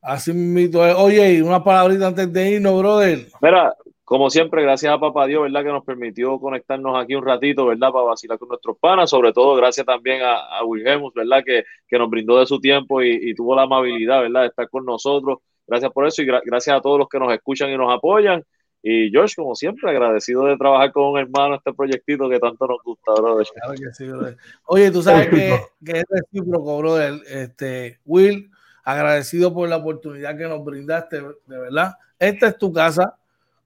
[0.03, 3.27] Así mismo, oye, una palabrita antes de irnos, brother.
[3.43, 3.77] Mira,
[4.11, 5.63] como siempre, gracias a Papá Dios, ¿verdad?
[5.63, 7.93] Que nos permitió conectarnos aquí un ratito, ¿verdad?
[7.93, 9.09] Para vacilar con nuestros panas.
[9.09, 11.45] Sobre todo, gracias también a, a Wilhelmus, ¿verdad?
[11.47, 14.41] Que, que, nos brindó de su tiempo y, tuvo la amabilidad, ¿verdad?
[14.41, 15.39] De estar con nosotros.
[15.65, 18.43] Gracias por eso y gracias a todos los que nos escuchan y nos apoyan.
[18.83, 22.83] Y George, como siempre, agradecido de trabajar con un hermano este proyectito que tanto nos
[22.83, 23.47] gusta, brother.
[23.55, 24.37] Claro que sí, brother.
[24.65, 27.13] Oye, tú sabes que, que es recíproco, brother.
[27.29, 28.51] Este, Will,
[28.83, 31.93] agradecido por la oportunidad que nos brindaste, de verdad.
[32.19, 33.20] Esta es tu casa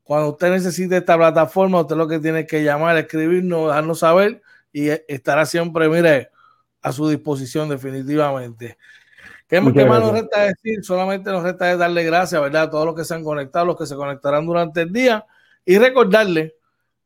[0.04, 4.88] cuando usted necesite esta plataforma, usted lo que tiene que llamar, escribirnos, dejarnos saber y
[5.08, 6.30] estará siempre, mire,
[6.82, 8.76] a su disposición definitivamente.
[9.48, 10.84] ¿Qué, más nos resta decir?
[10.84, 12.64] Solamente nos resta darle gracias, ¿verdad?
[12.64, 15.24] A todos los que se han conectado, los que se conectarán durante el día
[15.64, 16.56] y recordarle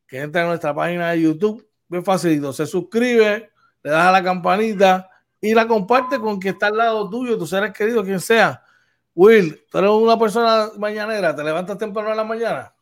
[0.07, 3.51] que entra en nuestra página de YouTube, bien facilito, se suscribe,
[3.83, 5.09] le das a la campanita
[5.41, 8.63] y la comparte con quien está al lado tuyo, tus seres queridos, quien sea.
[9.15, 12.75] Will, tú eres una persona mañanera, ¿te levantas temprano en la mañana?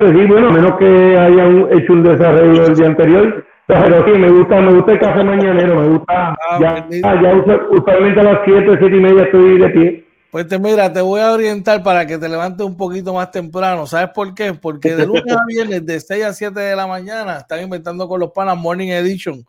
[0.00, 4.60] Sí, bueno, menos que hayan hecho un desarrollo el día anterior, pero sí, me gusta,
[4.60, 7.34] me gusta el café mañanero, me gusta, ah, ya, ya
[7.70, 10.08] usualmente a las 7, 7 y media estoy de pie.
[10.30, 13.86] Pues te, mira, te voy a orientar para que te levantes un poquito más temprano.
[13.86, 14.54] ¿Sabes por qué?
[14.54, 18.20] Porque de lunes a viernes, de 6 a 7 de la mañana, están inventando con
[18.20, 19.44] los panas Morning Edition.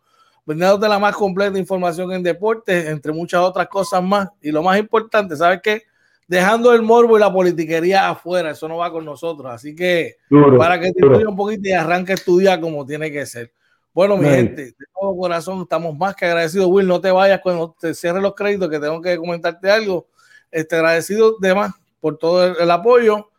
[0.45, 4.29] brindándote la más completa información en deportes, entre muchas otras cosas más.
[4.41, 5.83] Y lo más importante, ¿sabes qué?
[6.29, 9.51] Dejando el morbo y la politiquería afuera, eso no va con nosotros.
[9.51, 10.17] Así que
[10.59, 13.51] para que te un poquito y arranque a estudiar como tiene que ser.
[13.91, 16.67] Bueno, mi gente, de todo corazón estamos más que agradecidos.
[16.67, 20.07] Will, no te vayas cuando te cierre los créditos, que tengo que comentarte algo.
[20.51, 23.31] Este, agradecido de más por todo el, apoyo.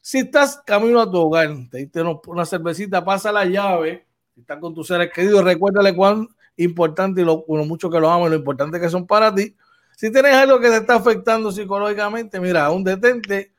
[0.00, 4.06] Si estás camino a tu hogar, te diste una cervecita, pasa la llave.
[4.34, 6.26] Si estás con tus seres queridos, recuérdale cuán
[6.56, 9.54] importante y lo, mucho que los amo y lo importante que son para ti.
[9.98, 13.50] Si tienes algo que te está afectando psicológicamente, mira, a un detente,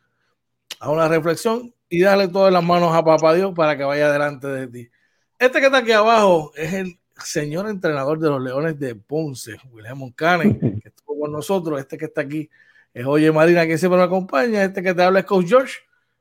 [0.80, 4.48] a una reflexión y dale todas las manos a Papá Dios para que vaya delante
[4.48, 4.90] de ti.
[5.38, 9.98] Este que está aquí abajo es el señor entrenador de los Leones de Ponce, William
[9.98, 11.78] Moncanen, que estuvo con nosotros.
[11.78, 12.50] Este que está aquí
[12.94, 14.64] es Oye Marina, que siempre me acompaña.
[14.64, 15.74] Este que te habla es Coach George.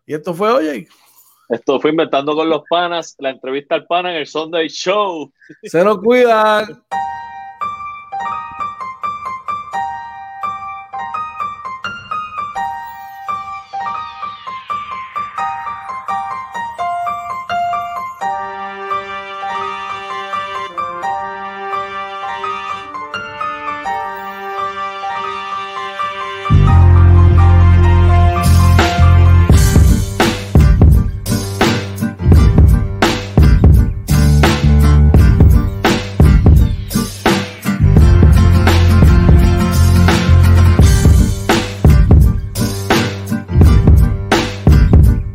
[0.05, 0.89] Y esto fue Oye.
[1.49, 5.33] Esto fue Inventando con los Panas, la entrevista al pana en el Sunday Show.
[5.63, 6.83] Se lo cuidan.